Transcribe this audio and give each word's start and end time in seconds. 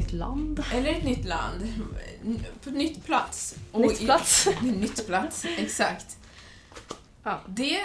nytt 0.00 0.12
land. 0.12 0.64
Eller 0.74 0.90
ett 0.90 1.04
nytt 1.04 1.24
land. 1.24 1.72
På 2.64 2.70
nytt 2.70 3.04
plats. 3.04 3.54
Och 3.72 3.80
Nytt 3.80 4.02
i- 4.02 4.04
plats. 4.04 4.48
nytt 4.62 5.06
plats, 5.06 5.44
exakt. 5.58 6.18
Ja. 7.22 7.40
Det, 7.46 7.80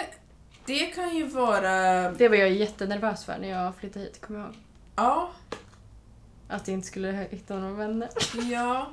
det 0.66 0.86
kan 0.86 1.16
ju 1.16 1.26
vara... 1.26 1.72
Det 2.12 2.28
var 2.28 2.36
jag 2.36 2.52
jättenervös 2.52 3.24
för 3.24 3.38
när 3.38 3.48
jag 3.48 3.76
flyttade 3.76 4.04
hit, 4.04 4.20
kommer 4.20 4.40
jag 4.40 4.46
ihåg. 4.48 4.56
Ja, 4.96 5.30
Att 6.48 6.68
jag 6.68 6.74
inte 6.74 6.86
skulle 6.86 7.26
hitta 7.30 7.58
några 7.58 7.74
vänner. 7.74 8.08
ja. 8.50 8.90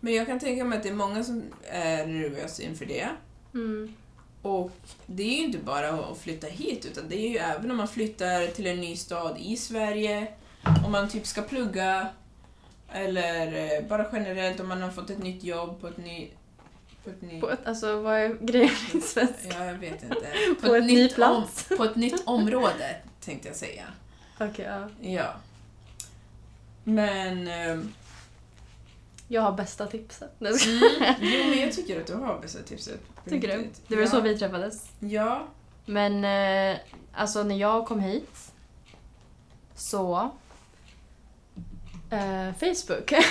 Men 0.00 0.14
jag 0.14 0.26
kan 0.26 0.40
tänka 0.40 0.64
mig 0.64 0.76
att 0.76 0.82
det 0.82 0.88
är 0.88 0.94
många 0.94 1.24
som 1.24 1.42
är 1.70 2.06
nervösa 2.06 2.62
inför 2.62 2.86
det. 2.86 3.08
Mm. 3.54 3.94
Och 4.42 4.70
det 5.06 5.22
är 5.22 5.36
ju 5.38 5.44
inte 5.44 5.58
bara 5.58 5.88
att 5.90 6.18
flytta 6.18 6.46
hit, 6.46 6.86
utan 6.86 7.08
det 7.08 7.16
är 7.26 7.28
ju 7.30 7.36
även 7.36 7.70
om 7.70 7.76
man 7.76 7.88
flyttar 7.88 8.46
till 8.46 8.66
en 8.66 8.80
ny 8.80 8.96
stad 8.96 9.36
i 9.40 9.56
Sverige, 9.56 10.26
om 10.86 10.92
man 10.92 11.08
typ 11.08 11.26
ska 11.26 11.42
plugga, 11.42 12.08
eller 12.92 13.46
eh, 13.76 13.84
bara 13.88 14.06
generellt 14.12 14.60
om 14.60 14.68
man 14.68 14.82
har 14.82 14.90
fått 14.90 15.10
ett 15.10 15.18
nytt 15.22 15.44
jobb 15.44 15.80
på 15.80 15.88
ett 15.88 15.96
nytt... 15.96 16.34
På 17.04 17.10
ett 17.10 17.22
nytt... 17.22 17.40
På 17.40 17.50
ett, 17.50 17.66
alltså, 17.66 18.00
vad 18.00 18.14
är 18.18 18.36
grejen 18.40 18.70
i 18.94 19.00
svenska? 19.00 19.48
Ja, 19.58 19.64
jag 19.64 19.74
vet 19.74 20.02
inte. 20.02 20.26
På 20.60 20.74
ett 20.74 20.84
ny 20.84 20.94
nytt 20.94 21.14
plats. 21.14 21.66
Om, 21.70 21.76
på 21.76 21.84
ett 21.84 21.96
nytt 21.96 22.22
område, 22.26 22.96
tänkte 23.20 23.48
jag 23.48 23.56
säga. 23.56 23.84
Okej, 24.40 24.64
ja. 24.64 24.88
Ja. 25.10 25.34
Men... 26.84 27.48
ehm, 27.48 27.92
Jag 29.28 29.42
har 29.42 29.52
bästa 29.52 29.86
tipset. 29.86 30.40
Mm, 30.40 30.54
jo, 31.20 31.44
men 31.48 31.58
jag 31.60 31.72
tycker 31.72 32.00
att 32.00 32.06
du 32.06 32.14
har 32.14 32.38
bästa 32.40 32.62
tipset. 32.62 33.00
på 33.24 33.30
Tycker 33.30 33.48
du? 33.58 33.68
Det 33.86 33.94
var 33.96 34.02
ja. 34.02 34.08
så 34.08 34.20
vi 34.20 34.38
träffades. 34.38 34.88
Ja. 35.00 35.46
Men 35.86 36.24
eh, 36.24 36.78
alltså 37.12 37.42
när 37.42 37.56
jag 37.56 37.86
kom 37.86 38.00
hit 38.00 38.52
så... 39.74 40.30
Eh, 42.10 42.54
Facebook. 42.54 43.12
Mm. 43.12 43.22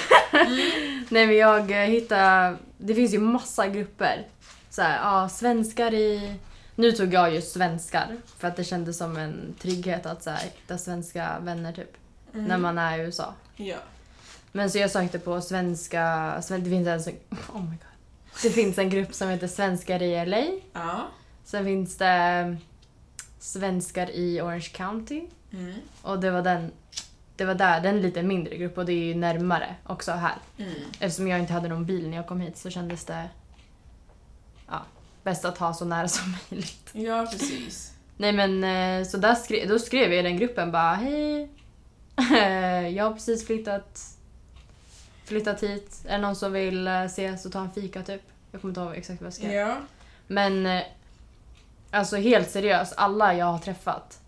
Nej 1.10 1.28
men 1.28 1.38
jag 1.38 1.72
eh, 1.72 1.78
hittade... 1.90 2.58
Det 2.78 2.96
finns 2.96 3.14
ju 3.14 3.20
massa 3.20 3.68
grupper. 3.68 4.28
Så 4.70 4.82
här, 4.82 4.98
ja, 4.98 5.30
svenskar 5.30 5.94
i... 5.94 6.36
Nu 6.76 6.92
tog 6.92 7.14
jag 7.14 7.34
just 7.34 7.52
svenskar 7.52 8.18
för 8.38 8.48
att 8.48 8.56
det 8.56 8.64
kändes 8.64 8.98
som 8.98 9.18
en 9.18 9.56
trygghet 9.62 10.06
att 10.06 10.24
så 10.24 10.30
här, 10.30 10.40
hitta 10.44 10.78
svenska 10.78 11.40
vänner 11.40 11.74
typ. 11.74 11.92
Mm. 12.34 12.46
När 12.46 12.58
man 12.58 12.78
är 12.78 13.00
i 13.00 13.02
USA. 13.02 13.34
Ja. 13.56 13.76
Men 14.52 14.72
så 14.72 14.78
jag 14.78 14.92
sökte 14.92 15.20
på 15.20 15.42
svenska... 15.42 16.36
sven- 16.42 16.64
Det 16.64 16.70
finns 16.70 16.88
en, 17.08 17.14
oh 17.54 17.62
my 17.64 17.70
god. 17.70 17.86
Det 18.44 18.50
finns 18.50 18.78
en 18.78 18.90
grupp 18.90 19.14
som 19.14 19.30
heter 19.30 19.48
Svenskar 19.48 20.02
i 20.02 20.26
LA. 20.26 20.46
Ja. 20.74 21.08
Sen 21.46 21.66
finns 21.66 21.98
det 21.98 22.58
Svenskar 23.40 24.10
i 24.12 24.42
Orange 24.42 24.70
County. 24.74 25.24
Mm. 25.54 25.74
Och 26.02 26.20
det 26.20 26.32
var 26.32 26.42
den... 26.42 26.72
Det 27.40 27.46
var 27.46 27.56
där, 27.56 27.82
den 27.82 28.02
lite 28.02 28.24
mindre 28.24 28.58
grupp 28.58 28.78
och 28.78 28.86
det 28.86 28.94
är 28.94 29.04
ju 29.06 29.16
närmare 29.16 29.76
också 29.86 30.12
här. 30.12 30.36
Mm. 30.58 30.74
Eftersom 31.00 31.28
jag 31.28 31.40
inte 31.40 31.54
hade 31.54 31.68
någon 31.70 31.86
bil 31.86 32.10
när 32.10 32.18
jag 32.18 32.28
kom 32.28 32.40
hit 32.42 32.58
så 32.58 32.70
kändes 32.70 33.06
det 33.06 33.30
ja, 34.68 34.82
bäst 35.24 35.46
att 35.46 35.58
ha 35.58 35.74
så 35.74 35.86
nära 35.86 36.08
som 36.08 36.36
möjligt. 36.52 36.90
Ja, 36.94 37.28
precis. 37.32 37.94
Nej 38.18 38.32
men 38.34 38.64
eh, 38.64 39.08
så 39.08 39.18
där 39.18 39.36
skrev, 39.36 39.68
då 39.68 39.80
skrev 39.80 40.12
jag 40.14 40.20
i 40.20 40.24
den 40.24 40.38
gruppen 40.38 40.72
bara 40.72 40.94
hej. 40.96 41.50
Jag 42.96 43.04
har 43.06 43.14
precis 43.14 43.48
flyttat, 43.48 44.00
flyttat 45.26 45.64
hit. 45.64 46.04
Är 46.08 46.12
det 46.12 46.18
någon 46.18 46.36
som 46.36 46.54
vill 46.54 46.88
eh, 46.88 47.02
ses 47.02 47.46
och 47.46 47.52
ta 47.52 47.60
en 47.62 47.72
fika 47.72 48.04
typ? 48.04 48.22
Jag 48.52 48.62
kommer 48.62 48.72
inte 48.72 48.82
ihåg 48.82 48.96
exakt 48.96 49.22
vad 49.22 49.26
jag 49.28 49.34
skrev. 49.34 49.52
Ja. 49.54 49.78
Men 50.28 50.66
eh, 50.66 50.84
alltså 51.92 52.16
helt 52.18 52.50
seriöst, 52.50 52.94
alla 52.98 53.34
jag 53.34 53.46
har 53.46 53.60
träffat 53.60 54.20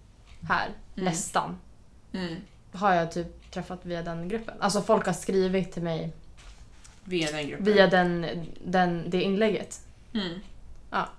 här, 0.49 0.69
Mm. 0.95 1.05
nästan, 1.05 1.57
Mm. 2.13 2.35
Har 2.73 2.93
jag 2.93 3.11
typ 3.11 3.51
träffat 3.51 3.79
via 3.85 4.01
den 4.01 4.27
gruppen. 4.29 4.53
Alltså 4.59 4.81
folk 4.81 5.05
har 5.05 5.13
skrivit 5.13 5.71
till 5.71 5.83
mig 5.83 6.11
Via 7.03 7.31
den 7.31 7.47
gruppen. 7.47 7.65
via 7.65 7.87
den, 7.87 8.25
den, 8.65 9.09
det 9.09 9.21
inlägget. 9.21 9.79
Mm. 10.13 10.39
Ja. 10.91 11.09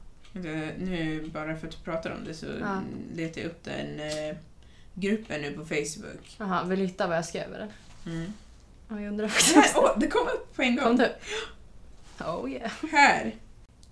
Nu, 0.78 1.30
bara 1.34 1.56
för 1.56 1.66
att 1.66 1.72
du 1.72 1.78
pratar 1.84 2.10
om 2.10 2.24
det, 2.24 2.34
så 2.34 2.46
Ja. 2.60 2.80
letar 3.14 3.40
jag 3.40 3.50
upp 3.50 3.64
den 3.64 4.00
eh, 4.00 4.36
gruppen 4.94 5.40
nu 5.42 5.52
på 5.52 5.64
Facebook. 5.64 6.36
Jaha, 6.38 6.64
vill 6.64 6.78
du 6.78 6.84
hitta 6.84 7.06
vad 7.06 7.16
jag 7.16 7.24
skrev 7.24 7.54
eller? 7.54 7.68
Mm. 8.06 8.32
Ja, 8.88 9.00
jag 9.00 9.08
undrar 9.08 9.26
Här, 9.26 9.58
också. 9.62 9.78
åh, 9.80 9.98
det 9.98 10.06
kom 10.06 10.28
upp 10.28 10.56
på 10.56 10.62
en 10.62 10.76
gång. 10.76 10.84
Kom 10.84 10.96
du? 10.96 11.08
Oh 12.24 12.50
yeah. 12.50 12.70
Här. 12.92 13.34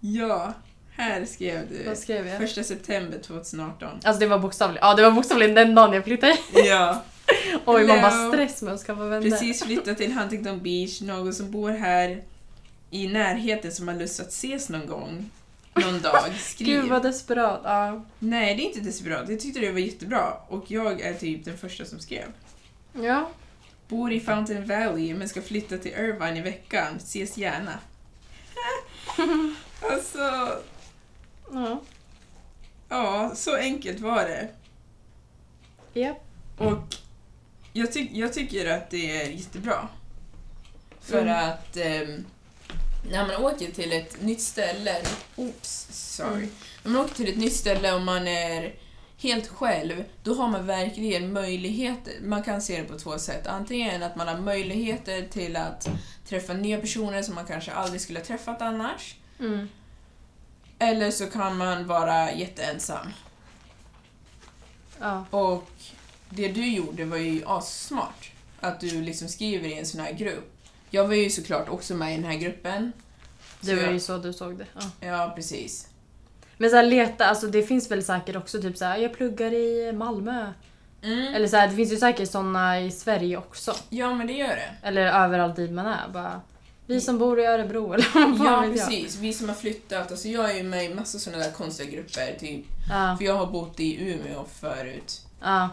Ja, 0.01 0.55
här 0.91 1.25
skrev 1.25 1.69
du. 1.71 1.85
Vad 1.89 1.99
skrev 1.99 2.27
jag? 2.27 2.39
Första 2.39 2.63
september 2.65 3.19
2018. 3.19 3.89
Alltså 4.05 4.21
det 4.21 4.27
var 4.27 4.39
bokstavligen, 4.39 4.89
ja 4.89 4.95
det 4.95 5.03
var 5.03 5.11
bokstavligen 5.11 5.55
den 5.55 5.75
dagen 5.75 5.93
jag 5.95 6.05
flyttade 6.05 6.33
hit. 6.33 6.65
Ja. 6.67 7.03
Oj, 7.65 7.87
man 7.87 8.01
bara 8.03 8.29
stress 8.29 8.63
med 8.63 8.75
att 8.75 8.81
skaffa 8.81 9.05
vänner. 9.05 9.31
Precis 9.31 9.63
flyttat 9.63 9.99
till 9.99 10.13
Huntington 10.13 10.63
Beach, 10.63 11.01
någon 11.01 11.35
som 11.35 11.51
bor 11.51 11.71
här 11.71 12.23
i 12.91 13.09
närheten 13.09 13.73
som 13.73 13.89
har 13.89 13.95
lust 13.95 14.21
att 14.21 14.29
ses 14.29 14.69
någon 14.69 14.87
gång. 14.87 15.31
Någon 15.75 16.01
dag. 16.01 16.33
Skriv. 16.39 16.67
Gud 16.67 16.91
vad 16.91 17.03
desperat. 17.03 17.61
Ja. 17.65 18.05
Nej, 18.19 18.55
det 18.55 18.63
är 18.63 18.67
inte 18.67 18.81
desperat. 18.81 19.29
Jag 19.29 19.41
tyckte 19.41 19.61
det 19.61 19.73
var 19.73 19.79
jättebra. 19.79 20.33
Och 20.49 20.71
jag 20.71 21.01
är 21.01 21.15
typ 21.15 21.45
den 21.45 21.59
första 21.59 21.85
som 21.85 21.99
skrev. 21.99 22.27
Ja. 22.93 23.29
Bor 23.89 24.13
i 24.13 24.21
Fountain 24.21 24.67
Valley 24.67 25.15
men 25.15 25.29
ska 25.29 25.43
flytta 25.43 25.79
till 25.79 25.93
Irvine 25.93 26.37
i 26.37 26.41
veckan. 26.41 26.97
Ses 26.97 27.37
gärna. 27.39 27.79
alltså, 29.83 30.49
Ja. 31.53 31.81
ja, 32.89 33.33
så 33.35 33.57
enkelt 33.57 34.01
var 34.01 34.23
det. 34.25 34.49
Japp. 36.01 36.23
Och 36.59 36.97
jag, 37.73 37.93
tyck, 37.93 38.11
jag 38.13 38.33
tycker 38.33 38.71
att 38.71 38.91
det 38.91 39.23
är 39.23 39.31
jättebra. 39.31 39.89
För 41.01 41.23
Mm. 41.23 41.49
att 41.51 41.77
ehm, 41.77 42.27
när 43.11 43.27
man 43.27 43.37
åker 43.45 43.71
till 43.71 43.93
ett 43.93 44.23
nytt 44.23 44.41
ställe, 44.41 44.97
oops, 45.37 45.89
sorry. 45.91 46.35
Mm. 46.37 46.51
När 46.83 46.91
man 46.93 47.01
åker 47.05 47.15
till 47.15 47.29
ett 47.29 47.37
nytt 47.37 47.57
ställe 47.57 47.93
och 47.93 48.01
man 48.01 48.29
är 48.29 48.75
helt 49.19 49.49
själv, 49.49 50.05
då 50.23 50.35
har 50.35 50.49
man 50.49 50.67
verkligen 50.67 51.33
möjligheter. 51.33 52.13
Man 52.23 52.43
kan 52.43 52.63
se 52.63 52.81
det 52.83 52.89
på 52.89 52.99
två 52.99 53.19
sätt. 53.19 53.47
Antingen 53.47 54.03
att 54.03 54.17
man 54.17 54.29
har 54.29 54.39
möjligheter 54.39 55.29
till 55.29 55.57
att 55.57 55.89
träffa 56.29 56.53
nya 56.53 56.79
personer 56.81 57.23
som 57.23 57.35
man 57.35 57.47
kanske 57.47 57.73
aldrig 57.73 58.01
skulle 58.01 58.19
ha 58.19 58.27
träffat 58.27 58.63
annars. 58.63 59.15
Mm. 59.41 59.69
Eller 60.79 61.11
så 61.11 61.27
kan 61.27 61.57
man 61.57 61.87
vara 61.87 62.33
jätteensam. 62.33 63.07
Ja. 65.01 65.25
Och 65.31 65.71
det 66.31 66.49
du 66.49 66.69
gjorde 66.73 67.05
var 67.05 67.17
ju 67.17 67.43
assmart. 67.47 68.31
Att 68.61 68.81
du 68.81 69.03
liksom 69.03 69.29
skriver 69.29 69.69
i 69.69 69.79
en 69.79 69.87
sån 69.87 70.01
här 70.01 70.13
grupp. 70.13 70.57
Jag 70.91 71.09
var 71.09 71.15
ju 71.15 71.31
såklart 71.31 71.69
också 71.69 71.95
med 71.95 72.13
i 72.13 72.17
den 72.17 72.25
här 72.31 72.39
gruppen. 72.39 72.93
Det 73.61 73.75
var 73.75 73.83
jag- 73.83 73.93
ju 73.93 74.01
så 74.01 74.19
du 74.19 74.33
såg 74.33 74.59
det. 74.59 74.67
Ja. 74.75 75.07
Ja, 75.09 75.33
precis. 75.37 75.89
Men 76.57 76.71
så 76.71 76.77
här, 76.77 76.83
leta, 76.83 77.27
alltså 77.27 77.47
det 77.47 77.63
finns 77.63 77.91
väl 77.91 78.05
säkert 78.05 78.37
också 78.37 78.63
typ 78.63 78.77
så 78.77 78.85
här, 78.85 78.99
jag 78.99 79.15
pluggar 79.15 79.53
i 79.53 79.93
Malmö. 79.93 80.53
Mm. 81.03 81.35
Eller 81.35 81.49
så 81.49 81.57
här, 81.57 81.69
det 81.69 81.77
finns 81.77 81.93
ju 81.93 81.97
säkert 81.97 82.31
såna 82.31 82.81
i 82.81 82.91
Sverige 82.91 83.37
också. 83.37 83.75
Ja, 83.89 84.15
men 84.15 84.27
det 84.27 84.33
gör 84.33 84.49
det. 84.57 84.75
Eller 84.83 85.07
överallt 85.25 85.57
dit 85.57 85.71
man 85.71 85.87
är. 85.87 86.09
Bara, 86.13 86.41
vi 86.87 87.01
som 87.01 87.19
bor 87.19 87.41
i 87.41 87.45
Örebro 87.47 87.93
eller 87.93 88.07
vad 88.39 88.47
Ja, 88.47 88.61
vet 88.61 88.79
jag. 88.79 88.89
precis. 88.89 89.17
Vi 89.17 89.33
som 89.33 89.49
har 89.49 89.57
flyttat. 89.57 90.11
Alltså 90.11 90.29
jag 90.29 90.51
är 90.51 90.55
ju 90.55 90.63
med 90.63 90.85
i 90.85 90.95
massa 90.95 91.19
såna 91.19 91.39
där 91.39 91.51
konstiga 91.53 91.91
grupper. 91.91 92.37
Typ. 92.41 92.65
Ja. 92.91 93.17
För 93.19 93.25
jag 93.25 93.35
har 93.35 93.47
bott 93.47 93.81
i 93.81 94.11
Umeå 94.11 94.45
förut. 94.61 95.21
Ja. 95.43 95.69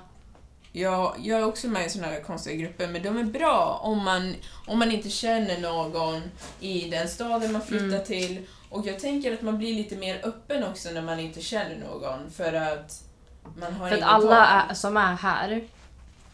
Jag, 0.72 1.16
jag 1.20 1.40
är 1.40 1.46
också 1.46 1.68
med 1.68 1.86
i 1.86 1.90
såna 1.90 2.08
där 2.10 2.22
konstiga 2.22 2.56
grupper, 2.56 2.88
men 2.88 3.04
de 3.04 3.18
är 3.18 3.24
bra 3.24 3.80
om 3.84 4.04
man, 4.04 4.36
om 4.68 4.80
man 4.80 4.92
inte 4.92 5.10
känner 5.10 5.60
någon 5.60 6.22
i 6.60 6.90
den 6.90 7.08
staden 7.08 7.52
man 7.52 7.62
flyttar 7.62 7.86
Mm. 7.86 8.04
till. 8.06 8.46
Och 8.70 8.88
jag 8.88 9.00
tänker 9.00 9.34
att 9.34 9.42
man 9.42 9.58
blir 9.58 9.74
lite 9.76 9.96
mer 9.96 10.20
öppen 10.24 10.64
också 10.64 10.90
när 10.90 11.02
man 11.02 11.20
inte 11.20 11.42
känner 11.42 11.78
någon, 11.78 12.32
för 12.32 12.54
att 12.54 13.04
man 13.58 13.74
har 13.74 13.90
För 13.90 13.98
att 13.98 14.04
alla 14.04 14.48
är, 14.48 14.74
som 14.74 14.98
är 14.98 15.14
här, 15.16 15.64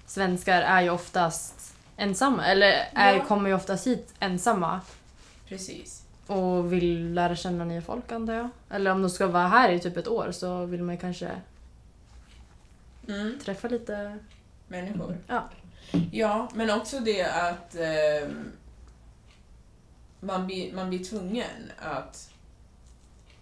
svenskar, 0.05 0.61
är 0.61 0.81
ju 0.81 0.89
oftast 0.89 1.75
ensamma. 1.97 2.45
Eller 2.45 2.87
är, 2.93 3.15
Ja. 3.15 3.25
kommer 3.25 3.49
ju 3.49 3.55
oftast 3.55 3.87
hit 3.87 4.13
ensamma. 4.19 4.81
Precis. 5.47 6.03
Och 6.27 6.73
vill 6.73 7.13
lära 7.13 7.35
känna 7.35 7.65
nya 7.65 7.81
folk 7.81 8.11
antar 8.11 8.33
jag. 8.33 8.49
Eller 8.69 8.91
om 8.91 9.01
de 9.01 9.09
ska 9.09 9.27
vara 9.27 9.47
här 9.47 9.69
i 9.71 9.79
typ 9.79 9.97
ett 9.97 10.07
år 10.07 10.31
så 10.31 10.65
vill 10.65 10.83
man 10.83 10.95
ju 10.95 11.01
kanske 11.01 11.29
Mm. 13.13 13.39
träffa 13.39 13.67
lite... 13.67 14.17
Människor. 14.67 15.17
Ja. 15.27 15.49
Ja, 16.11 16.49
men 16.53 16.69
också 16.69 16.99
det 16.99 17.23
att 17.23 17.75
ehm, 17.75 18.51
man, 20.19 20.45
blir, 20.47 20.73
man 20.73 20.89
blir 20.89 21.03
tvungen 21.03 21.71
att 21.79 22.29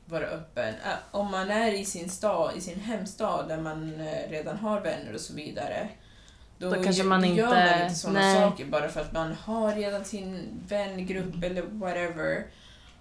vara 0.06 0.26
öppen. 0.26 0.74
Om 1.12 1.32
man 1.32 1.50
är 1.52 1.72
i 1.74 1.86
sin 1.86 2.10
stad, 2.10 2.58
i 2.58 2.62
sin 2.62 2.80
hemstad 2.80 3.48
där 3.48 3.58
man 3.58 4.00
eh, 4.00 4.30
redan 4.30 4.58
har 4.58 4.82
vänner 4.82 5.14
och 5.14 5.22
så 5.22 5.34
vidare. 5.34 5.90
Då, 6.58 6.70
Då 6.70 6.84
kanske 6.84 7.04
man 7.04 7.24
inte- 7.26 7.42
gör 7.42 7.50
man 7.72 7.82
inte 7.84 7.96
sådana 7.96 8.20
nej. 8.20 8.36
saker 8.36 8.66
bara 8.66 8.90
för 8.90 9.02
att 9.02 9.14
man 9.14 9.34
har 9.34 9.76
redan 9.76 10.06
sin 10.06 10.48
vängrupp 10.68 11.44
eller 11.44 11.62
whatever. 11.62 12.46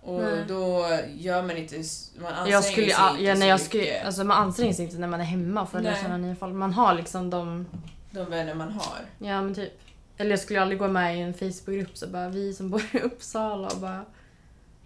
Och 0.02 0.20
Nej. 0.22 0.44
då 0.48 0.86
gör 1.16 1.42
man 1.42 1.56
inte... 1.56 1.76
Man 1.76 2.26
anstränger 2.26 2.52
Jag 2.52 2.64
skulle, 2.64 2.86
sig 2.86 2.94
ja, 2.98 3.10
inte 3.10 3.22
ja, 3.22 3.34
när 3.34 3.46
jag 3.46 3.54
mycket. 3.56 3.66
skulle, 3.68 4.02
alltså 4.04 4.24
man 4.24 4.36
anstränger 4.42 4.72
sig 4.72 4.84
inte 4.84 4.98
när 4.98 5.08
man 5.08 5.20
är 5.20 5.24
hemma 5.24 5.66
för 5.66 5.78
att 5.78 5.84
lära 5.84 5.92
Nej. 5.92 6.02
känna 6.02 6.16
nya 6.16 6.36
folk. 6.36 6.54
Man 6.54 6.72
har 6.72 6.94
liksom 6.94 7.30
de, 7.30 7.66
De 8.10 8.24
vänner 8.30 8.54
man 8.54 8.72
har. 8.72 8.98
ja 9.18 9.42
men 9.42 9.54
typ. 9.54 9.72
Eller 10.16 10.30
jag 10.30 10.40
skulle 10.40 10.60
aldrig 10.62 10.78
gå 10.78 10.88
med 10.88 11.16
i 11.18 11.20
en 11.20 11.34
Facebookgrupp 11.34 11.96
så 11.96 12.06
bara 12.06 12.28
vi 12.28 12.54
som 12.54 12.70
bor 12.70 12.82
i 12.92 12.98
Uppsala 13.00 13.68
och 13.68 13.76
bara, 13.80 14.04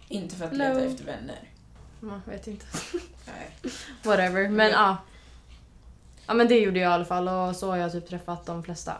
Inte 0.07 0.35
för 0.35 0.45
att 0.45 0.51
Hello. 0.51 0.63
leta 0.79 0.85
efter 0.85 1.05
vänner. 1.05 1.39
man 1.99 2.21
vet 2.25 2.47
inte. 2.47 2.65
Nej. 3.25 3.71
Whatever. 4.03 4.49
Men 4.49 4.69
Ja. 4.71 4.73
ja. 4.77 4.97
Ja 6.27 6.33
men 6.33 6.47
det 6.47 6.59
gjorde 6.59 6.79
jag 6.79 6.89
i 6.91 6.93
alla 6.93 7.05
fall 7.05 7.27
och 7.27 7.55
så 7.55 7.69
har 7.69 7.77
jag 7.77 7.91
typ 7.91 8.07
träffat 8.07 8.45
de 8.45 8.63
flesta. 8.63 8.93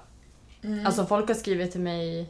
Mm. 0.64 0.86
Alltså 0.86 1.06
folk 1.06 1.28
har 1.28 1.36
skrivit 1.36 1.72
till 1.72 1.82
mig 1.82 2.30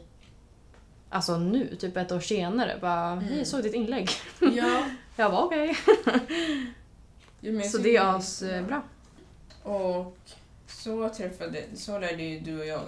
Alltså 1.10 1.38
nu, 1.38 1.76
typ 1.76 1.96
ett 1.96 2.12
år 2.12 2.20
senare. 2.20 2.78
Bara, 2.80 3.14
hej 3.14 3.26
Mm. 3.26 3.38
jag 3.38 3.46
såg 3.46 3.62
ditt 3.62 3.74
inlägg. 3.74 4.10
ja. 4.40 4.84
Jag 5.18 5.30
var 5.30 5.42
okej. 5.42 5.76
Jag 7.40 7.66
Så 7.66 7.78
det 7.78 7.96
är 7.96 8.16
asbra. 8.16 8.82
Och 9.62 10.18
så 10.66 11.08
träffade, 11.08 11.62
så 11.74 11.98
lärde 11.98 12.22
ju 12.22 12.40
du 12.40 12.60
och 12.60 12.66
jag 12.66 12.80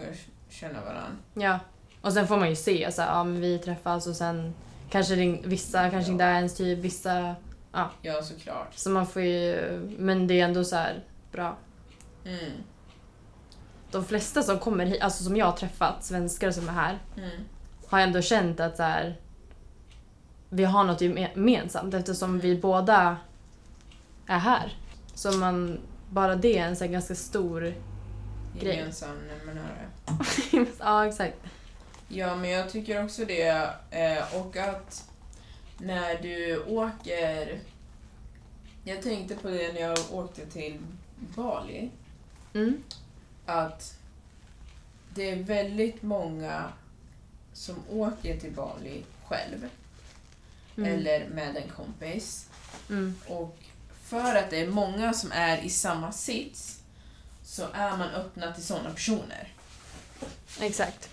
känna 0.50 0.80
varandra. 0.80 1.16
Ja. 1.34 1.58
Och 2.00 2.12
sen 2.12 2.28
får 2.28 2.36
man 2.36 2.48
ju 2.50 2.56
se 2.56 2.92
så 2.92 3.02
här, 3.02 3.08
ja 3.08 3.24
men 3.24 3.40
vi 3.40 3.58
träffas 3.58 4.06
och 4.06 4.16
sen 4.16 4.54
kanske 4.90 5.14
det, 5.14 5.38
vissa 5.44 5.90
kanske 5.90 6.08
Ja. 6.10 6.12
inte 6.12 6.24
är 6.24 6.34
ens 6.34 6.56
typ, 6.56 6.78
vissa... 6.78 7.34
Ja, 8.02 8.22
såklart. 8.22 8.74
Så 8.74 8.90
man 8.90 9.06
får 9.06 9.22
ju, 9.22 9.60
men 9.98 10.26
det 10.26 10.40
är 10.40 10.44
ändå 10.44 10.64
så 10.64 10.76
här 10.76 11.04
bra. 11.32 11.56
Mm. 12.24 12.52
De 13.90 14.04
flesta 14.04 14.42
som 14.42 14.58
kommer 14.58 14.86
hit, 14.86 15.02
alltså 15.02 15.24
som 15.24 15.36
jag 15.36 15.46
har 15.46 15.52
träffat, 15.56 16.04
svenskar 16.04 16.50
som 16.50 16.68
är 16.68 16.72
här, 16.72 16.98
Mm. 17.16 17.30
Har 17.88 18.00
ändå 18.00 18.22
känt 18.22 18.60
att 18.60 18.76
så 18.76 18.82
här, 18.82 19.16
vi 20.48 20.64
har 20.64 20.84
något 20.84 21.00
geme- 21.00 21.28
gemensamt 21.34 21.94
eftersom 21.94 22.40
vi 22.40 22.56
båda 22.56 23.16
är 24.26 24.38
här. 24.38 24.76
Så 25.14 25.32
man, 25.32 25.80
bara 26.10 26.36
det 26.36 26.58
är 26.58 26.66
en 26.66 26.76
så 26.76 26.84
här 26.84 26.92
ganska 26.92 27.14
stor... 27.14 27.74
Grej. 28.60 28.76
Gemensam 28.76 29.16
nämnare. 29.18 29.88
ja, 30.78 31.06
exakt. 31.06 31.36
Ja, 32.08 32.36
men 32.36 32.50
jag 32.50 32.70
tycker 32.70 33.04
också 33.04 33.24
det. 33.24 33.70
Eh, 33.90 34.40
och 34.40 34.56
att 34.56 35.10
när 35.78 36.22
du 36.22 36.64
åker... 36.66 37.60
Jag 38.84 39.02
tänkte 39.02 39.34
på 39.34 39.48
det 39.48 39.72
när 39.72 39.80
jag 39.80 39.98
åkte 40.12 40.46
till 40.46 40.78
Bali. 41.36 41.90
Mm. 42.54 42.82
Att 43.46 43.98
det 45.14 45.30
är 45.30 45.42
väldigt 45.42 46.02
många 46.02 46.64
som 47.58 47.74
åker 47.90 48.40
till 48.40 48.52
Bali 48.52 49.04
själv. 49.26 49.68
Mm. 50.76 50.92
Eller 50.94 51.28
med 51.28 51.56
en 51.56 51.68
kompis. 51.68 52.46
Mm. 52.88 53.14
Och 53.26 53.56
för 54.02 54.34
att 54.34 54.50
det 54.50 54.60
är 54.60 54.68
många 54.70 55.12
som 55.12 55.32
är 55.32 55.58
i 55.58 55.70
samma 55.70 56.12
sits 56.12 56.80
så 57.44 57.66
är 57.72 57.90
man 57.96 58.08
öppna 58.08 58.52
till 58.54 58.64
sådana 58.64 58.90
personer. 58.90 59.52
Exakt. 60.60 61.08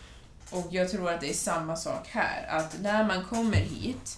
Och 0.52 0.68
jag 0.72 0.92
tror 0.92 1.12
att 1.12 1.22
det 1.22 1.30
är 1.30 1.34
samma 1.34 1.76
sak 1.76 2.08
här. 2.08 2.48
Att 2.48 2.82
när 2.82 3.04
man 3.04 3.26
kommer 3.26 3.58
hit, 3.58 4.18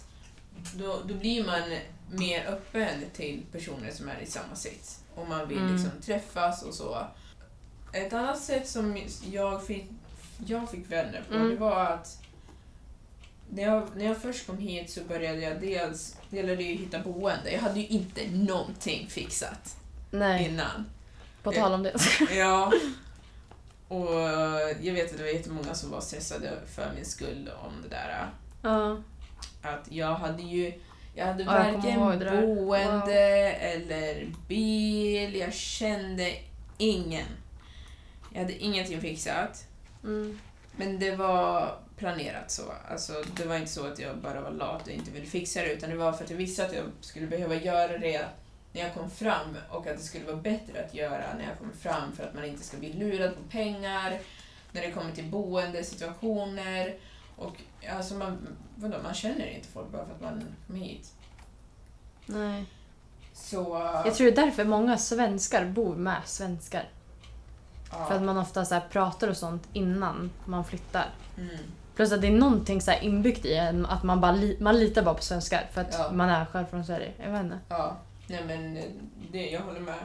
då, 0.74 1.01
då 1.06 1.13
blir 1.13 1.45
man 1.45 1.77
mer 2.12 2.45
öppen 2.47 3.03
till 3.13 3.44
personer 3.51 3.91
som 3.91 4.09
är 4.09 4.19
i 4.19 4.25
samma 4.25 4.56
sits. 4.56 5.00
Och 5.15 5.27
man 5.27 5.47
vill 5.47 5.57
Mm. 5.57 5.74
liksom 5.74 5.91
träffas 6.01 6.63
och 6.63 6.74
så. 6.74 7.07
Ett 7.94 8.13
annat 8.13 8.39
sätt 8.39 8.69
som 8.69 9.01
jag 9.31 9.65
fick, 9.68 9.85
jag 10.45 10.72
fick 10.72 10.92
vänner 10.92 11.24
på, 11.30 11.36
Mm. 11.36 11.50
det 11.50 11.56
var 11.56 11.86
att 11.86 12.22
när 13.50 13.63
jag, 13.63 13.88
när 13.95 14.06
jag 14.06 14.18
först 14.22 14.48
kom 14.48 14.57
hit 14.57 14.89
så 14.92 15.01
började 15.04 15.39
jag 15.42 15.62
dels, 15.62 16.18
jag 16.30 16.45
lärde 16.45 16.63
ju 16.63 16.74
hitta 16.75 17.00
boende. 17.00 17.51
Jag 17.51 17.60
hade 17.60 17.80
ju 17.80 17.88
inte 17.88 18.22
någonting 18.31 19.07
fixat 19.10 19.78
Nej, 20.12 20.45
innan. 20.45 20.86
på 21.44 21.51
tal 21.51 21.74
om 21.74 21.84
det. 21.84 21.94
Ja. 22.36 22.72
Och 23.88 24.13
jag 24.81 24.94
vet 24.94 25.12
att 25.12 25.18
det 25.18 25.24
var 25.24 25.30
jättemånga 25.30 25.74
som 25.74 25.92
var 25.92 26.01
stressade 26.01 26.51
för 26.75 26.92
min 26.95 27.06
skull 27.06 27.50
om 27.66 27.74
det 27.84 27.89
där. 27.89 28.30
Ja. 28.62 28.98
Att 29.62 29.92
jag 29.92 30.16
hade 30.16 30.44
ju 30.44 30.74
jag 31.16 31.25
hade 31.25 31.44
Ja, 31.44 31.68
jag 31.68 32.00
varken 32.00 32.19
det 32.19 32.25
där. 32.25 32.42
boende 32.42 33.22
eller 33.54 34.28
bil. 34.48 35.36
Jag 35.36 35.54
kände 35.54 36.34
ingen. 36.78 37.25
Jag 38.34 38.39
hade 38.42 38.54
ingenting 38.63 39.01
fixat. 39.01 39.67
Mm. 40.07 40.39
Men 40.75 41.00
det 41.00 41.15
var 41.15 41.75
planerat 41.98 42.51
så. 42.51 42.62
Alltså, 42.92 43.24
det 43.36 43.45
var 43.45 43.56
inte 43.56 43.71
så 43.71 43.88
att 43.88 44.00
jag 44.00 44.18
bara 44.18 44.42
var 44.42 44.51
lat 44.51 44.88
och 44.88 44.94
inte 44.94 45.12
ville 45.12 45.25
fixa 45.25 45.62
det, 45.62 45.74
utan 45.74 45.89
det 45.89 45.95
var 45.95 46.13
för 46.13 46.24
att 46.24 46.30
jag 46.30 46.38
visste 46.38 46.65
att 46.65 46.74
jag 46.74 46.83
skulle 47.01 47.27
behöva 47.27 47.56
göra 47.56 47.98
det 47.98 48.25
när 48.74 48.81
jag 48.81 48.94
kom 48.94 49.09
fram 49.09 49.57
och 49.69 49.88
att 49.88 49.98
det 49.98 50.04
skulle 50.04 50.25
vara 50.25 50.36
bättre 50.36 50.86
att 50.86 50.94
göra 50.94 51.33
när 51.38 51.48
jag 51.50 51.57
kommer 51.57 51.74
fram 51.74 52.15
för 52.15 52.24
att 52.24 52.33
man 52.33 52.45
inte 52.45 52.63
ska 52.63 52.77
bli 52.77 52.94
lurad 52.94 53.36
på 53.36 53.42
pengar, 53.50 54.19
när 54.71 54.81
det 54.81 54.92
kommer 54.92 55.12
till 55.12 55.25
boendesituationer 55.25 56.95
och 57.36 57.62
alltså 57.89 58.13
man, 58.13 58.48
vadå, 58.75 58.98
man 59.03 59.13
känner 59.13 59.48
inte 59.48 59.68
folk 59.68 59.92
bara 59.92 60.06
för 60.06 60.13
att 60.13 60.21
man 60.21 60.44
kommer 60.68 60.80
hit. 60.80 61.13
Nej. 62.25 62.65
Så... 63.33 63.92
Jag 64.06 64.15
tror 64.15 64.31
det 64.31 64.42
är 64.42 64.45
därför 64.45 64.65
många 64.65 64.98
svenskar 64.98 65.65
bor 65.65 65.95
med 65.95 66.21
svenskar. 66.25 66.89
Ja, 67.91 68.06
För 68.06 68.15
att 68.15 68.22
man 68.22 68.38
ofta 68.38 68.65
så 68.65 68.74
här 68.74 68.84
pratar 68.89 69.27
och 69.27 69.38
sånt 69.38 69.67
innan 69.74 70.32
man 70.46 70.65
flyttar. 70.65 71.06
mm, 71.38 71.50
Plus 71.96 72.12
att 72.12 72.22
det 72.22 72.27
är 72.27 72.32
någonting 72.32 72.82
så 72.82 72.91
inbyggt 73.01 73.46
i 73.46 73.53
en 73.56 73.86
att 73.86 74.03
man, 74.03 74.22
bara 74.22 74.32
li- 74.32 74.58
man 74.60 74.79
litar 74.79 75.03
bara 75.03 75.15
på 75.15 75.22
svenskar 75.22 75.67
för 75.74 75.82
att 75.82 75.94
Ja. 76.00 76.12
man 76.12 76.29
är 76.29 76.46
själv 76.46 76.65
från 76.65 76.86
Sverige. 76.86 77.12
Jag 77.24 77.32
vet 77.32 77.44
inte. 77.44 77.60
ja, 77.70 77.98
nej 78.27 78.44
men 78.48 78.84
det, 79.32 79.50
jag 79.50 79.62
håller 79.62 79.79
med. 79.79 80.00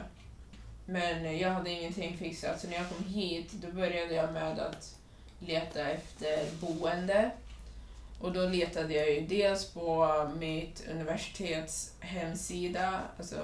Men 0.85 1.37
jag 1.37 1.51
hade 1.51 1.69
ingenting 1.69 2.17
fixat, 2.17 2.61
så 2.61 2.67
när 2.67 2.73
jag 2.75 2.89
kom 2.89 3.05
hit 3.07 3.51
då 3.51 3.71
började 3.71 4.13
jag 4.13 4.33
med 4.33 4.59
att 4.59 4.95
leta 5.39 5.79
efter 5.81 6.39
boende. 6.61 7.31
Och 8.21 8.31
då 8.31 8.41
letade 8.47 8.93
jag 8.93 9.11
ju 9.11 9.21
dels 9.27 9.65
på 9.65 10.07
mitt 10.39 10.83
universitets 10.91 11.91
hemsida, 11.99 12.99
alltså 13.17 13.35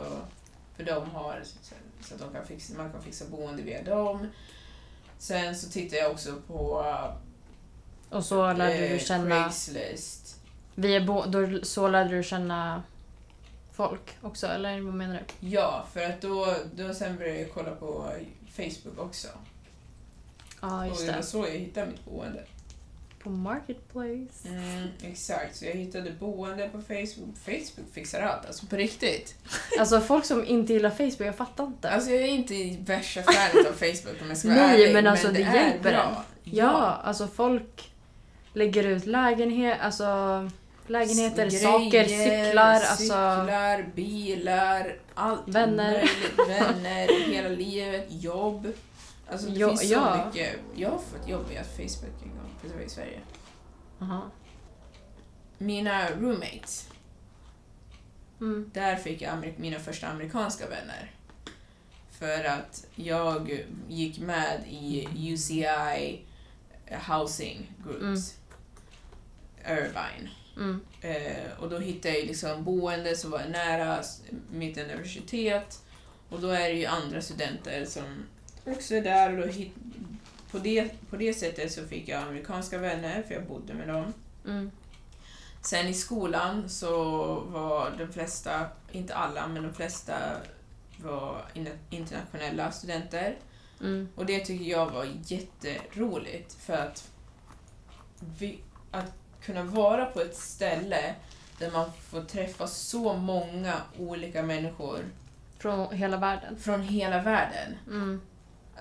för 0.76 0.84
de 0.84 1.10
har 1.12 1.42
så- 2.10 2.16
att 2.16 2.22
de 2.22 2.34
kan 2.34 2.46
fixa, 2.48 2.74
man 2.78 2.92
kan 2.92 3.02
fixa 3.02 3.26
boende 3.26 3.64
via 3.64 3.84
dem. 3.84 4.28
Sen 5.18 5.56
så 5.56 5.70
tittade 5.70 6.02
jag 6.02 6.12
också 6.12 6.36
på 6.48 6.86
Och 8.10 8.26
så 8.26 8.54
lärde 8.54 8.74
eh, 8.88 8.94
du 8.94 9.00
känna... 9.00 9.36
Craigslist. 9.44 10.36
Vi 10.76 10.96
är 10.96 11.06
bo- 11.06 11.26
då, 11.26 11.60
så 11.64 11.88
lärde 11.88 12.10
du 12.18 12.24
känna 12.24 12.84
folk 13.74 14.18
också, 14.22 14.48
eller 14.48 14.82
vad 14.82 14.94
menar 14.94 15.24
du? 15.40 15.48
Ja, 15.48 15.86
för 15.94 16.04
att 16.04 16.22
då, 16.22 16.56
då 16.76 16.94
sen 16.94 17.18
började 17.18 17.40
jag 17.40 17.54
kolla 17.54 17.72
på 17.76 18.12
Facebook 18.56 19.00
också. 19.00 19.28
Ja, 20.62 20.80
och 20.82 20.88
just 20.88 21.06
det 21.08 21.12
var 21.16 21.22
så 21.22 21.38
jag 21.48 21.52
hittade 21.52 21.88
mitt 21.88 22.06
boende. 22.06 22.44
På 23.24 23.30
Marketplace. 23.30 24.48
Mm, 24.48 24.88
exakt, 25.04 25.56
så 25.56 25.66
jag 25.66 25.74
hittade 25.74 26.12
boende 26.12 26.70
på 26.70 26.82
Facebook. 26.82 27.38
Facebook 27.46 27.94
fixar 27.94 28.22
allt, 28.22 28.46
alltså 28.46 28.66
på 28.66 28.76
riktigt. 28.76 29.36
Alltså 29.80 30.02
folk 30.02 30.26
som 30.26 30.46
inte 30.46 30.74
gillar 30.74 30.90
Facebook, 30.90 31.20
jag 31.28 31.36
fattar 31.36 31.64
inte. 31.64 31.90
Alltså 31.90 32.10
jag 32.12 32.22
är 32.22 32.28
inte 32.28 32.78
värsta 32.94 33.22
fanet 33.24 33.68
av 33.68 33.74
Facebook 33.74 34.22
om 34.22 34.28
jag 34.30 34.38
ska 34.38 34.48
vara 34.48 34.58
Nej, 34.60 34.82
ärlig, 34.84 34.94
men 34.94 35.08
alltså, 35.08 35.28
det 35.28 35.42
är 35.44 35.54
hjälper 35.56 35.94
en. 35.94 36.16
ja, 36.44 37.02
alltså 37.04 37.28
folk 37.28 37.92
lägger 38.54 38.84
ut 38.84 39.06
lägenhet, 39.06 39.78
alltså 39.82 40.06
lägenheter, 40.88 41.46
Grejer, 41.50 41.64
saker, 41.72 42.04
cyklar, 42.06 42.74
alltså... 42.74 43.04
Cyklar, 43.04 43.86
bilar, 43.96 44.96
allt 45.14 45.48
Vänner. 45.48 45.92
möjligt. 45.92 46.62
Vänner, 46.62 47.32
hela 47.32 47.50
livet, 47.50 48.06
jobb. 48.10 48.68
Alltså 49.32 49.48
det 49.48 49.60
Jo- 49.60 49.68
finns 49.70 49.82
så 49.88 49.94
ja. 49.94 50.26
mycket. 50.28 50.56
Jag 50.76 50.90
har 50.90 50.98
fått 51.00 51.28
jobb 51.28 51.46
via 51.50 51.64
Facebook 51.64 52.24
en 52.24 52.30
gång, 52.72 52.82
i 52.86 52.90
Sverige. 52.90 53.20
Aha. 54.02 54.32
Mina 55.58 56.10
roommates, 56.12 56.90
Mm. 58.40 58.72
där 58.74 58.96
fick 58.96 59.22
jag 59.22 59.54
mina 59.58 59.80
första 59.80 60.08
amerikanska 60.08 60.70
vänner. 60.70 61.12
För 62.12 62.44
att 62.44 62.86
jag 62.96 63.64
gick 63.90 64.20
med 64.20 64.64
i 64.70 65.08
UCI 65.34 66.26
Housing 67.10 67.72
Groups, 67.86 68.36
Irvine. 69.66 70.30
Mm. 70.58 70.82
Eh, 71.02 71.60
och 71.60 71.70
då 71.70 71.78
hittade 71.80 72.18
jag 72.18 72.28
liksom 72.28 72.64
boende 72.64 73.16
som 73.18 73.32
var 73.32 73.46
nära 73.46 74.04
mitt 74.52 74.78
universitet. 74.78 75.82
Och 76.30 76.42
då 76.42 76.48
är 76.50 76.70
det 76.70 76.76
ju 76.80 76.86
andra 76.86 77.22
studenter 77.22 77.86
som 77.86 78.04
också 78.72 78.96
är 78.96 79.02
där. 79.02 79.32
Och 79.32 79.38
då 79.48 79.54
hit, 79.54 79.74
på, 80.52 80.58
det, 80.60 80.90
på 81.10 81.18
det 81.18 81.34
sättet 81.34 81.72
så 81.72 81.86
fick 81.86 82.08
jag 82.08 82.24
amerikanska 82.24 82.78
vänner, 82.78 83.24
för 83.28 83.34
jag 83.34 83.44
bodde 83.46 83.74
med 83.74 83.88
dem. 83.88 84.14
Mm. 84.46 84.72
Sen 85.62 85.88
i 85.88 85.94
skolan 85.94 86.70
så 86.70 86.94
var 87.40 87.92
de 87.98 88.08
flesta, 88.14 88.66
inte 88.92 89.16
alla, 89.16 89.48
men 89.48 89.64
de 89.64 89.74
flesta 89.74 90.16
var 91.04 91.46
in- 91.54 91.70
internationella 91.90 92.72
studenter. 92.72 93.36
Mm. 93.82 94.10
Och 94.16 94.26
det 94.26 94.40
tycker 94.46 94.66
jag 94.66 94.90
var 94.92 95.08
jätteroligt 95.26 96.54
för 96.54 96.74
att, 96.74 97.10
vi, 98.40 98.60
att 98.92 99.14
kunna 99.42 99.64
vara 99.64 100.06
på 100.06 100.22
ett 100.22 100.36
ställe 100.38 101.16
där 101.60 101.72
man 101.72 101.92
får 102.10 102.22
träffa 102.22 102.68
så 102.68 103.14
många 103.14 103.76
olika 104.00 104.44
människor 104.44 105.00
Från 105.58 105.94
hela 105.96 106.18
världen. 106.18 106.58
från 106.58 106.82
hela 106.82 107.22
världen. 107.22 107.76
Mm. 107.88 108.22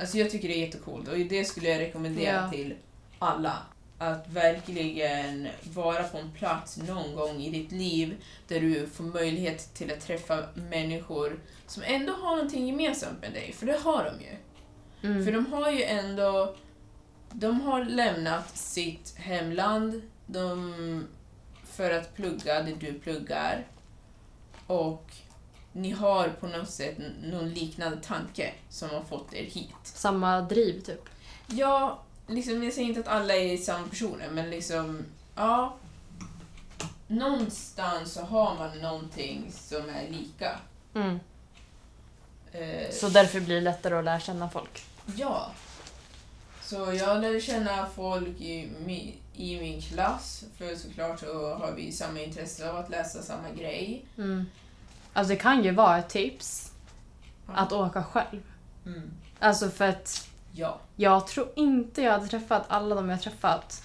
Alltså 0.00 0.18
jag 0.18 0.30
tycker 0.30 0.48
det 0.48 0.54
är 0.54 0.66
jättecoolt 0.66 1.08
och 1.08 1.18
det 1.18 1.44
skulle 1.44 1.68
jag 1.68 1.80
rekommendera 1.80 2.32
Ja. 2.32 2.50
till 2.50 2.74
alla. 3.18 3.56
Att 3.98 4.28
verkligen 4.28 5.48
vara 5.62 6.02
på 6.02 6.18
en 6.18 6.32
plats 6.32 6.76
någon 6.76 7.14
gång 7.16 7.40
i 7.42 7.50
ditt 7.50 7.72
liv 7.72 8.16
där 8.48 8.60
du 8.60 8.86
får 8.86 9.04
möjlighet 9.04 9.74
till 9.74 9.92
att 9.92 10.00
träffa 10.00 10.44
människor 10.54 11.40
som 11.66 11.82
ändå 11.86 12.12
har 12.12 12.36
någonting 12.36 12.66
gemensamt 12.66 13.20
med 13.20 13.32
dig, 13.32 13.52
för 13.52 13.66
det 13.66 13.78
har 13.78 14.04
de 14.04 14.24
ju. 14.24 14.36
Mm. 15.10 15.24
För 15.24 15.32
de 15.32 15.52
har 15.52 15.70
ju 15.70 15.82
ändå... 15.82 16.54
De 17.32 17.60
har 17.60 17.84
lämnat 17.84 18.56
sitt 18.56 19.14
hemland 19.16 20.02
de, 20.26 21.06
för 21.64 21.90
att 21.90 22.16
plugga 22.16 22.62
det 22.62 22.74
du 22.74 22.92
pluggar. 22.94 23.66
Och 24.66 25.12
ni 25.78 25.90
har 25.90 26.28
på 26.28 26.46
något 26.46 26.70
sätt 26.70 26.96
någon 27.22 27.50
liknande 27.50 27.96
tanke 27.96 28.52
som 28.70 28.90
har 28.90 29.02
fått 29.02 29.34
er 29.34 29.44
hit. 29.44 29.74
Samma 29.82 30.40
driv 30.40 30.80
typ. 30.80 31.08
Ja, 31.46 31.98
liksom, 32.26 32.64
jag 32.64 32.72
säger 32.72 32.88
inte 32.88 33.00
att 33.00 33.08
alla 33.08 33.34
är 33.36 33.56
samma 33.56 33.88
personer, 33.88 34.30
men 34.30 34.50
liksom, 34.50 35.04
ja. 35.34 35.76
Någonstans 37.06 38.12
så 38.12 38.22
har 38.22 38.54
man 38.54 38.78
någonting 38.78 39.52
som 39.52 39.88
är 39.88 40.08
lika. 40.08 40.58
Mm. 40.94 41.20
Eh, 42.52 42.90
Så 42.90 43.08
därför 43.08 43.40
blir 43.40 43.54
det 43.54 43.60
lättare 43.60 43.94
att 43.94 44.04
lära 44.04 44.20
känna 44.20 44.50
folk. 44.50 44.84
Ja. 45.16 45.52
Så 46.62 46.74
jag 46.76 47.20
lärde 47.20 47.40
känna 47.40 47.86
folk 47.96 48.40
i 48.40 48.70
min, 48.86 49.14
i 49.36 49.60
min 49.60 49.82
klass, 49.82 50.44
för 50.56 50.76
såklart 50.76 51.20
så 51.20 51.54
har 51.54 51.72
vi 51.72 51.92
samma 51.92 52.20
intresse 52.20 52.70
av 52.70 52.76
att 52.76 52.90
läsa 52.90 53.22
samma 53.22 53.50
grej. 53.50 54.04
Mm. 54.18 54.46
Alltså 55.12 55.34
det 55.34 55.40
kan 55.40 55.64
ju 55.64 55.70
vara 55.70 55.98
ett 55.98 56.08
tips 56.08 56.72
att 57.46 57.72
åka 57.72 58.04
själv. 58.04 58.42
Mm. 58.86 59.10
Alltså 59.38 59.70
för 59.70 59.88
att 59.88 60.28
Ja. 60.52 60.78
jag 60.96 61.26
tror 61.26 61.48
inte 61.56 62.02
jag 62.02 62.12
hade 62.12 62.26
träffat 62.28 62.64
alla 62.68 62.94
de 62.94 63.08
jag 63.08 63.22
träffat 63.22 63.82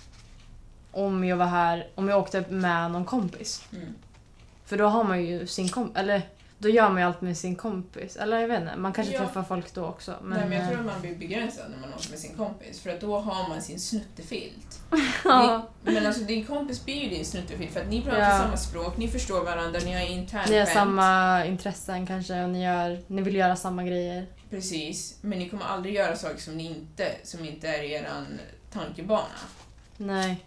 om 0.91 1.23
jag 1.23 1.37
var 1.37 1.45
här, 1.45 1.87
om 1.95 2.09
jag 2.09 2.19
åkte 2.19 2.45
med 2.49 2.91
någon 2.91 3.05
kompis. 3.05 3.65
Mm. 3.71 3.93
För 4.65 4.77
då 4.77 4.87
har 4.87 5.03
man 5.03 5.25
ju 5.25 5.47
sin 5.47 5.69
kompis, 5.69 5.95
eller 5.97 6.21
då 6.63 6.69
gör 6.69 6.89
man 6.89 6.97
ju 7.01 7.07
allt 7.07 7.21
med 7.21 7.37
sin 7.37 7.55
kompis. 7.55 8.15
Eller 8.15 8.39
jag 8.39 8.47
vet 8.47 8.61
inte, 8.61 8.75
man 8.75 8.93
kanske 8.93 9.13
Ja. 9.13 9.19
träffar 9.19 9.43
folk 9.43 9.73
då 9.73 9.85
också. 9.85 10.15
Men, 10.21 10.39
Nej, 10.39 10.49
men 10.49 10.57
jag 10.57 10.67
tror 10.67 10.73
eh, 10.79 10.79
att 10.79 10.85
man 10.93 11.01
blir 11.01 11.15
begränsad 11.15 11.65
när 11.71 11.77
man 11.87 11.93
åker 11.93 12.09
med 12.09 12.19
sin 12.19 12.37
kompis, 12.37 12.81
för 12.81 12.89
att 12.89 13.01
då 13.01 13.19
har 13.19 13.49
man 13.49 13.61
sin 13.61 13.79
snuttefilt. 13.79 14.79
ja, 15.23 15.67
Din, 15.83 15.93
men 15.93 16.05
alltså 16.05 16.23
din 16.23 16.45
kompis 16.45 16.85
blir 16.85 16.95
ju 17.03 17.09
din 17.09 17.25
snuttefilt, 17.25 17.71
för 17.73 17.81
att 17.81 17.89
ni 17.89 18.01
pratar 18.01 18.19
Ja. 18.19 18.39
samma 18.39 18.57
språk, 18.57 18.97
ni 18.97 19.07
förstår 19.07 19.43
varandra, 19.43 19.79
ni 19.85 19.93
har 19.93 20.05
internt 20.05 20.49
ni 20.49 20.59
har 20.59 20.65
samma 20.65 21.45
intressen 21.45 22.07
kanske 22.07 22.43
och 22.43 22.49
ni, 22.49 22.63
gör, 22.63 22.99
ni 23.07 23.21
vill 23.21 23.35
göra 23.35 23.55
samma 23.55 23.83
grejer. 23.83 24.25
Precis, 24.49 25.17
men 25.21 25.39
ni 25.39 25.49
kommer 25.49 25.65
aldrig 25.65 25.95
göra 25.95 26.15
saker 26.15 26.37
som, 26.41 26.57
ni 26.57 26.65
inte, 26.65 27.11
som 27.23 27.45
inte 27.45 27.67
är 27.67 27.83
eran 27.83 28.25
tankebana. 28.73 29.23
Nej. 29.97 30.45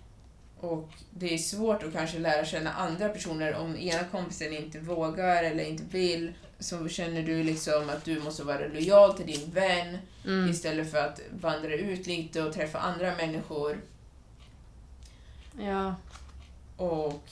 Och 0.66 0.88
det 1.10 1.34
är 1.34 1.38
svårt 1.38 1.82
att 1.82 1.92
kanske 1.92 2.18
lära 2.18 2.44
känna 2.44 2.72
andra 2.72 3.08
personer 3.08 3.54
om 3.54 3.76
ena 3.76 4.04
kompisen 4.04 4.52
inte 4.52 4.78
vågar 4.78 5.44
eller 5.44 5.64
inte 5.64 5.82
vill. 5.90 6.32
Så 6.58 6.88
känner 6.88 7.22
du 7.22 7.42
liksom 7.42 7.90
att 7.90 8.04
du 8.04 8.20
måste 8.20 8.42
vara 8.44 8.66
lojal 8.66 9.16
till 9.16 9.26
din 9.26 9.50
vän 9.50 9.98
Mm. 10.24 10.50
istället 10.50 10.90
för 10.90 10.98
att 10.98 11.20
vandra 11.40 11.74
ut 11.74 12.06
lite 12.06 12.42
och 12.42 12.52
träffa 12.54 12.78
andra 12.78 13.16
människor. 13.16 13.80
Ja. 15.60 15.94
Och 16.76 17.22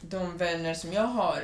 de 0.00 0.36
vänner 0.36 0.74
som 0.74 0.92
jag 0.92 1.06
har 1.06 1.42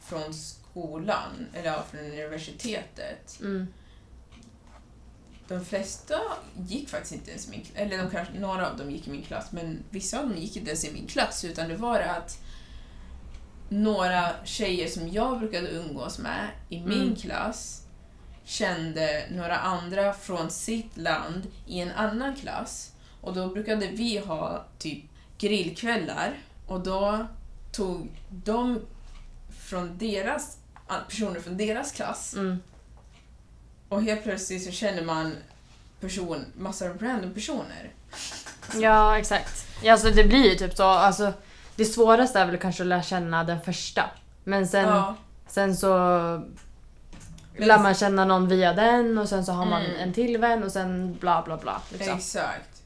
från 0.00 0.34
skolan, 0.34 1.46
eller 1.54 1.66
ja, 1.66 1.84
från 1.90 2.00
universitetet, 2.00 3.38
Mm. 3.40 3.66
De 5.48 5.64
flesta 5.64 6.14
gick 6.68 6.88
faktiskt 6.88 7.12
inte 7.14 7.30
ens 7.30 7.46
i 7.48 7.50
min 7.50 7.60
klass, 7.60 7.72
eller 7.76 7.98
de 7.98 8.10
kanske, 8.10 8.38
några 8.38 8.70
av 8.70 8.76
dem 8.76 8.90
gick 8.90 9.06
i 9.08 9.10
min 9.10 9.22
klass, 9.22 9.52
men 9.52 9.82
vissa 9.90 10.18
av 10.20 10.28
dem 10.28 10.38
gick 10.38 10.56
inte 10.56 10.70
ens 10.70 10.84
i 10.84 10.92
min 10.92 11.06
klass, 11.06 11.44
utan 11.44 11.68
det 11.68 11.76
var 11.76 12.00
att 12.00 12.38
några 13.68 14.44
tjejer 14.44 14.88
som 14.88 15.08
jag 15.08 15.38
brukade 15.38 15.68
umgås 15.68 16.18
med 16.18 16.48
i 16.68 16.80
min 16.80 17.02
Mm. 17.02 17.16
klass 17.16 17.82
kände 18.44 19.24
några 19.30 19.56
andra 19.58 20.12
från 20.12 20.50
sitt 20.50 20.96
land 20.96 21.46
i 21.66 21.80
en 21.80 21.90
annan 21.92 22.36
klass. 22.36 22.92
Och 23.20 23.34
då 23.34 23.48
brukade 23.48 23.86
vi 23.86 24.18
ha 24.18 24.64
typ 24.78 25.04
grillkvällar 25.38 26.38
och 26.66 26.80
då 26.80 27.26
tog 27.72 28.08
de 28.44 28.80
från 29.60 29.98
deras, 29.98 30.58
personer 31.08 31.40
från 31.40 31.56
deras 31.56 31.92
klass 31.92 32.34
Mm. 32.34 32.58
Och 33.88 34.02
helt 34.02 34.22
plötsligt 34.22 34.64
så 34.64 34.70
känner 34.70 35.02
man 35.02 35.36
person, 36.00 36.44
massa 36.56 36.88
random 36.88 37.34
personer. 37.34 37.90
Ja, 38.80 39.18
exakt. 39.18 39.66
Ja, 39.82 39.92
alltså 39.92 40.10
det 40.10 40.24
blir 40.24 40.50
ju 40.50 40.54
typ 40.54 40.76
så. 40.76 40.84
Alltså, 40.84 41.32
det 41.76 41.84
svåraste 41.84 42.38
är 42.40 42.46
väl 42.46 42.58
kanske 42.58 42.82
att 42.82 42.86
lära 42.86 43.02
känna 43.02 43.44
den 43.44 43.60
första. 43.60 44.10
Men 44.44 44.68
sen, 44.68 44.88
ja, 44.88 45.16
sen 45.48 45.76
så 45.76 45.88
lär 47.56 47.78
man 47.78 47.94
känna 47.94 48.24
någon 48.24 48.48
via 48.48 48.72
den 48.72 49.18
och 49.18 49.28
sen 49.28 49.44
så 49.44 49.52
har 49.52 49.66
man 49.66 49.82
Mm. 49.84 49.96
en 50.00 50.12
till 50.12 50.38
vän 50.38 50.64
och 50.64 50.72
sen 50.72 51.14
bla 51.20 51.42
bla 51.42 51.56
bla. 51.56 51.82
Liksom. 51.92 52.16
exakt. 52.16 52.82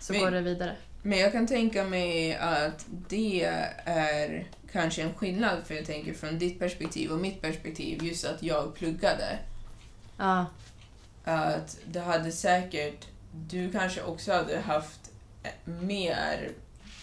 Så 0.00 0.12
Men- 0.12 0.22
går 0.22 0.30
det 0.30 0.40
vidare. 0.40 0.76
Men 1.02 1.18
jag 1.18 1.32
kan 1.32 1.46
tänka 1.46 1.84
mig 1.84 2.36
att 2.36 2.86
det 3.08 3.44
är 3.84 4.46
kanske 4.72 5.02
en 5.02 5.14
skillnad, 5.14 5.58
för 5.66 5.74
jag 5.74 5.86
tänker 5.86 6.14
från 6.14 6.38
ditt 6.38 6.58
perspektiv 6.58 7.10
och 7.12 7.18
mitt 7.18 7.42
perspektiv, 7.42 8.02
just 8.04 8.24
att 8.24 8.42
jag 8.42 8.74
pluggade. 8.74 9.38
Ja. 10.22 10.46
Att 11.24 11.78
det 11.86 12.00
hade 12.00 12.32
säkert, 12.32 13.06
du 13.32 13.72
kanske 13.72 14.02
också 14.02 14.32
hade 14.32 14.60
haft 14.60 15.10
mer 15.64 16.50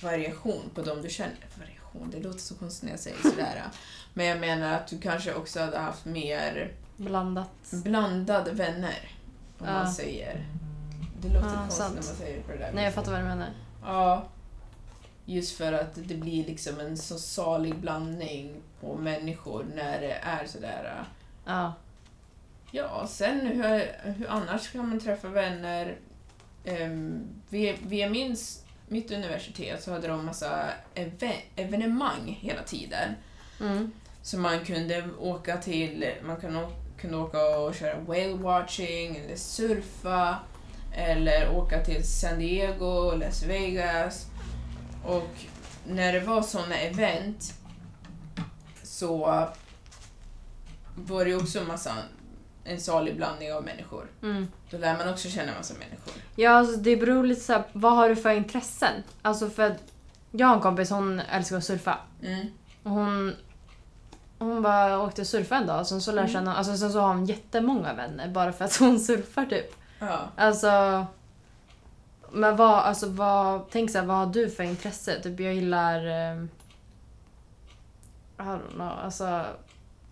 variation 0.03 0.69
på 0.75 0.81
dem 0.81 1.01
du 1.01 1.09
känner. 1.09 1.45
Variation, 1.59 2.09
det 2.11 2.19
låter 2.19 2.39
så 2.39 2.55
konstigt 2.55 2.83
när 2.83 2.91
jag 2.91 2.99
säger 2.99 3.17
sådär. 3.21 3.63
Men 4.13 4.25
jag 4.25 4.39
menar 4.39 4.73
att 4.73 4.87
du 4.87 4.99
kanske 4.99 5.33
också 5.33 5.59
hade 5.59 5.77
haft 5.79 6.05
mer 6.05 6.71
Blandat. 6.97 7.49
blandade 7.71 8.51
vänner. 8.51 9.11
Om 9.59 9.65
Ja. 9.67 9.73
man 9.73 9.91
säger. 9.93 10.45
Det 11.21 11.27
låter 11.27 11.47
Ja, 11.47 11.53
konstigt 11.55 11.77
sant. 11.77 11.95
när 11.95 12.03
man 12.03 12.15
säger 12.15 12.37
det 12.37 12.43
på 12.43 12.51
det 12.51 12.57
där 12.57 12.71
Nej, 12.73 12.83
jag 12.83 12.91
viset. 12.91 12.95
fattar 12.95 13.11
vad 13.11 13.21
du 13.21 13.25
menar. 13.27 13.49
Ja. 13.83 14.27
Just 15.25 15.57
för 15.57 15.73
att 15.73 15.95
det 15.95 16.15
blir 16.15 16.45
liksom 16.45 16.79
en 16.79 16.97
så 16.97 17.19
salig 17.19 17.75
blandning 17.79 18.55
på 18.81 18.95
människor 18.95 19.65
när 19.75 20.01
det 20.01 20.11
är 20.13 20.45
sådär. 20.45 21.03
Ja. 21.45 21.73
Ja, 22.71 23.07
sen 23.07 23.39
hur, 23.47 23.63
hur 24.11 24.29
annars 24.29 24.71
kan 24.71 24.89
man 24.89 24.99
träffa 24.99 25.27
vänner? 25.27 25.97
Um, 26.65 27.27
via, 27.49 27.75
via 27.87 28.09
min, 28.09 28.31
s- 28.33 28.63
mitt 28.87 29.11
universitet 29.11 29.83
så 29.83 29.91
hade 29.91 30.07
de 30.07 30.25
massa 30.25 30.69
even, 30.95 31.31
evenemang 31.55 32.37
hela 32.41 32.63
tiden. 32.63 33.13
Mm. 33.61 33.91
Så 34.21 34.37
man 34.37 34.65
kunde 34.65 35.07
åka 35.19 35.57
till, 35.57 36.11
man 36.23 36.37
kunde, 36.37 36.67
kunde 36.97 37.17
åka 37.17 37.57
och 37.57 37.75
köra 37.75 37.99
whale 37.99 38.33
watching 38.33 39.15
eller 39.15 39.35
surfa 39.35 40.39
eller 40.95 41.55
åka 41.55 41.83
till 41.85 42.03
San 42.07 42.39
Diego, 42.39 43.11
Las 43.15 43.43
Vegas. 43.43 44.25
Och 45.05 45.29
när 45.87 46.13
det 46.13 46.19
var 46.19 46.41
såna 46.41 46.79
event 46.79 47.53
så 48.83 49.47
var 50.95 51.25
det 51.25 51.35
också 51.35 51.63
massa, 51.63 51.93
en 52.63 52.79
salig 52.79 53.15
blandning 53.17 53.53
av 53.53 53.63
människor. 53.63 54.07
Mm. 54.23 54.47
Då 54.69 54.77
lär 54.77 54.97
man 54.97 55.09
också 55.09 55.29
känna 55.29 55.51
massa 55.57 55.73
människor. 55.73 56.13
Ja, 56.35 56.51
alltså 56.51 56.77
det 56.77 56.97
beror 56.97 57.23
lite 57.23 57.41
så 57.41 57.53
här, 57.53 57.63
vad 57.73 57.95
har 57.95 58.09
du 58.09 58.15
för 58.15 58.29
intressen? 58.29 59.03
Alltså 59.21 59.49
för 59.49 59.63
att 59.63 59.83
jag 60.31 60.47
har 60.47 60.55
en 60.55 60.61
kompis, 60.61 60.89
hon 60.89 61.19
älskar 61.19 61.57
att 61.57 61.63
surfa. 61.63 61.97
Mm. 62.23 62.47
Och 62.83 62.91
hon, 62.91 63.35
hon 64.39 64.61
bara 64.61 64.99
åkte 65.01 65.21
och 65.21 65.27
surfade 65.27 65.61
en 65.61 65.67
dag, 65.67 65.87
sen 65.87 66.01
så 66.01 66.11
lär 66.11 66.21
Mm. 66.21 66.33
känna, 66.33 66.55
alltså 66.55 66.77
sen 66.77 66.91
så 66.91 66.99
har 66.99 67.07
hon 67.07 67.25
jättemånga 67.25 67.93
vänner 67.93 68.27
bara 68.27 68.51
för 68.51 68.65
att 68.65 68.75
hon 68.77 68.99
surfar 69.09 69.45
typ. 69.45 69.75
Ja. 69.99 70.19
Alltså... 70.35 71.05
Men 72.31 72.55
vad, 72.55 72.79
alltså 72.79 73.09
vad, 73.09 73.69
tänk 73.69 73.91
såhär, 73.91 74.05
vad 74.05 74.17
har 74.17 74.25
du 74.25 74.49
för 74.49 74.63
intresse? 74.63 75.21
Typ 75.21 75.39
jag 75.39 75.53
gillar... 75.53 76.05
Eh, 76.05 76.43
I 78.37 78.41
don't 78.41 78.73
know, 78.73 78.99
alltså... 79.03 79.45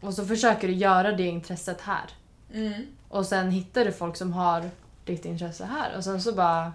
Och 0.01 0.13
så 0.13 0.25
försöker 0.25 0.67
du 0.67 0.73
göra 0.73 1.11
det 1.11 1.23
intresset 1.23 1.81
här. 1.81 2.05
Mm. 2.53 2.85
Och 3.09 3.25
sen 3.25 3.51
hittar 3.51 3.85
du 3.85 3.91
folk 3.91 4.15
som 4.17 4.33
har 4.33 4.69
ditt 5.05 5.25
intresse 5.25 5.65
här. 5.65 5.97
Och 5.97 6.03
sen 6.03 6.21
så 6.21 6.33
bara... 6.33 6.73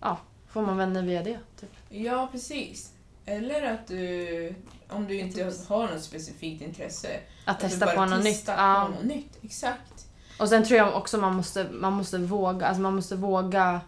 Ja, 0.00 0.18
får 0.48 0.62
man 0.62 0.76
vänner 0.76 1.02
via 1.02 1.22
det. 1.22 1.38
Typ. 1.60 1.70
Ja, 1.88 2.28
precis. 2.32 2.92
Eller 3.26 3.72
att 3.74 3.86
du, 3.86 4.54
om 4.88 5.06
du 5.06 5.18
inte 5.18 5.52
har 5.68 5.88
något 5.88 6.02
specifikt 6.02 6.62
intresse, 6.62 7.20
Att 7.44 7.54
att 7.56 7.60
testa 7.70 7.86
på 7.86 8.04
något 8.04 8.24
nytt. 8.24 8.34
testar 8.36 8.52
Ja. 8.68 8.84
på 8.86 8.94
något 8.94 9.04
nytt. 9.04 9.38
Exakt. 9.42 10.06
Och 10.38 10.48
sen 10.48 10.64
tror 10.64 10.78
jag 10.78 10.96
också 10.96 11.18
man 11.18 11.34
måste, 11.36 11.66
man 11.72 11.92
måste 11.92 12.18
våga. 12.18 12.66
Alltså 12.66 12.82
man 12.82 12.94
måste 12.96 13.16
våga 13.16 13.80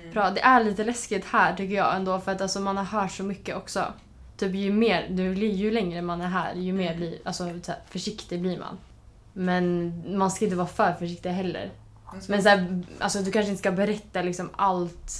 Mm. 0.00 0.12
prata. 0.12 0.30
Det 0.30 0.40
är 0.40 0.64
lite 0.64 0.84
läskigt 0.84 1.24
här 1.24 1.56
tycker 1.56 1.74
jag 1.74 1.96
ändå. 1.96 2.20
För 2.20 2.32
att 2.32 2.40
alltså 2.40 2.60
man 2.60 2.76
har 2.76 2.84
hört 2.84 3.12
så 3.12 3.22
mycket 3.22 3.56
också. 3.56 3.92
Typ 4.36 4.54
ju 4.54 4.72
mer, 4.72 5.08
ju 5.42 5.70
längre 5.70 6.02
man 6.02 6.20
är 6.20 6.26
här, 6.28 6.54
ju 6.54 6.72
mer 6.72 6.86
Mm. 6.86 6.96
blir, 6.96 7.18
alltså, 7.24 7.50
försiktig 7.90 8.40
blir 8.40 8.58
man. 8.58 8.78
Men 9.38 9.92
man 10.18 10.30
ska 10.30 10.44
inte 10.44 10.56
vara 10.56 10.66
för 10.66 10.92
försiktig 10.92 11.30
heller. 11.30 11.70
Ska- 12.20 12.32
Men 12.32 12.42
så 12.42 12.48
här, 12.48 12.82
alltså, 12.98 13.18
du 13.18 13.30
kanske 13.32 13.50
inte 13.50 13.58
ska 13.58 13.72
berätta 13.72 14.22
liksom 14.22 14.50
allt. 14.56 15.12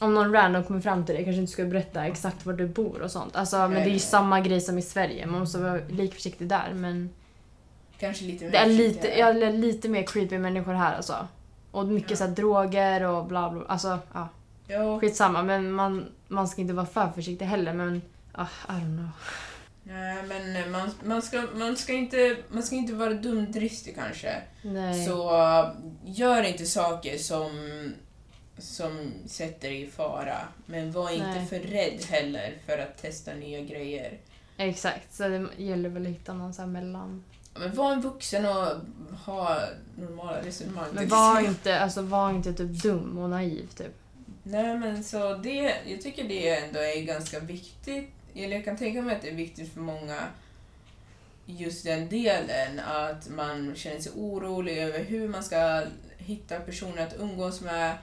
Om 0.00 0.14
någon 0.14 0.32
random 0.32 0.64
kommer 0.64 0.80
fram 0.80 1.04
till 1.04 1.14
dig 1.14 1.24
kanske 1.24 1.40
inte 1.40 1.52
ska 1.52 1.64
berätta 1.64 2.06
exakt 2.06 2.46
var 2.46 2.52
du 2.52 2.66
bor 2.68 3.02
och 3.02 3.10
sånt. 3.10 3.36
Alltså, 3.36 3.56
men 3.56 3.72
det 3.74 3.80
är 3.80 3.92
ju 3.92 3.98
samma 3.98 4.40
grej 4.40 4.60
som 4.60 4.78
i 4.78 4.82
Sverige. 4.82 5.26
Man 5.26 5.40
måste 5.40 5.58
vara 5.58 5.80
lika 5.88 6.14
försiktig 6.14 6.48
där. 6.48 6.72
Men 6.74 7.10
Kanske 7.98 8.24
lite 8.24 8.44
mer 8.44 8.50
det 8.52 8.58
är 8.58 8.66
lite, 8.66 9.18
ja, 9.18 9.32
det 9.32 9.46
är 9.46 9.52
lite 9.52 9.88
mer 9.88 10.02
creepy 10.02 10.38
människor 10.38 10.72
här 10.72 10.94
alltså. 10.96 11.28
Och 11.70 11.86
mycket 11.86 12.10
Ja. 12.10 12.16
så 12.16 12.24
här, 12.24 12.30
droger 12.30 13.02
och 13.02 13.26
bla 13.26 13.50
bla. 13.50 13.62
Alltså, 13.68 13.98
ja. 14.12 14.28
Jo. 14.68 15.00
Skitsamma, 15.00 15.42
men 15.42 15.72
man, 15.72 16.06
man 16.28 16.48
ska 16.48 16.60
inte 16.60 16.74
vara 16.74 16.86
för 16.86 17.08
försiktig 17.14 17.46
heller. 17.46 17.72
Men, 17.72 18.02
ah, 18.32 18.46
I 18.68 18.72
don't 18.72 18.96
know. 18.96 19.08
Nej, 19.88 20.16
men 20.28 20.70
man, 20.70 20.90
man, 21.04 21.22
ska, 21.22 21.42
man, 21.54 21.76
ska 21.76 21.92
inte, 21.92 22.36
man 22.48 22.62
ska 22.62 22.76
inte 22.76 22.92
vara 22.92 23.14
dumdristig 23.14 23.94
kanske. 23.94 24.42
Nej. 24.62 25.06
Så 25.06 25.30
gör 26.04 26.42
inte 26.42 26.66
saker 26.66 27.18
som, 27.18 27.50
som 28.58 29.12
sätter 29.26 29.68
dig 29.68 29.82
i 29.82 29.86
fara. 29.86 30.38
Men 30.66 30.92
var 30.92 31.10
inte 31.10 31.26
Nej. 31.26 31.46
för 31.46 31.58
rädd 31.58 32.04
heller 32.08 32.58
för 32.66 32.78
att 32.78 33.02
testa 33.02 33.34
nya 33.34 33.60
grejer. 33.60 34.18
Exakt, 34.56 35.14
så 35.14 35.28
det 35.28 35.46
gäller 35.56 35.88
väl 35.88 36.02
att 36.02 36.12
hitta 36.12 36.32
någon 36.32 36.54
så 36.54 36.62
här 36.62 36.68
mellan... 36.68 37.24
Men 37.54 37.74
var 37.74 37.92
en 37.92 38.00
vuxen 38.00 38.46
och 38.46 38.66
ha 39.24 39.60
normala 39.96 40.42
resonemang. 40.42 40.88
Men 40.92 41.08
var 41.08 41.40
inte, 41.40 41.80
alltså, 41.80 42.02
var 42.02 42.30
inte 42.30 42.52
typ 42.52 42.82
dum 42.82 43.18
och 43.18 43.30
naiv 43.30 43.66
typ. 43.76 43.94
Nej 44.42 44.78
men 44.78 45.04
så 45.04 45.34
det, 45.34 45.74
jag 45.86 46.02
tycker 46.02 46.24
det 46.24 46.56
ändå 46.56 46.80
är 46.80 47.02
ganska 47.02 47.40
viktigt. 47.40 48.14
Eller 48.44 48.56
jag 48.56 48.64
kan 48.64 48.76
tänka 48.76 49.02
mig 49.02 49.16
att 49.16 49.22
det 49.22 49.28
är 49.28 49.34
viktigt 49.34 49.72
för 49.72 49.80
många 49.80 50.28
just 51.46 51.84
den 51.84 52.08
delen 52.08 52.80
att 52.80 53.28
man 53.28 53.74
känner 53.76 54.00
sig 54.00 54.12
orolig 54.16 54.78
över 54.78 55.04
hur 55.04 55.28
man 55.28 55.42
ska 55.42 55.82
hitta 56.18 56.60
personer 56.60 57.06
att 57.06 57.16
umgås 57.18 57.60
med. 57.60 57.96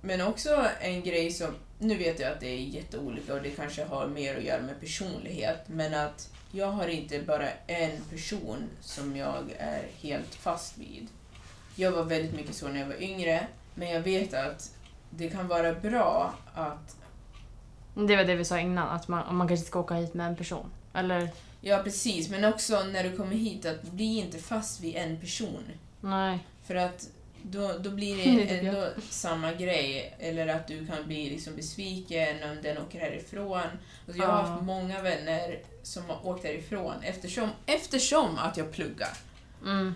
Men 0.00 0.20
också 0.20 0.66
en 0.80 1.02
grej 1.02 1.30
som, 1.30 1.54
nu 1.78 1.96
vet 1.96 2.20
jag 2.20 2.32
att 2.32 2.40
det 2.40 2.48
är 2.48 2.58
jätteolika 2.58 3.34
och 3.34 3.42
det 3.42 3.50
kanske 3.50 3.84
har 3.84 4.06
mer 4.06 4.36
att 4.36 4.44
göra 4.44 4.62
med 4.62 4.80
personlighet, 4.80 5.60
men 5.66 5.94
att 5.94 6.30
jag 6.52 6.66
har 6.66 6.88
inte 6.88 7.22
bara 7.22 7.48
en 7.66 8.00
person 8.10 8.68
som 8.80 9.16
jag 9.16 9.44
är 9.58 9.86
helt 10.00 10.34
fast 10.34 10.78
vid. 10.78 11.06
Jag 11.76 11.90
var 11.90 12.04
väldigt 12.04 12.34
mycket 12.34 12.54
så 12.54 12.68
när 12.68 12.80
jag 12.80 12.86
var 12.86 13.02
yngre, 13.02 13.46
men 13.74 13.90
jag 13.90 14.00
vet 14.00 14.34
att 14.34 14.70
det 15.10 15.28
kan 15.28 15.48
vara 15.48 15.74
bra 15.74 16.34
att 16.54 16.96
det 17.94 18.16
var 18.16 18.24
det 18.24 18.34
vi 18.34 18.44
sa 18.44 18.58
innan, 18.58 18.88
att 18.88 19.08
man, 19.08 19.36
man 19.36 19.48
kanske 19.48 19.66
ska 19.66 19.80
åka 19.80 19.94
hit 19.94 20.14
med 20.14 20.26
en 20.26 20.36
person. 20.36 20.70
Eller, 20.94 21.28
Ja, 21.60 21.80
precis. 21.84 22.30
Men 22.30 22.44
också 22.44 22.84
när 22.84 23.04
du 23.04 23.16
kommer 23.16 23.36
hit, 23.36 23.66
att 23.66 23.82
bli 23.82 24.18
inte 24.18 24.38
fast 24.38 24.80
vid 24.80 24.96
en 24.96 25.20
person. 25.20 25.64
nej. 26.00 26.38
För 26.64 26.74
att 26.74 27.08
då, 27.42 27.72
då 27.78 27.90
blir 27.90 28.16
Det 28.46 28.58
ändå 28.58 28.88
samma 29.08 29.52
grej. 29.52 30.14
Eller 30.18 30.46
att 30.46 30.66
du 30.66 30.86
kan 30.86 31.06
bli 31.06 31.30
liksom 31.30 31.56
besviken 31.56 32.50
om 32.50 32.58
den 32.62 32.78
åker 32.78 33.00
härifrån. 33.00 33.60
Alltså 34.06 34.22
jag 34.22 34.28
har 34.28 34.42
haft 34.42 34.62
många 34.62 35.02
vänner 35.02 35.58
som 35.82 36.02
har 36.08 36.26
åkt 36.26 36.44
härifrån 36.44 36.94
eftersom, 37.02 37.48
eftersom 37.66 38.38
att 38.38 38.56
jag 38.56 38.72
pluggar. 38.72 39.12
Mm. 39.64 39.94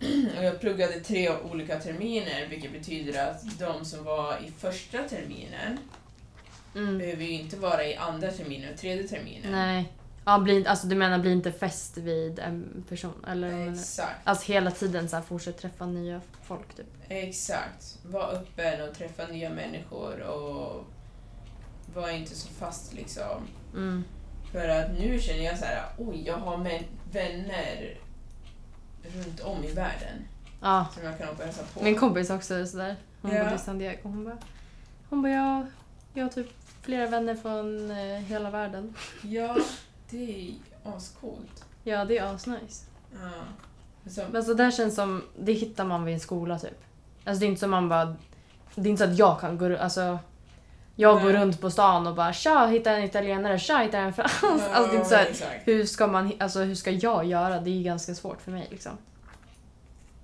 Och 0.38 0.44
jag 0.44 0.60
pluggade 0.60 1.00
tre 1.00 1.30
olika 1.38 1.80
terminer, 1.80 2.46
vilket 2.50 2.72
betyder 2.72 3.30
att 3.30 3.58
de 3.58 3.84
som 3.84 4.04
var 4.04 4.36
i 4.36 4.50
första 4.58 4.98
terminen 5.02 5.78
Mm. 6.74 6.98
behöver 6.98 7.24
ju 7.24 7.30
inte 7.30 7.56
vara 7.56 7.84
i 7.86 7.96
andra 7.96 8.30
terminen 8.30 8.72
och 8.74 8.78
tredje 8.80 9.08
terminen. 9.08 9.52
Nej. 9.52 9.92
Ja, 10.24 10.38
bli, 10.38 10.66
alltså 10.66 10.86
du 10.86 10.94
menar 10.96 11.18
bli 11.18 11.32
inte 11.32 11.52
fäst 11.52 11.96
vid 11.96 12.38
en 12.38 12.84
person? 12.88 13.24
Eller? 13.28 13.72
Exakt. 13.72 14.10
alltså 14.24 14.52
hela 14.52 14.70
tiden 14.70 15.08
så 15.08 15.16
här, 15.16 15.22
fortsätt 15.22 15.58
träffa 15.58 15.86
nya 15.86 16.20
folk 16.42 16.74
typ. 16.76 16.86
Exakt. 17.08 17.98
Var 18.04 18.32
öppen 18.32 18.88
och 18.88 18.94
träffa 18.94 19.26
nya 19.26 19.50
människor 19.50 20.20
och 20.20 20.84
var 21.94 22.10
inte 22.10 22.34
så 22.34 22.48
fast 22.48 22.92
liksom. 22.94 23.40
Mm. 23.74 24.04
För 24.52 24.68
att 24.68 24.92
nu 24.98 25.20
känner 25.20 25.44
jag 25.44 25.58
så 25.58 25.64
här, 25.64 25.84
oj, 25.98 26.22
jag 26.26 26.36
har 26.36 26.56
män- 26.56 26.84
vänner 27.12 27.98
runt 29.02 29.40
om 29.40 29.64
i 29.64 29.72
världen 29.72 30.16
Ja. 30.60 30.86
som 30.94 31.04
jag 31.04 31.18
kan 31.18 31.28
åka 31.28 31.38
och 31.38 31.44
hälsa 31.44 31.62
på. 31.74 31.82
Min 31.84 31.96
kompis 31.98 32.30
också 32.30 32.54
är 32.54 32.64
sådär. 32.64 32.96
Hon 33.22 33.30
Ja. 33.34 33.42
bodde 33.44 33.54
i 33.56 33.58
San 33.58 33.78
Diego. 33.78 33.98
Hon 34.02 34.24
bara, 34.24 34.38
hon 35.08 35.22
bara 35.22 35.32
jag, 35.32 35.66
jag 36.14 36.32
typ 36.32 36.59
flera 36.82 37.06
vänner 37.06 37.34
från 37.34 37.90
eh, 37.90 38.18
hela 38.18 38.50
världen. 38.50 38.94
Ja, 39.22 39.56
det 40.10 40.48
är 40.48 40.54
ascoolt. 40.84 41.64
Ja, 41.84 42.04
det 42.04 42.18
är 42.18 42.34
asnice. 42.34 42.86
Ja. 43.12 43.30
Så, 44.10 44.22
Men 44.26 44.36
alltså 44.36 44.54
det 44.54 44.72
känns 44.72 44.94
som, 44.94 45.22
det 45.38 45.52
hittar 45.52 45.84
man 45.84 46.04
vid 46.04 46.14
en 46.14 46.20
skola 46.20 46.58
typ. 46.58 46.84
Alltså 47.24 47.40
det 47.40 47.46
är 47.46 47.48
inte 47.48 47.60
som 47.60 47.70
man 47.70 47.88
bara, 47.88 48.16
det 48.74 48.88
är 48.88 48.90
inte 48.90 49.04
så 49.04 49.10
att 49.10 49.18
jag 49.18 49.40
kan 49.40 49.58
gå 49.58 49.76
alltså 49.76 50.18
jag 51.00 51.14
Nej. 51.14 51.24
går 51.24 51.32
runt 51.32 51.60
på 51.60 51.70
stan 51.70 52.06
och 52.06 52.14
bara 52.14 52.32
tja, 52.32 52.66
hittar 52.66 52.94
en 52.94 53.04
italienare, 53.04 53.58
tja, 53.58 53.78
hittar 53.78 53.98
en 53.98 54.12
fransk. 54.12 54.42
Alltså 54.42 54.90
det 54.90 54.96
är 54.96 54.98
inte 54.98 55.08
så 55.08 55.14
här, 55.14 55.26
exakt. 55.26 55.68
hur 55.68 55.84
ska 55.84 56.06
man, 56.06 56.32
alltså 56.38 56.60
hur 56.60 56.74
ska 56.74 56.90
jag 56.90 57.24
göra? 57.24 57.60
Det 57.60 57.70
är 57.70 57.74
ju 57.74 57.82
ganska 57.82 58.14
svårt 58.14 58.42
för 58.42 58.50
mig 58.50 58.66
liksom. 58.70 58.92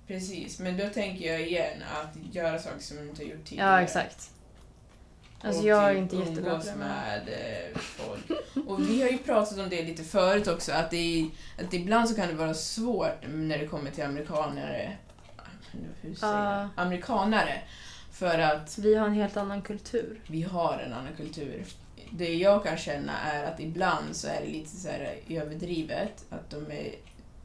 Precis, 0.07 0.59
men 0.59 0.77
då 0.77 0.89
tänker 0.89 1.31
jag 1.31 1.41
igen 1.41 1.83
att 2.01 2.35
göra 2.35 2.59
saker 2.59 2.79
som 2.79 2.97
jag 2.97 3.07
inte 3.07 3.23
har 3.23 3.29
gjort 3.29 3.45
tidigare. 3.45 3.71
Ja, 3.71 3.81
exakt. 3.81 4.31
Alltså 5.41 5.61
och 5.61 5.67
jag 5.67 5.83
är 5.83 5.93
typ 5.93 6.01
inte 6.01 6.15
jättebra 6.15 6.59
på 6.59 6.65
det. 6.65 6.75
med 6.75 7.27
eh, 7.27 7.77
folk. 7.79 8.31
Och 8.67 8.79
vi 8.89 9.01
har 9.01 9.09
ju 9.09 9.17
pratat 9.17 9.57
om 9.57 9.69
det 9.69 9.83
lite 9.83 10.03
förut 10.03 10.47
också, 10.47 10.71
att, 10.71 10.91
det 10.91 11.29
att 11.59 11.73
ibland 11.73 12.09
så 12.09 12.15
kan 12.15 12.27
det 12.27 12.33
vara 12.33 12.53
svårt 12.53 13.17
när 13.27 13.57
det 13.57 13.67
kommer 13.67 13.91
till 13.91 14.03
amerikanare. 14.03 14.97
Hur 16.01 16.15
säger 16.15 16.59
jag? 16.59 16.69
Amerikanare. 16.75 17.61
För 18.11 18.39
att 18.39 18.77
Vi 18.77 18.95
har 18.95 19.07
en 19.07 19.13
helt 19.13 19.37
annan 19.37 19.61
kultur. 19.61 20.19
vi 20.27 20.41
har 20.41 20.79
en 20.85 20.93
annan 20.93 21.15
kultur. 21.17 21.65
Det 22.11 22.35
jag 22.35 22.63
kan 22.63 22.77
känna 22.77 23.19
är 23.21 23.43
att 23.43 23.59
ibland 23.59 24.15
så 24.15 24.27
är 24.27 24.41
det 24.41 24.51
lite 24.51 24.69
så 24.69 24.87
här 24.87 25.15
överdrivet. 25.29 26.25
Att 26.29 26.49
de 26.49 26.71
är, 26.71 26.95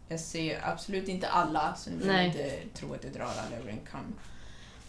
jag 0.08 0.20
ser 0.20 0.60
absolut 0.62 1.08
inte 1.08 1.28
alla, 1.28 1.74
så 1.74 1.90
ni 1.90 2.06
Nej. 2.06 2.26
inte 2.26 2.50
tro 2.74 2.94
att 2.94 3.04
jag 3.04 3.12
drar 3.12 3.24
alla 3.24 3.56
över 3.60 3.70
en 3.70 3.80
kam. 3.90 4.14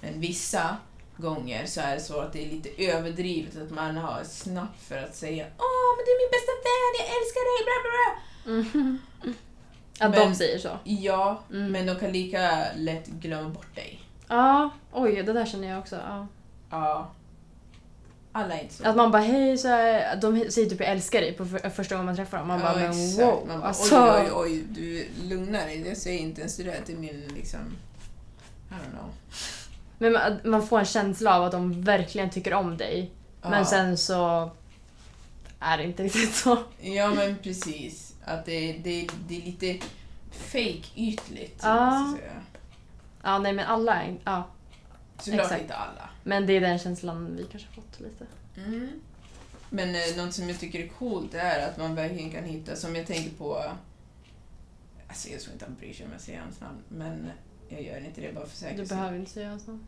Men 0.01 0.19
vissa 0.19 0.77
gånger 1.17 1.65
så 1.65 1.81
är 1.81 1.95
det 1.95 2.01
så 2.01 2.19
att 2.19 2.33
det 2.33 2.45
är 2.45 2.49
lite 2.51 2.69
överdrivet 2.91 3.57
att 3.57 3.71
man 3.71 3.97
har 3.97 4.23
snabbt 4.23 4.81
för 4.83 4.97
att 4.97 5.15
säga 5.15 5.45
Åh, 5.57 5.95
men 5.97 6.05
du 6.05 6.11
är 6.11 6.19
min 6.23 6.31
bästa 6.31 6.51
vän, 6.65 6.93
jag 6.99 7.07
älskar 7.17 7.43
dig, 7.49 7.65
bla 7.67 7.77
bla 7.83 7.91
bla. 7.93 8.99
Att 10.05 10.11
Men- 10.11 10.29
de 10.29 10.35
säger 10.35 10.59
så. 10.59 10.77
Ja, 10.83 11.43
Mm. 11.51 11.71
men 11.71 11.85
de 11.85 11.95
kan 11.95 12.11
lika 12.11 12.65
lätt 12.75 13.07
glömma 13.07 13.49
bort 13.49 13.75
dig. 13.75 14.01
Ja, 14.27 14.69
oj, 14.91 15.23
det 15.23 15.33
där 15.33 15.45
känner 15.45 15.67
jag 15.69 15.79
också. 15.79 15.95
Ja. 15.95 16.27
Ja. 16.69 17.11
Alla 18.31 18.55
är 18.57 18.61
inte 18.61 18.73
så. 18.73 18.87
Att 18.87 18.95
man 18.95 19.11
bara 19.11 19.21
hej, 19.21 19.57
så 19.57 19.67
här, 19.67 20.15
de 20.15 20.51
säger 20.51 20.69
typ 20.69 20.79
jag 20.79 20.89
älskar 20.89 21.21
dig 21.21 21.33
på 21.33 21.45
för, 21.45 21.69
första 21.69 21.95
gången 21.95 22.05
man 22.05 22.15
träffar 22.15 22.37
dem. 22.37 22.47
Man 22.47 22.59
bara 22.59 22.75
men 22.75 22.91
exakt. 22.91 23.19
wow. 23.27 23.43
Man 23.47 23.59
bara, 23.59 23.67
alltså, 23.67 23.95
oj, 23.95 24.21
oj, 24.21 24.31
oj, 24.35 24.63
du 24.69 25.07
lugnar 25.23 25.65
dig. 25.65 25.87
Jag 25.87 25.97
säger 25.97 26.19
inte 26.19 26.41
ens 26.41 26.57
det 26.57 26.81
till 26.81 26.97
min 26.97 27.27
liksom... 27.35 27.59
I 28.69 28.73
don't 28.73 28.91
know. 28.91 29.09
Men 29.97 30.13
man, 30.13 30.39
man 30.43 30.67
får 30.67 30.79
en 30.79 30.85
känsla 30.85 31.35
av 31.37 31.43
att 31.43 31.51
de 31.51 31.81
verkligen 31.81 32.29
tycker 32.29 32.53
om 32.53 32.77
dig. 32.77 33.11
Ja. 33.41 33.49
Men 33.49 33.65
sen 33.65 33.97
så 33.97 34.51
är 35.59 35.77
det 35.77 35.83
inte 35.83 36.03
riktigt 36.03 36.35
så. 36.35 36.57
Ja, 36.81 37.13
men 37.13 37.37
precis. 37.37 38.15
Att 38.25 38.45
det, 38.45 38.73
det, 38.73 39.07
det 39.27 39.37
är 39.37 39.41
lite 39.41 39.85
fake-ytligt. 40.31 41.59
Ja. 41.63 41.99
måste 41.99 42.21
jag 42.21 42.31
säga. 42.31 42.41
Ja, 43.23 43.39
nej 43.39 43.53
men 43.53 43.65
alla 43.65 44.03
är 44.03 44.17
ja. 44.23 44.47
Såklart 45.19 45.41
Exakt. 45.45 45.61
inte 45.61 45.75
alla. 45.75 46.09
Men 46.23 46.45
det 46.45 46.53
är 46.53 46.61
den 46.61 46.79
känslan 46.79 47.35
vi 47.35 47.43
kanske 47.43 47.69
har 47.69 47.75
fått 47.75 47.99
lite. 47.99 48.25
Mm. 48.57 49.01
Men 49.69 49.95
eh, 49.95 50.17
något 50.17 50.33
som 50.33 50.49
jag 50.49 50.59
tycker 50.59 50.79
är 50.79 50.87
coolt 50.87 51.33
är 51.33 51.69
att 51.69 51.77
man 51.77 51.95
verkligen 51.95 52.31
kan 52.31 52.43
hitta, 52.43 52.75
som 52.75 52.95
jag 52.95 53.07
tänker 53.07 53.31
på... 53.37 53.63
Alltså 55.07 55.29
jag 55.29 55.41
tror 55.41 55.53
inte 55.53 55.65
han 55.65 55.75
bryr 55.75 55.93
sig 55.93 56.05
om 56.05 56.11
jag 56.11 56.21
säger 56.21 56.39
hans 56.39 56.61
namn, 56.61 56.83
men 56.87 57.31
jag 57.73 57.83
gör 57.83 58.05
inte 58.05 58.21
det 58.21 58.33
bara 58.33 58.45
för 58.45 58.51
Du 58.51 58.55
säkerhets 58.57 58.89
skull. 58.89 58.97
behöver 58.97 59.17
inte 59.17 59.31
säga 59.31 59.49
namn. 59.67 59.87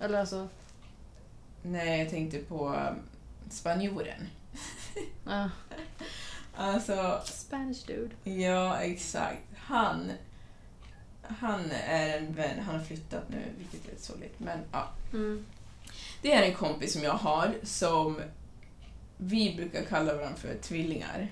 Eller 0.00 0.18
alltså, 0.20 0.48
Nej, 1.62 1.98
jag 2.00 2.10
tänkte 2.10 2.38
på 2.38 2.68
um, 2.68 2.94
spanjoren. 3.50 4.28
ja. 5.26 5.50
Alltså, 6.56 7.20
Spanish 7.24 7.86
dude. 7.86 8.40
ja 8.40 8.76
exakt. 8.80 9.38
Han, 9.56 10.12
han 11.22 11.70
är 11.70 12.18
en 12.18 12.32
vän, 12.34 12.58
han 12.60 12.74
har 12.74 12.82
flyttat 12.84 13.22
nu, 13.28 13.42
vilket 13.58 13.92
är 13.92 14.00
sorgligt, 14.02 14.40
men 14.40 14.58
ja. 14.72 14.88
Mm. 15.12 15.44
Det 16.22 16.32
är 16.32 16.42
en 16.42 16.54
kompis 16.54 16.92
som 16.92 17.02
jag 17.02 17.12
har 17.12 17.54
som 17.62 18.20
vi 19.16 19.54
brukar 19.56 19.82
kalla 19.84 20.14
varandra 20.14 20.36
för 20.36 20.54
tvillingar. 20.62 21.28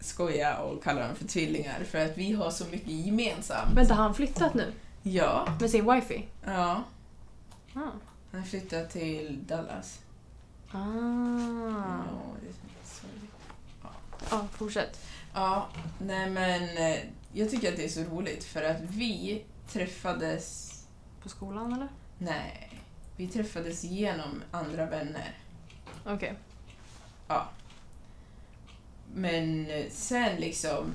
Skoja 0.00 0.58
och 0.58 0.82
kalla 0.82 1.00
varandra 1.00 1.16
för 1.16 1.28
tvillingar 1.28 1.84
för 1.84 1.98
att 2.06 2.18
vi 2.18 2.32
har 2.32 2.50
så 2.50 2.64
mycket 2.64 2.88
gemensamt. 2.92 3.76
Vänta, 3.76 3.94
har 3.94 4.02
han 4.02 4.14
flyttat 4.14 4.54
nu? 4.54 4.72
Ja, 5.02 5.56
Med 5.60 5.70
sin 5.70 5.92
wifi? 5.94 6.28
ja. 6.44 6.84
Ah. 7.74 7.90
Han 8.30 8.40
har 8.40 8.46
flyttat 8.48 8.90
till 8.90 9.44
Dallas. 9.46 9.98
Ah. 10.70 10.78
Ja, 10.78 12.04
det 12.40 12.48
är 12.48 12.54
sorgligt. 12.84 13.32
Ja, 14.30 14.46
fortsätt. 14.52 15.00
Ja, 15.34 15.68
nej 15.98 16.30
men 16.30 16.62
eh, 16.62 16.98
jag 17.32 17.50
tycker 17.50 17.70
att 17.70 17.76
det 17.76 17.84
är 17.84 17.88
så 17.88 18.02
roligt 18.02 18.44
för 18.44 18.62
att 18.62 18.80
vi 18.80 19.44
träffades... 19.68 20.74
På 21.22 21.28
skolan 21.28 21.72
eller? 21.72 21.88
Nej, 22.18 22.80
vi 23.16 23.28
träffades 23.28 23.84
genom 23.84 24.42
andra 24.50 24.86
vänner. 24.86 25.38
Okej. 26.06 26.34
Men 29.14 29.70
eh, 29.70 29.84
sen 29.90 30.36
liksom 30.36 30.94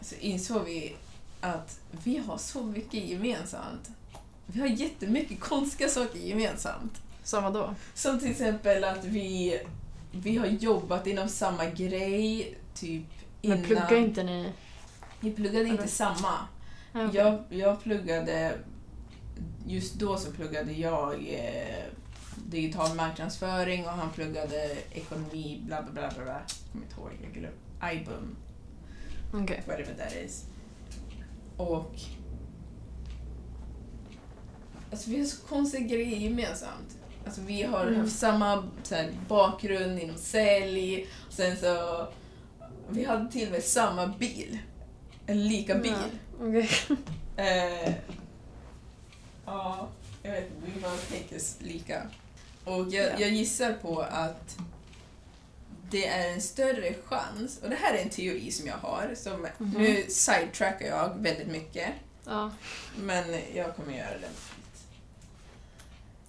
så 0.00 0.14
insåg 0.14 0.64
vi 0.64 0.96
att 1.40 1.80
vi 2.04 2.18
har 2.18 2.38
så 2.38 2.62
mycket 2.62 3.04
gemensamt. 3.08 3.90
Vi 4.46 4.60
har 4.60 4.66
jättemycket 4.66 5.40
konstiga 5.40 5.88
saker 5.88 6.18
gemensamt. 6.18 7.02
Som 7.24 7.44
vadå? 7.44 7.74
Som 7.94 8.18
till 8.18 8.30
exempel 8.30 8.84
att 8.84 9.04
vi, 9.04 9.60
vi 10.12 10.36
har 10.36 10.46
jobbat 10.46 11.06
inom 11.06 11.28
samma 11.28 11.64
grej, 11.66 12.58
typ 12.74 13.04
Men 13.42 13.52
innan. 13.52 13.62
pluggar 13.64 13.96
inte 13.96 14.22
ni? 14.22 14.52
Vi 15.20 15.30
pluggade 15.32 15.64
inte 15.64 15.82
Eller? 15.82 15.92
samma. 15.92 16.38
Okej. 16.94 17.08
Jag, 17.12 17.42
jag 17.48 17.82
pluggade, 17.82 18.52
just 19.66 19.94
då 19.94 20.16
så 20.16 20.32
pluggade 20.32 20.72
jag 20.72 21.14
eh, 21.14 21.84
digital 22.46 22.96
marknadsföring 22.96 23.84
och 23.84 23.90
han 23.90 24.10
pluggade 24.10 24.76
ekonomi, 24.92 25.60
bla 25.66 25.82
bla 25.82 25.92
bla 25.92 26.10
bla. 26.24 26.24
Jag 26.24 26.72
kommer 26.72 26.84
inte 26.84 26.94
ihåg, 27.00 27.10
jag 27.22 27.32
glömde. 27.32 27.58
IBUM, 27.94 28.36
Okej. 29.34 29.62
whatever 29.66 29.94
that 29.94 30.12
is. 30.24 30.44
Och... 31.60 31.94
Alltså 34.90 35.10
vi 35.10 35.18
har 35.18 35.26
så 35.26 35.46
konstiga 35.46 35.86
grejer 35.86 36.16
gemensamt. 36.18 36.96
Alltså 37.26 37.40
vi 37.40 37.62
har 37.62 37.86
Mm. 37.86 38.00
haft 38.00 38.18
samma 38.18 38.68
här, 38.90 39.10
bakgrund 39.28 39.98
inom 39.98 40.16
sälj, 40.16 41.06
och 41.26 41.32
sen 41.32 41.56
så... 41.56 42.06
Vi 42.88 43.04
hade 43.04 43.30
till 43.30 43.46
och 43.46 43.52
med 43.52 43.62
samma 43.64 44.06
bil. 44.06 44.58
En 45.26 45.48
lika 45.48 45.74
bil. 45.74 45.92
Ja, 46.40 46.46
Okej. 46.46 46.68
Eh, 47.36 47.92
ja, 49.46 49.88
jag 50.22 50.32
vet 50.32 50.44
inte, 50.44 50.70
vi 50.74 50.80
bara 50.80 50.92
tänker 50.96 51.40
lika. 51.64 52.02
Och 52.64 52.88
jag, 52.88 53.06
Ja. 53.06 53.10
jag 53.18 53.30
gissar 53.30 53.72
på 53.72 54.00
att 54.00 54.56
det 55.90 56.06
är 56.06 56.32
en 56.34 56.40
större 56.40 56.94
chans, 57.04 57.58
och 57.62 57.70
det 57.70 57.76
här 57.76 57.94
är 57.94 58.02
en 58.02 58.10
teori 58.10 58.50
som 58.50 58.66
jag 58.66 58.76
har, 58.76 59.14
som 59.16 59.46
Mhm. 59.58 59.82
nu 59.82 60.04
sidetrackar 60.08 60.86
jag 60.86 61.14
väldigt 61.18 61.48
mycket, 61.48 61.88
Ja. 62.26 62.50
men 62.96 63.24
jag 63.54 63.76
kommer 63.76 63.92
göra 63.98 64.18
det. 64.18 64.28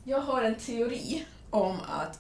Jag 0.04 0.22
har 0.22 0.42
en 0.44 0.56
teori 0.56 1.26
om 1.50 1.78
att 1.90 2.20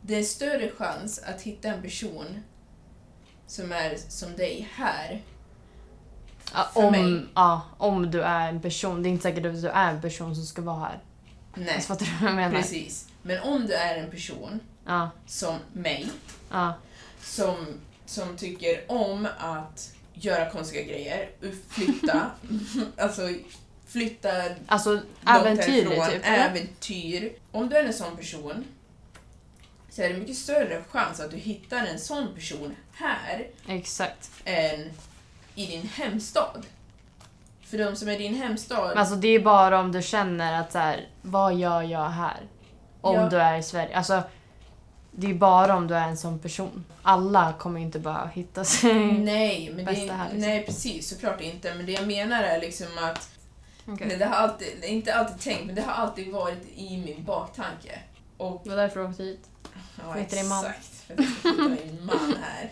det 0.00 0.14
är 0.14 0.22
större 0.22 0.70
chans 0.70 1.18
att 1.18 1.42
hitta 1.42 1.68
en 1.68 1.82
person 1.82 2.42
som 3.46 3.72
är 3.72 3.96
som 4.08 4.36
dig 4.36 4.68
här 4.74 5.22
Ja, 6.54 6.70
För 6.74 6.90
mig. 6.90 7.00
om, 7.04 7.28
ja, 7.34 7.62
om 7.78 8.10
du 8.10 8.22
är 8.22 8.48
en 8.48 8.60
person. 8.62 9.02
Det 9.02 9.08
är 9.08 9.10
inte 9.10 9.22
säkert 9.22 9.46
att 9.46 9.62
du 9.62 9.68
är 9.68 9.90
en 9.94 10.00
person 10.00 10.34
som 10.34 10.44
ska 10.44 10.62
vara 10.62 10.78
här. 10.80 10.98
Nej, 11.54 11.74
Alltså, 11.74 11.88
fattar 11.88 12.06
du 12.06 12.12
vad 12.20 12.28
jag 12.30 12.36
menar? 12.36 12.56
precis. 12.56 13.08
Men 13.22 13.40
om 13.42 13.66
du 13.66 13.72
är 13.74 13.96
en 13.96 14.10
person 14.10 14.60
Ja, 14.86 15.10
som 15.26 15.58
mig, 15.72 16.08
ja. 16.50 16.74
som, 17.20 17.66
som 18.06 18.36
tycker 18.36 18.84
om 18.92 19.28
att 19.38 19.90
göra 20.14 20.50
konstiga 20.50 20.82
grejer, 20.82 21.30
flytta, 21.68 22.30
alltså 22.98 23.28
flytta 23.86 24.30
Alltså 24.66 24.90
långt 24.90 25.04
äventyr 25.26 25.84
härifrån, 25.84 26.10
typ. 26.10 26.22
äventyr. 26.24 27.32
Om 27.52 27.68
du 27.68 27.76
är 27.76 27.84
en 27.84 27.92
sån 27.92 28.16
person 28.16 28.64
så 29.90 30.02
är 30.02 30.08
det 30.12 30.18
mycket 30.18 30.36
större 30.36 30.84
chans 30.90 31.20
att 31.20 31.30
du 31.30 31.36
hittar 31.36 31.86
en 31.86 31.98
sån 31.98 32.34
person 32.34 32.76
här 32.92 33.46
Exakt. 33.68 34.30
än 34.44 34.90
i 35.54 35.66
din 35.66 35.88
hemstad. 35.88 36.66
För 37.62 37.78
de 37.78 37.96
som 37.96 38.08
är 38.08 38.18
din 38.18 38.34
hemstad, 38.34 38.88
Men 38.88 38.98
alltså 38.98 39.14
det 39.14 39.28
är 39.28 39.40
bara 39.40 39.80
om 39.80 39.92
du 39.92 40.02
känner 40.02 40.60
att 40.60 40.72
så 40.72 40.78
här, 40.78 41.08
vad 41.22 41.54
gör 41.54 41.82
jag 41.82 42.08
här? 42.08 42.40
Om 43.00 43.14
Ja. 43.16 43.28
du 43.28 43.36
är 43.40 43.58
i 43.58 43.62
Sverige. 43.62 43.96
Alltså, 43.96 44.22
det 45.16 45.30
är 45.30 45.34
bara 45.34 45.76
om 45.76 45.86
du 45.86 45.94
är 45.94 46.08
en 46.08 46.16
sån 46.16 46.38
person. 46.38 46.84
Alla 47.02 47.52
kommer 47.58 47.80
inte 47.80 47.98
bara 47.98 48.30
hitta 48.34 48.64
sig. 48.64 48.94
nej, 49.12 49.68
men 49.74 49.84
det, 49.84 49.92
bästa 49.92 50.12
är- 50.12 50.16
här, 50.16 50.24
liksom. 50.24 50.40
nej 50.50 50.66
precis, 50.66 51.08
såklart 51.08 51.40
inte. 51.40 51.74
Men 51.74 51.86
det 51.86 51.92
jag 51.92 52.06
menar 52.06 52.42
är 52.42 52.60
liksom 52.60 52.86
att 52.98 53.28
Okej. 53.86 54.06
Nej, 54.06 54.16
det 54.16 54.24
har 54.26 54.34
alltid, 54.36 54.68
det 54.80 54.88
inte 54.88 55.14
alltid 55.14 55.40
tänkt, 55.40 55.66
men 55.66 55.74
det 55.74 55.82
har 55.82 55.92
alltid 55.92 56.32
varit 56.32 56.62
i 56.76 56.96
min 56.96 57.24
baktanke. 57.24 57.98
Och, 58.36 58.60
Det 58.64 58.70
var 58.70 58.76
därför 58.76 59.00
du 59.00 59.06
åkte 59.06 59.22
hit. 59.22 59.40
ja, 59.72 60.02
För 60.02 60.10
att 60.10 60.18
hitta 60.18 60.36
din 60.36 60.48
man. 60.48 60.64
Exakt, 60.64 60.86
för 61.06 61.14
att 61.14 61.20
jag 61.20 61.28
ska 61.38 61.48
hitta 61.48 61.84
min 61.84 62.04
man 62.06 62.34
här. 62.42 62.70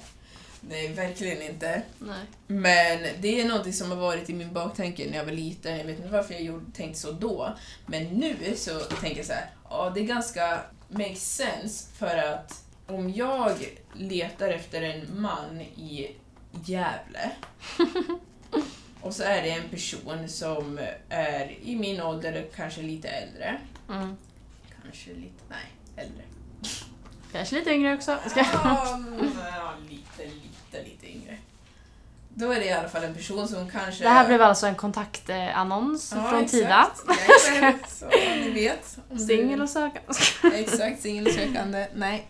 Nej, 0.61 0.89
verkligen 0.93 1.43
inte. 1.43 1.83
Nej. 1.99 2.19
Men 2.47 2.99
det 3.21 3.41
är 3.41 3.45
något 3.49 3.75
som 3.75 3.91
har 3.91 3.99
varit 3.99 4.31
i 4.31 4.35
min 4.35 4.53
baktanke 4.53 5.07
när 5.11 5.17
jag 5.19 5.25
var 5.25 5.33
liten. 5.33 5.79
Jag 5.79 5.85
vet 5.85 5.97
inte 5.99 6.11
varför 6.11 6.35
jag 6.35 6.63
tänkte 6.75 7.01
så 7.01 7.13
då. 7.13 7.57
Men 7.87 8.05
nu 8.05 8.37
så 8.57 8.81
tänker 8.81 9.17
jag 9.17 9.27
så 9.27 9.33
här, 9.33 9.51
ja 9.71 9.91
det 9.95 10.01
är 10.01 10.05
ganska 10.05 10.61
makes 10.93 11.37
sense 11.37 11.89
för 11.95 12.17
att 12.19 12.65
om 12.87 13.11
jag 13.13 13.79
letar 13.95 14.49
efter 14.49 14.83
en 14.83 15.21
man 15.21 15.61
i 15.61 16.17
Gävle 16.65 17.31
och 19.01 19.15
så 19.15 19.23
är 19.23 19.43
det 19.43 19.51
en 19.51 19.69
person 19.69 20.29
som 20.29 20.81
är 21.09 21.59
i 21.63 21.77
min 21.77 22.01
ålder, 22.01 22.47
kanske 22.57 22.83
lite 22.83 23.09
äldre. 23.09 23.61
Mm. 23.89 24.17
Kanske 24.83 25.11
lite, 25.11 25.43
nej, 25.49 25.73
äldre. 25.97 26.23
Kanske 27.33 27.55
lite 27.55 27.71
yngre 27.71 27.95
också. 27.95 28.19
Ska 28.27 28.41
ja, 28.41 29.01
lite, 29.91 30.25
lite, 30.25 30.85
lite 30.85 31.11
yngre. 31.11 31.39
Då 32.35 32.51
är 32.51 32.61
det 32.61 32.67
i 32.67 32.73
alla 32.73 32.89
fall 32.89 33.05
en 33.05 33.15
person 33.15 33.49
som 33.49 33.71
kanske... 33.71 34.05
Det 34.05 34.11
här 34.11 34.27
blev 34.27 34.43
alltså 34.43 34.67
en 34.67 34.75
kontaktannons 34.75 36.11
från 36.11 36.47
Tida. 36.47 36.91
Jajamän, 37.49 37.79
så 37.89 38.07
ni 38.09 38.51
vet. 38.51 38.99
Singel 39.29 39.63
och 39.63 39.69
sökande. 39.69 40.13
Exakt, 40.55 41.03
singel 41.03 41.27
och 41.27 41.33
sökande. 41.33 41.89
Nej. 41.95 42.29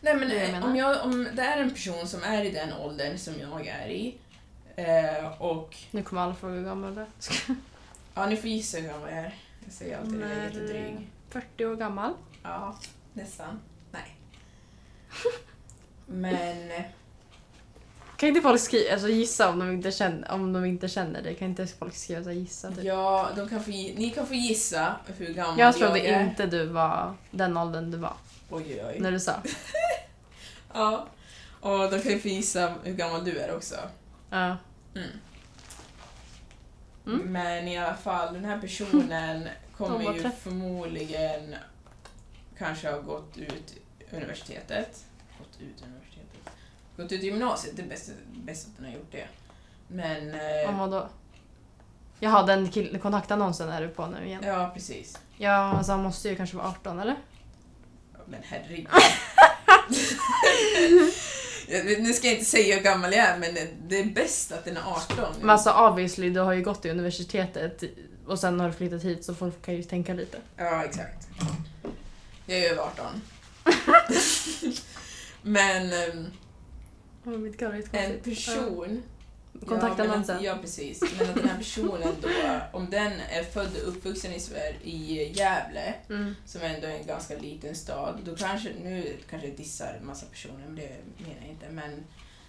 Nej 0.00 0.14
men 0.14 0.30
jag 0.30 0.48
eh, 0.48 0.64
om, 0.64 0.76
jag, 0.76 1.04
om 1.04 1.28
det 1.34 1.42
är 1.42 1.58
en 1.58 1.70
person 1.70 2.08
som 2.08 2.22
är 2.22 2.44
i 2.44 2.50
den 2.50 2.72
åldern 2.72 3.18
som 3.18 3.34
jag 3.40 3.66
är 3.66 3.88
i 3.88 4.18
eh, 4.76 5.42
och 5.42 5.76
Nu 5.90 6.02
kommer 6.02 6.22
alla 6.22 6.34
fråga 6.34 6.54
hur 6.54 6.64
gammal 6.64 6.94
du 6.94 7.00
är. 7.00 7.08
ja, 8.14 8.26
ni 8.26 8.36
får 8.36 8.50
gissa 8.50 8.78
hur 8.78 8.88
gammal 8.88 9.10
jag 9.10 9.18
är. 9.18 9.34
Jag 9.64 9.72
säger 9.72 9.98
alltid 9.98 10.18
det, 10.18 10.28
jag 10.28 10.38
är 10.38 10.44
jättedryg. 10.44 11.08
40 11.28 11.64
år 11.66 11.76
gammal. 11.76 12.14
Ja, 12.42 12.78
nästan. 13.12 13.60
Nej. 13.90 14.16
Men 16.06 16.70
Kan 18.16 18.28
inte 18.28 18.40
folk 18.40 18.60
skriva, 18.60 18.92
alltså 18.92 19.08
gissa 19.08 19.48
om 19.50 19.58
de 19.58 19.72
inte 19.72 19.92
känner, 19.92 20.30
om 20.32 20.52
de 20.52 20.64
inte 20.64 20.88
känner 20.88 21.22
det? 21.22 21.34
Kan 21.34 21.48
inte 21.48 21.66
folk 21.66 21.94
skriva 21.94 22.22
så 22.22 22.28
här, 22.28 22.36
gissa? 22.36 22.70
Typ? 22.70 22.84
ja, 22.84 23.30
de 23.36 23.48
kan 23.48 23.64
få, 23.64 23.70
ni 23.70 24.10
kan 24.14 24.26
få 24.26 24.34
gissa 24.34 24.96
hur 25.18 25.34
gammal 25.34 25.58
Jag 25.58 25.76
trodde 25.76 26.00
är. 26.00 26.24
inte 26.24 26.46
du 26.46 26.66
var 26.66 27.14
den 27.30 27.56
åldern 27.56 27.90
du 27.90 27.96
var 27.98 28.14
Oj, 28.50 28.64
oj, 28.68 28.84
oj. 28.88 28.96
när 29.00 29.10
du 29.12 29.20
sa. 29.20 29.34
Ja. 30.74 31.06
Och 31.60 31.90
de 31.90 32.00
kan 32.02 32.12
ju 32.12 32.18
få 32.20 32.28
gissa 32.28 32.74
hur 32.84 32.94
gammal 32.94 33.24
du 33.24 33.38
är 33.38 33.56
också. 33.56 33.74
Ja. 34.30 34.56
Mm. 34.94 35.08
Mm. 37.06 37.32
Men 37.32 37.68
i 37.68 37.78
alla 37.78 37.94
fall, 37.94 38.34
den 38.34 38.44
här 38.44 38.58
personen 38.60 39.48
kommer 39.76 40.14
ju 40.14 40.30
förmodligen 40.30 41.54
kanske 42.60 42.90
ha 42.90 42.98
gått 43.00 43.36
ut 43.38 43.74
universitetet. 44.10 45.04
Gått 45.38 45.60
ut 45.60 45.82
universitetet? 45.86 46.52
Gått 46.96 47.12
ut 47.12 47.22
gymnasiet, 47.22 47.76
det 47.76 47.82
är 47.82 47.86
bäst, 47.86 48.10
bäst 48.34 48.66
att 48.68 48.76
den 48.76 48.86
har 48.86 48.92
gjort 48.92 49.12
det. 49.12 49.26
Men... 49.88 50.28
Om 50.68 50.74
Eh, 50.74 50.78
vad 50.78 50.90
då? 50.90 51.08
Jaha, 52.20 52.42
den 52.46 52.70
kill- 52.70 52.98
kontaktannonsen 52.98 53.68
är 53.68 53.80
du 53.82 53.88
på 53.88 54.06
nu 54.06 54.26
igen. 54.26 54.42
ja, 54.46 54.70
precis. 54.74 55.18
Ja, 55.38 55.52
alltså 55.52 55.92
han 55.92 56.02
måste 56.02 56.28
ju 56.28 56.36
kanske 56.36 56.56
vara 56.56 56.68
18 56.68 56.98
eller? 57.00 57.16
Men 58.26 58.40
herregud. 58.42 58.88
Nu 61.98 62.12
ska 62.12 62.26
jag 62.26 62.34
inte 62.34 62.50
säga 62.50 62.76
hur 62.76 62.82
gammal 62.82 63.12
jag 63.12 63.26
är, 63.26 63.38
men 63.38 63.54
det- 63.54 63.70
det 63.88 64.00
är 64.00 64.04
bäst 64.04 64.52
att 64.52 64.64
den 64.64 64.76
är 64.76 64.82
18. 64.86 65.16
Men 65.40 65.50
alltså 65.50 65.70
obviously, 65.72 66.30
du 66.30 66.40
har 66.40 66.52
ju 66.52 66.62
gått 66.62 66.84
i 66.84 66.90
universitetet 66.90 67.82
och 68.26 68.38
sen 68.38 68.60
har 68.60 68.66
du 68.68 68.72
flyttat 68.74 69.02
hit 69.02 69.24
så 69.24 69.34
folk 69.34 69.62
kan 69.62 69.74
ju 69.74 69.82
tänka 69.82 70.14
lite. 70.14 70.38
Ja, 70.56 70.84
exakt. 70.84 71.28
Jag 72.50 72.58
är 72.58 72.70
över 72.72 72.82
18. 72.82 73.20
Men 75.42 75.92
Oh, 77.24 77.38
mitt 77.38 77.62
en 77.92 78.20
person... 78.22 79.02
Ja. 79.60 79.66
Kontaktannonsen. 79.68 80.42
Ja, 80.42 80.52
att- 80.52 80.56
ja, 80.56 80.62
precis. 80.62 81.00
Men 81.18 81.28
att 81.30 81.34
den 81.34 81.48
här 81.48 81.58
personen 81.58 82.14
då, 82.22 82.28
om 82.72 82.90
den 82.90 83.12
är 83.20 83.42
född 83.42 83.76
och 83.82 83.88
uppvuxen 83.88 84.32
i 84.32 84.40
Sverige, 84.40 84.78
i 84.82 85.32
Gävle, 85.32 85.94
Mm. 86.08 86.34
som 86.46 86.62
ändå 86.62 86.86
är 86.86 86.90
en 86.90 87.06
ganska 87.06 87.36
liten 87.38 87.74
stad, 87.74 88.20
då 88.24 88.36
kanske, 88.36 88.72
nu 88.82 89.16
kanske 89.30 89.48
jag 89.48 89.56
dissar 89.56 89.96
en 90.00 90.06
massa 90.06 90.26
personer, 90.26 90.64
men 90.66 90.76
det 90.76 90.90
menar 91.18 91.36
jag 91.40 91.50
inte, 91.50 91.68
men 91.70 92.04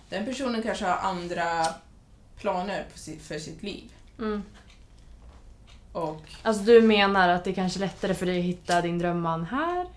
den 0.09 0.25
personen 0.25 0.63
kanske 0.63 0.85
har 0.85 0.97
andra 1.09 1.65
planer 2.37 2.85
på 2.93 2.99
sitt, 2.99 3.21
för 3.21 3.39
sitt 3.39 3.63
liv. 3.63 3.91
Mm. 4.19 4.41
Och 5.91 6.21
Alltså 6.43 6.63
du 6.63 6.82
menar 6.82 7.30
att 7.30 7.43
det 7.43 7.49
är 7.49 7.54
kanske 7.56 7.77
är 7.80 7.82
lättare 7.82 8.13
för 8.13 8.25
dig 8.25 8.39
att 8.39 8.45
hitta 8.45 8.82
din 8.82 8.99
drömman 8.99 9.45
här 9.45 9.88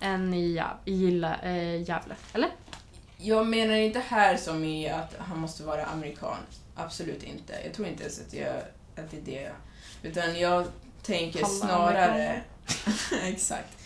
än 0.00 0.34
i, 0.34 0.54
Ja- 0.56 0.78
i 0.84 0.92
Gilla, 0.92 1.36
eh, 1.42 1.82
Gävle? 1.82 2.14
Eller? 2.32 2.50
jag 3.22 3.46
menar 3.46 3.74
inte 3.74 3.98
här 3.98 4.36
som 4.36 4.64
i 4.64 4.88
att 4.88 5.14
han 5.18 5.38
måste 5.38 5.62
vara 5.62 5.84
amerikan. 5.84 6.36
Absolut 6.74 7.22
inte. 7.22 7.54
Jag 7.64 7.74
tror 7.74 7.88
inte 7.88 8.02
ens 8.02 8.20
att, 8.20 8.34
jag, 8.34 8.56
att 8.96 9.10
det 9.10 9.16
är 9.16 9.22
det. 9.24 9.52
Utan 10.08 10.38
jag 10.38 10.66
tänker 11.02 11.38
Alla 11.38 11.48
snarare... 11.48 12.42
Exakt. 13.22 13.76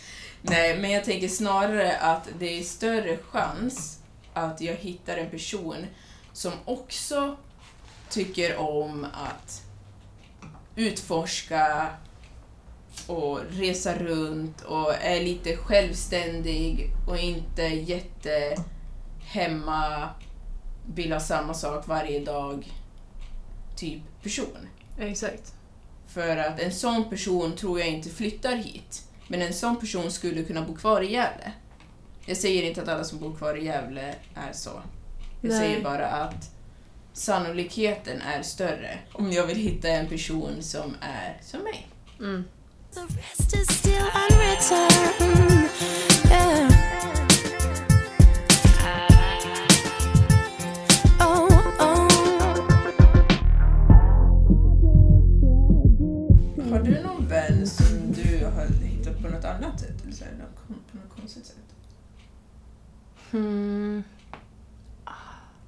Nej, 0.43 0.79
men 0.79 0.91
jag 0.91 1.05
tänker 1.05 1.29
snarare 1.29 1.97
att 1.97 2.29
det 2.39 2.59
är 2.59 2.63
större 2.63 3.17
chans 3.17 3.99
att 4.35 4.61
jag 4.61 4.75
hittar 4.75 5.17
en 5.17 5.31
person 5.31 5.87
som 6.33 6.53
också 6.65 7.37
tycker 8.11 8.57
om 8.57 9.07
att 9.13 9.64
utforska 10.77 11.91
och 13.07 13.41
resa 13.51 13.95
runt 13.95 14.61
och 14.61 14.95
är 14.95 15.21
lite 15.21 15.57
självständig 15.57 16.91
och 17.09 17.19
inte 17.19 17.63
jätte 17.63 18.57
hemma, 19.21 20.09
vill 20.95 21.13
ha 21.13 21.21
samma 21.21 21.55
sak 21.55 21.89
varje 21.89 22.21
dag, 22.25 22.73
typ 23.77 24.03
person. 24.23 24.69
Exakt. 24.99 25.55
För 26.07 26.37
att 26.37 26.61
en 26.61 26.73
sån 26.73 27.11
person 27.11 27.57
tror 27.57 27.81
jag 27.81 27.89
inte 27.89 28.11
flyttar 28.11 28.57
hit. 28.57 29.09
Men 29.29 29.43
en 29.43 29.55
sån 29.55 29.77
person 29.77 30.11
skulle 30.11 30.43
kunna 30.43 30.63
bo 30.63 30.75
kvar 30.75 31.03
i 31.03 31.13
Gävle. 31.13 31.53
Jag 32.27 32.37
säger 32.37 32.63
inte 32.63 32.83
att 32.83 32.89
alla 32.89 33.05
som 33.05 33.19
bor 33.19 33.37
kvar 33.37 33.55
i 33.55 33.65
Gävle 33.65 34.15
är 34.35 34.53
så. 34.53 34.83
Jag 35.41 35.51
Nej. 35.51 35.59
säger 35.59 35.85
bara 35.85 36.07
att 36.07 36.54
sannolikheten 37.15 38.21
är 38.21 38.43
större 38.43 38.99
om 39.13 39.33
jag 39.33 39.47
vill 39.47 39.57
hitta 39.57 39.89
en 39.89 40.09
person 40.09 40.63
som 40.63 40.95
är 41.01 41.39
som 41.43 41.61
mig. 41.63 41.89
Mm. 42.19 42.45
Har 56.71 56.83
du 56.83 57.03
någon 57.03 57.29
vän 57.29 57.67
som 57.67 58.13
du 58.13 58.45
har 58.45 58.67
hittat 58.67 59.23
på 59.23 59.29
något 59.29 59.45
annat 59.45 59.81
sätt? 59.81 60.03
Eller 60.03 60.13
så 60.13 60.25
här, 60.25 60.33
på 60.67 60.73
något 60.97 61.19
konstigt 61.21 61.47
sätt? 61.47 61.57
Hmm. 63.31 64.03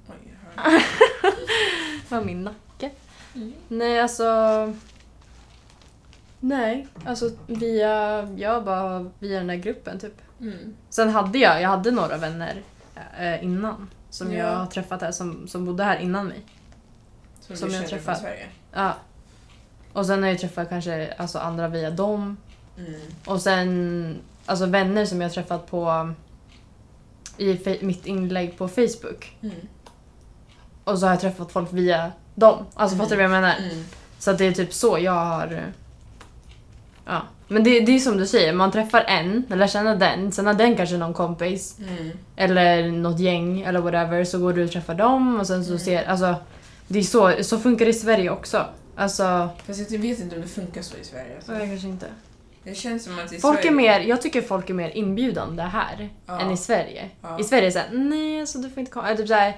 Oj, 0.07 0.37
Vad 2.09 2.25
min 2.25 2.43
nacke. 2.43 2.91
Mm. 3.35 3.53
Nej, 3.67 3.99
alltså... 4.01 4.23
Nej, 6.39 6.87
alltså 7.05 7.31
via... 7.47 8.23
Jag 8.35 8.63
bara 8.63 9.11
via 9.19 9.37
den 9.37 9.47
där 9.47 9.55
gruppen 9.55 9.99
typ. 9.99 10.21
Mm. 10.41 10.75
Sen 10.89 11.09
hade 11.09 11.37
jag, 11.39 11.61
jag 11.61 11.69
hade 11.69 11.91
några 11.91 12.17
vänner 12.17 12.61
eh, 13.19 13.43
innan. 13.43 13.89
Som 14.09 14.31
Ja. 14.33 14.37
jag 14.37 14.55
har 14.55 14.65
träffat 14.65 15.01
här, 15.01 15.11
som, 15.11 15.47
som 15.47 15.65
bodde 15.65 15.83
här 15.83 15.97
innan 15.99 16.27
mig. 16.27 16.41
Som, 17.39 17.57
Som 17.57 17.71
jag 17.71 17.87
träffar. 17.87 18.13
från 18.13 18.21
Sverige? 18.21 18.45
Ja. 18.73 18.93
Och 19.93 20.05
sen 20.05 20.23
har 20.23 20.29
jag 20.29 20.39
träffat 20.39 20.69
kanske 20.69 21.13
alltså, 21.17 21.39
andra 21.39 21.67
via 21.67 21.91
dem. 21.91 22.37
Mm. 22.77 23.01
Och 23.25 23.41
sen 23.41 24.15
alltså 24.45 24.65
vänner 24.65 25.05
som 25.05 25.21
jag 25.21 25.29
har 25.29 25.33
träffat 25.33 25.67
på 25.71 26.13
i 27.37 27.77
mitt 27.81 28.05
inlägg 28.05 28.57
på 28.57 28.67
Facebook. 28.67 29.37
Mm. 29.41 29.55
Och 30.87 30.99
så 30.99 31.05
har 31.05 31.13
jag 31.13 31.21
träffat 31.21 31.51
folk 31.51 31.73
via 31.73 32.11
dem. 32.35 32.65
Alltså 32.73 32.95
Mm. 32.95 33.05
fattar 33.05 33.09
du 33.09 33.15
vad 33.15 33.35
jag 33.35 33.41
menar? 33.41 33.55
Mm. 33.57 33.83
Så 34.19 34.31
att 34.31 34.37
det 34.37 34.45
är 34.45 34.51
typ 34.51 34.73
så 34.73 34.97
jag 34.99 35.11
har... 35.11 35.63
Ja. 37.05 37.21
Men 37.47 37.63
det, 37.63 37.79
det 37.79 37.91
är 37.95 37.99
som 37.99 38.17
du 38.17 38.25
säger, 38.27 38.53
man 38.53 38.71
träffar 38.71 39.03
en, 39.07 39.45
lär 39.49 39.67
känna 39.67 39.95
den, 39.95 40.31
sen 40.31 40.45
har 40.47 40.53
den 40.53 40.75
kanske 40.75 40.97
någon 40.97 41.13
kompis 41.13 41.77
Mm. 41.79 42.11
eller 42.35 42.91
något 42.91 43.19
gäng 43.19 43.61
eller 43.61 43.79
whatever 43.79 44.23
så 44.23 44.39
går 44.39 44.53
du 44.53 44.63
och 44.63 44.71
träffar 44.71 44.95
dem 44.95 45.39
och 45.39 45.47
sen 45.47 45.63
så 45.65 45.69
Mm. 45.71 45.79
ser... 45.79 46.03
Alltså, 46.09 46.35
det 46.87 46.99
är 46.99 47.03
så, 47.03 47.33
så 47.43 47.59
funkar 47.59 47.85
det 47.85 47.91
i 47.91 47.93
Sverige 47.93 48.29
också. 48.29 48.65
Alltså, 48.95 49.49
Fast 49.67 49.91
jag 49.91 49.99
vet 49.99 50.19
inte 50.19 50.35
om 50.35 50.41
det 50.41 50.47
funkar 50.47 50.81
så 50.81 50.97
i 50.97 51.03
Sverige. 51.03 51.35
Alltså. 51.35 51.53
jag 51.53 51.61
kanske 51.61 51.87
inte. 51.87 52.05
Det 52.63 52.75
känns 52.75 53.03
som 53.03 53.19
att 53.19 53.33
i 53.33 53.39
Folk 53.39 53.57
Sverige... 53.57 53.71
är 53.71 53.75
mer, 53.75 53.99
jag 53.99 54.21
tycker 54.21 54.41
folk 54.41 54.69
är 54.69 54.73
mer 54.73 54.89
inbjudande 54.89 55.63
här 55.63 56.09
Ja. 56.25 56.39
än 56.39 56.51
i 56.51 56.57
Sverige. 56.57 57.09
Ja. 57.21 57.39
I 57.39 57.43
Sverige 57.43 57.61
är 57.63 57.65
det 57.65 57.71
såhär, 57.71 57.89
nej 57.91 58.41
alltså 58.41 58.57
du 58.57 58.69
får 58.69 58.79
inte 58.79 58.91
komma. 58.91 59.15
Typ 59.15 59.27
såhär, 59.27 59.57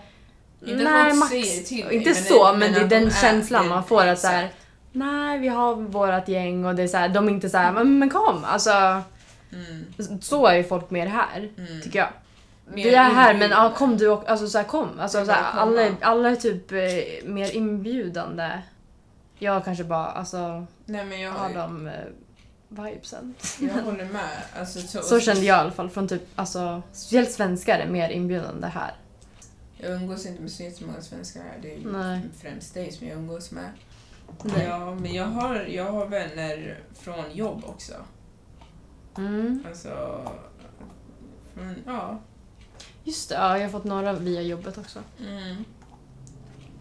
Inte 0.66 0.84
nej 0.84 1.14
max. 1.14 1.30
till 1.70 1.92
inte 1.92 2.10
men 2.10 2.16
så, 2.16 2.52
det- 2.52 2.58
men, 2.58 2.74
det 2.74 2.80
är 2.80 2.88
den 2.88 3.06
de 3.06 3.12
känslan 3.12 3.68
man 3.68 3.84
får 3.84 4.08
att 4.08 4.20
såhär, 4.20 4.50
nej 4.92 5.40
vi 5.40 5.48
har 5.48 5.76
vårat 5.76 6.28
gäng 6.28 6.66
och 6.66 6.76
det 6.76 6.84
är 6.84 6.88
såhär, 6.88 7.10
de 7.10 7.28
är 7.28 7.32
inte 7.32 7.50
såhär, 7.50 7.72
men, 7.72 8.00
men 8.00 8.10
kom. 8.10 8.44
Alltså, 8.46 9.02
Mm. 9.52 9.86
så 10.22 10.46
är 10.48 10.56
ju 10.56 10.64
folk 10.64 10.90
mer 10.90 11.08
här, 11.08 11.50
Mm. 11.58 11.82
tycker 11.82 12.00
jag. 12.00 12.08
Mer 12.74 12.84
vi 12.84 12.96
är 12.96 13.04
här 13.04 13.34
men 13.34 13.50
ja, 13.50 13.74
kom 13.78 13.98
du 13.98 14.08
och, 14.10 14.30
alltså 14.30 14.48
såhär 14.48 14.66
kom. 14.66 14.90
Alltså, 15.00 15.26
såhär, 15.26 15.44
alla, 15.60 15.88
alla 16.02 16.30
är 16.30 16.36
typ 16.36 16.72
eh, 16.72 17.30
mer 17.30 17.56
inbjudande. 17.56 18.50
Jag 19.40 19.66
kanske 19.66 19.84
bara, 19.84 20.06
alltså, 20.06 20.66
Nej 20.86 21.06
men 21.06 21.22
jag, 21.22 21.32
har 21.32 21.50
de 21.54 21.88
eh, 21.88 21.94
vibesen. 22.70 23.36
jag 23.60 23.84
håller 23.84 24.06
med. 24.06 24.38
Alltså, 24.60 24.80
så, 24.80 25.02
Så 25.04 25.20
kände 25.20 25.42
jag 25.46 25.58
i 25.58 25.60
alla 25.60 25.72
fall 25.72 25.90
från 25.90 26.08
typ, 26.08 26.22
alltså, 26.36 26.82
speciellt 26.92 27.32
svenskar 27.32 27.80
är 27.80 27.88
mer 27.88 28.10
inbjudande 28.10 28.68
här. 28.68 28.92
Jag 29.82 29.92
umgås 29.92 30.26
inte 30.26 30.42
med 30.42 30.52
så 30.52 30.64
jättemånga 30.64 31.02
svenskar 31.02 31.42
här. 31.42 31.60
Det 31.62 31.74
är 31.74 31.80
Nej. 31.80 32.22
främst 32.38 32.74
dig 32.74 32.92
som 32.92 33.08
jag 33.08 33.18
umgås 33.18 33.52
med. 33.52 33.72
Nej. 34.44 34.66
Ja, 34.66 34.96
men 34.96 35.14
jag 35.14 35.26
har, 35.26 35.56
jag 35.56 35.92
har 35.92 36.06
vänner 36.06 36.84
från 36.94 37.32
jobb 37.34 37.64
också. 37.66 37.94
Mm. 39.18 39.64
Alltså... 39.68 40.22
Från, 41.54 41.76
ja. 41.86 42.22
Just 43.04 43.30
det, 43.30 43.36
ja, 43.36 43.58
jag 43.58 43.64
har 43.64 43.70
fått 43.70 43.84
några 43.84 44.14
via 44.14 44.42
jobbet 44.42 44.78
också. 44.78 45.04
Mm. 45.20 45.66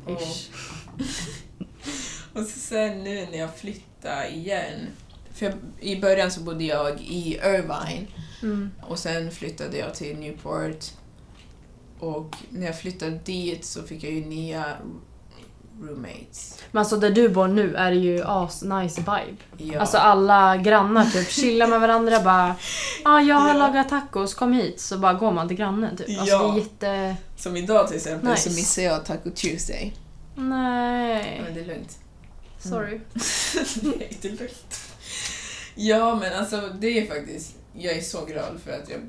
Och, 0.04 0.12
och 2.40 2.46
så 2.46 2.58
sen 2.58 3.04
nu 3.04 3.26
när 3.30 3.38
jag 3.38 3.56
flyttar 3.56 4.30
igen. 4.30 4.86
För 5.32 5.46
jag, 5.46 5.54
I 5.80 6.00
början 6.00 6.30
så 6.30 6.40
bodde 6.40 6.64
jag 6.64 7.00
i 7.00 7.34
Irvine. 7.34 8.06
Mm. 8.42 8.70
Och 8.82 8.98
sen 8.98 9.30
flyttade 9.30 9.78
jag 9.78 9.94
till 9.94 10.18
Newport. 10.18 10.84
Och 12.00 12.36
när 12.50 12.66
jag 12.66 12.80
flyttade 12.80 13.10
dit 13.24 13.64
så 13.64 13.82
fick 13.82 14.04
jag 14.04 14.12
ju 14.12 14.24
nya 14.24 14.64
roommates. 15.82 16.58
Men 16.72 16.78
alltså 16.80 16.96
där 16.96 17.10
du 17.10 17.28
bor 17.28 17.48
nu 17.48 17.74
är 17.74 17.90
det 17.90 17.96
ju 17.96 18.22
as 18.24 18.62
nice 18.62 19.00
vibe. 19.00 19.36
Ja. 19.72 19.80
Alltså 19.80 19.98
alla 19.98 20.56
grannar 20.56 21.04
typ 21.04 21.30
chillar 21.30 21.66
med 21.66 21.80
varandra 21.80 22.20
bara 22.20 22.54
ah, 23.04 23.20
jag 23.20 23.36
har 23.36 23.48
Ja. 23.48 23.54
lagat 23.54 23.88
tacos, 23.88 24.34
kom 24.34 24.52
hit. 24.52 24.80
Så 24.80 24.98
bara 24.98 25.14
går 25.14 25.32
man 25.32 25.48
till 25.48 25.56
grannen 25.56 25.96
typ. 25.96 26.18
Alltså 26.20 26.34
Ja. 26.34 26.42
det 26.80 26.86
är 26.86 27.06
jätte... 27.08 27.16
Som 27.36 27.56
idag 27.56 27.88
till 27.88 27.96
exempel 27.96 28.30
Nice. 28.30 28.50
så 28.50 28.56
missade 28.56 28.86
jag 28.86 29.04
Taco 29.04 29.30
Tuesday. 29.30 29.94
Nej. 30.36 31.40
Men 31.44 31.54
det 31.54 31.60
är 31.60 31.64
lugnt. 31.66 31.98
Sorry. 32.58 33.00
det 34.20 34.28
är 34.28 34.30
lugnt. 34.30 34.80
Ja 35.74 36.14
men 36.14 36.32
alltså 36.38 36.60
det 36.80 36.98
är 36.98 37.06
faktiskt, 37.06 37.56
jag 37.72 37.96
är 37.96 38.00
så 38.02 38.24
glad 38.24 38.60
för 38.64 38.72
att 38.72 38.88
jag, 38.90 39.00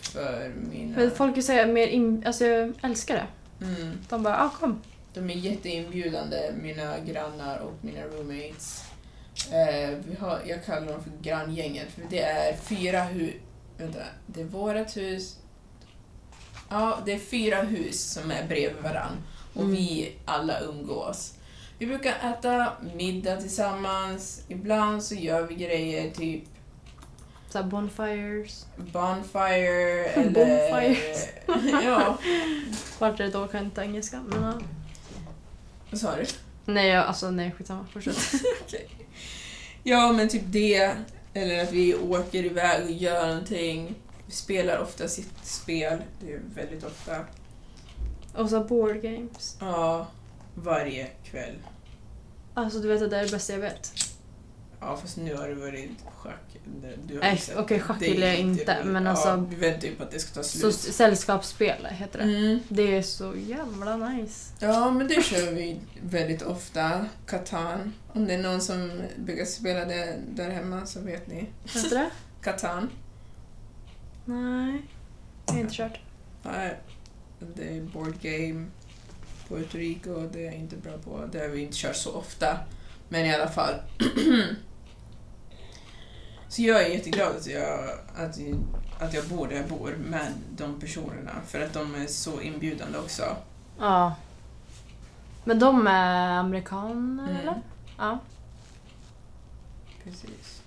för 0.00 0.52
mina... 0.70 0.96
Men 0.96 1.10
folk 1.10 1.42
säger 1.44 1.66
mer 1.66 1.86
in... 1.86 2.22
Alltså 2.26 2.44
jag 2.44 2.72
älskar 2.82 3.14
det. 3.14 3.26
Mm, 3.66 3.98
De 4.08 4.22
bara 4.22 4.42
ah, 4.44 4.48
kom. 4.48 4.80
de 5.14 5.30
är 5.30 5.34
jätteinbjudande, 5.34 6.52
mina 6.62 6.98
grannar 6.98 7.58
och 7.58 7.72
mina 7.80 8.00
roommates. 8.06 8.84
Eh, 9.52 9.90
vi 10.08 10.14
har, 10.20 10.40
jag 10.46 10.64
kallar 10.64 10.86
dem 10.92 11.02
för 11.04 11.12
granngänget 11.22 11.88
för 11.92 12.02
det 12.10 12.20
är 12.22 12.56
fyra 12.56 13.02
hus, 13.02 13.34
vänta, 13.78 13.98
det 14.26 14.40
är 14.40 14.44
vårat 14.44 14.96
hus, 14.96 15.36
ja 16.68 16.98
det 17.06 17.12
är 17.12 17.18
fyra 17.18 17.62
hus 17.62 18.12
som 18.12 18.30
är 18.30 18.46
bredvid 18.48 18.82
varann 18.82 19.16
och 19.54 19.60
Mm. 19.62 19.72
vi 19.72 20.12
alla 20.24 20.60
umgås. 20.60 21.34
Vi 21.78 21.86
brukar 21.86 22.14
äta 22.32 22.72
middag 22.94 23.36
tillsammans, 23.36 24.44
ibland 24.48 25.02
så 25.02 25.14
gör 25.14 25.42
vi 25.42 25.54
grejer 25.54 26.10
typ 26.10 26.42
Såhär 27.50 27.64
bonfires. 27.64 28.66
Bonfire 28.76 30.04
eller... 30.14 30.30
Bonfires. 30.30 31.28
ja, 31.84 32.18
Vart 32.98 33.18
det 33.18 33.28
då 33.28 33.46
kan 33.46 33.60
jag 33.60 33.66
inte 33.66 33.80
engelska. 33.80 34.20
Men, 34.28 34.42
ja. 34.42 34.60
vad 35.90 36.00
sa 36.00 36.16
du? 36.16 36.24
Nej, 36.72 36.88
jag, 36.88 37.06
alltså 37.06 37.30
nej 37.30 37.52
skitsamma. 37.58 37.86
Fortsätt. 37.92 38.16
Ja, 39.82 40.12
men 40.12 40.28
typ 40.28 40.42
det. 40.46 40.96
Eller 41.34 41.62
att 41.62 41.72
vi 41.72 41.94
åker 41.94 42.44
iväg 42.44 42.84
och 42.84 42.90
gör 42.90 43.26
någonting. 43.26 43.94
Vi 44.26 44.32
spelar 44.32 44.78
ofta 44.78 45.08
sitt 45.08 45.46
spel. 45.46 45.98
Det 46.20 46.32
är 46.32 46.40
väldigt 46.54 46.84
ofta. 46.84 47.16
Och 48.34 48.50
så 48.50 48.64
board 48.64 49.02
games. 49.02 49.56
Ja, 49.60 50.06
varje 50.54 51.06
kväll. 51.24 51.54
Alltså 52.54 52.78
du 52.78 52.88
vet 52.88 53.02
att 53.02 53.10
det 53.10 53.16
är 53.18 53.24
det 53.24 53.30
bästa 53.30 53.52
jag 53.52 53.60
vet. 53.60 53.92
Ja, 54.80 54.96
fast 54.96 55.16
nu 55.16 55.34
har 55.36 55.48
det 55.48 55.54
varit 55.54 55.90
schack. 56.16 56.58
Du 57.06 57.14
har 57.14 57.20
Nej, 57.20 57.32
ju 57.32 57.38
sett 57.38 57.56
okej, 57.56 57.76
det. 57.78 57.82
schack 57.84 57.98
Det 58.00 58.06
gillar 58.06 58.26
jag 58.26 58.36
inte 58.38 58.74
roligt. 58.80 58.86
men 58.92 59.04
ja, 59.04 59.10
alltså- 59.10 59.46
Vi 59.50 59.56
väntar 59.56 59.88
ju 59.88 59.94
på 59.94 60.02
att 60.02 60.10
det 60.10 60.18
ska 60.18 60.34
ta 60.34 60.42
Så 60.42 60.72
slut. 60.72 60.94
sällskapsspel 60.94 61.86
heter 61.86 62.18
det. 62.18 62.24
Mm. 62.24 62.60
Det 62.68 62.96
är 62.96 63.02
så 63.02 63.34
jävla 63.36 63.96
nice. 63.96 64.52
Ja, 64.58 64.90
men 64.90 65.08
det 65.08 65.24
kör 65.24 65.52
vi 65.52 65.80
väldigt 66.02 66.42
ofta. 66.42 67.06
Catan. 67.26 67.92
Om 68.12 68.26
det 68.26 68.34
är 68.34 68.38
någon 68.42 68.60
som 68.60 69.02
brukar 69.18 69.44
spela 69.44 69.84
det 69.84 70.18
där 70.30 70.50
hemma 70.50 70.86
så 70.86 71.00
vet 71.00 71.26
ni. 71.26 71.46
Du 71.74 71.88
det? 71.88 72.10
Catan. 72.42 72.88
Nej, 74.24 74.82
jag 75.46 75.52
har 75.54 75.60
inte 75.60 75.74
kört. 75.74 76.00
Nej, 76.42 76.80
det 77.56 77.76
är 77.76 77.80
board 77.82 78.14
game. 78.20 78.66
Puerto 79.48 79.78
Rico, 79.78 80.28
det 80.32 80.40
är 80.40 80.44
jag 80.44 80.54
inte 80.54 80.76
bra 80.76 80.92
på. 80.98 81.28
Det 81.32 81.38
har 81.38 81.48
vi 81.48 81.60
inte 81.62 81.76
kört 81.76 81.96
så 81.96 82.12
ofta. 82.12 82.58
Men 83.08 83.26
i 83.26 83.34
alla 83.34 83.48
fall. 83.48 83.74
så 86.50 86.62
jag 86.62 86.82
är 86.82 86.88
jätteglad 86.88 87.36
att 87.36 87.46
jag, 87.46 87.90
att, 88.16 88.38
att 88.98 89.14
jag 89.14 89.24
bor 89.28 89.48
där 89.48 89.56
jag 89.56 89.68
bor 89.68 89.96
med 90.10 90.32
de 90.56 90.80
personerna. 90.80 91.32
För 91.46 91.60
att 91.60 91.72
de 91.72 91.94
är 91.94 92.06
så 92.06 92.40
inbjudande 92.40 92.98
också. 92.98 93.36
Ja. 93.78 94.14
Men 95.44 95.58
de 95.58 95.86
är 95.86 96.30
amerikaner 96.30 97.24
Mm. 97.30 97.36
eller? 97.36 97.62
Ja. 97.98 98.18
Precis. 100.04 100.62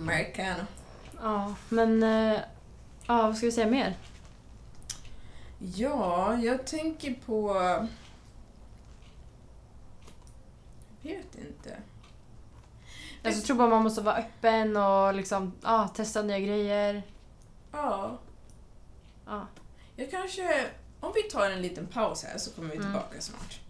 Americano. 0.00 0.62
Ja, 1.22 1.54
men... 1.68 2.02
eh, 2.02 2.40
Ja, 3.08 3.22
vad 3.22 3.36
ska 3.36 3.46
vi 3.46 3.52
säga 3.52 3.66
mer? 3.66 3.96
Ja, 5.58 6.36
jag 6.36 6.66
tänker 6.66 7.14
på... 7.26 7.54
Jag 11.02 11.16
vet 11.16 11.34
inte. 11.34 11.76
Alltså, 13.26 13.40
jag 13.40 13.46
tror 13.46 13.56
bara 13.56 13.68
man 13.68 13.82
måste 13.82 14.00
vara 14.00 14.16
öppen 14.16 14.76
och 14.76 15.14
liksom, 15.14 15.52
ja, 15.62 15.88
testa 15.96 16.22
nya 16.22 16.38
grejer. 16.38 17.02
Ja, 17.72 18.18
Ja. 19.26 19.46
jag 19.96 20.10
kanske... 20.10 20.64
Om 21.00 21.12
vi 21.14 21.22
tar 21.22 21.50
en 21.50 21.62
liten 21.62 21.86
paus 21.86 22.24
här 22.24 22.38
så 22.38 22.50
kommer 22.50 22.68
vi 22.70 22.76
Mm. 22.76 22.86
tillbaka 22.88 23.20
snart. 23.20 23.60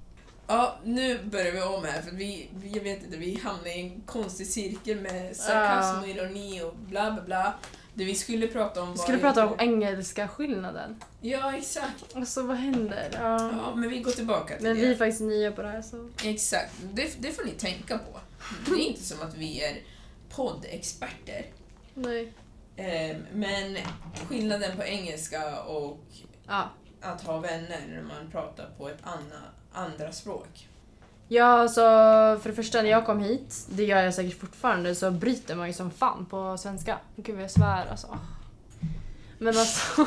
Ja, 0.46 0.76
nu 0.84 1.18
börjar 1.24 1.52
vi 1.52 1.62
om 1.62 1.84
här 1.84 2.02
för 2.02 2.10
vi, 2.10 2.48
vi- 2.54 2.68
jag 2.72 2.82
vet 2.82 3.02
inte, 3.04 3.16
vi 3.16 3.40
hamnar 3.44 3.66
i 3.76 3.80
en 3.80 4.00
konstig 4.06 4.46
cirkel 4.46 5.00
med 5.00 5.36
sarkasm 5.36 6.00
och 6.02 6.08
ironi 6.08 6.62
och 6.62 6.74
bla 6.76 7.10
bla 7.10 7.22
bla. 7.22 7.54
Det 7.94 8.04
vi 8.04 8.14
skulle 8.14 8.46
prata 8.48 8.82
om 8.82 8.88
Vi 8.92 8.96
var 8.96 9.02
skulle 9.04 9.18
prata 9.18 9.46
om 9.46 9.54
engelska 9.60 10.28
skillnaden. 10.28 11.00
Ja, 11.20 11.56
exakt. 11.56 12.04
Alltså 12.16 12.42
vad 12.42 12.56
händer? 12.56 13.08
Ja. 13.12 13.50
Ja, 13.52 13.74
men 13.74 13.90
vi 13.90 14.00
går 14.00 14.10
tillbaka 14.10 14.54
till 14.56 14.62
Men 14.66 14.76
det. 14.76 14.82
vi 14.82 14.90
är 14.92 14.96
faktiskt 14.96 15.20
nya 15.20 15.52
på 15.52 15.62
det 15.62 15.68
här 15.68 15.82
så... 15.82 16.08
Exakt, 16.24 16.72
det, 16.92 17.22
det 17.22 17.32
får 17.32 17.44
ni 17.44 17.50
tänka 17.50 17.98
på. 17.98 18.20
Det 18.66 18.72
är 18.72 18.88
inte 18.88 19.02
som 19.02 19.22
att 19.22 19.34
vi 19.34 19.64
är 19.64 19.76
poddexperter. 20.28 21.46
Nej. 21.94 22.32
Eh, 22.76 23.16
Men 23.32 23.76
skillnaden 24.28 24.76
på 24.76 24.84
engelska 24.84 25.60
och 25.62 26.00
Ja. 26.46 26.70
att 27.00 27.22
ha 27.22 27.38
vänner 27.38 27.80
när 27.88 28.02
man 28.02 28.30
pratar 28.30 28.70
på 28.78 28.88
ett 28.88 28.98
anna, 29.02 29.42
andra 29.72 30.12
språk. 30.12 30.68
Ja, 31.28 31.44
alltså 31.44 31.80
för 32.42 32.48
det 32.48 32.54
första 32.54 32.82
när 32.82 32.90
jag 32.90 33.06
kom 33.06 33.20
hit, 33.20 33.66
det 33.68 33.84
gör 33.84 34.02
jag 34.02 34.14
säkert 34.14 34.40
fortfarande, 34.40 34.94
så 34.94 35.10
bryter 35.10 35.54
man 35.54 35.66
ju 35.66 35.72
som 35.72 35.90
fan 35.90 36.26
på 36.26 36.58
svenska. 36.58 36.98
Gud 37.16 37.34
vad 37.34 37.44
jag 37.44 37.50
svär 37.50 37.86
alltså. 37.90 38.18
Men 39.38 39.48
alltså... 39.58 40.06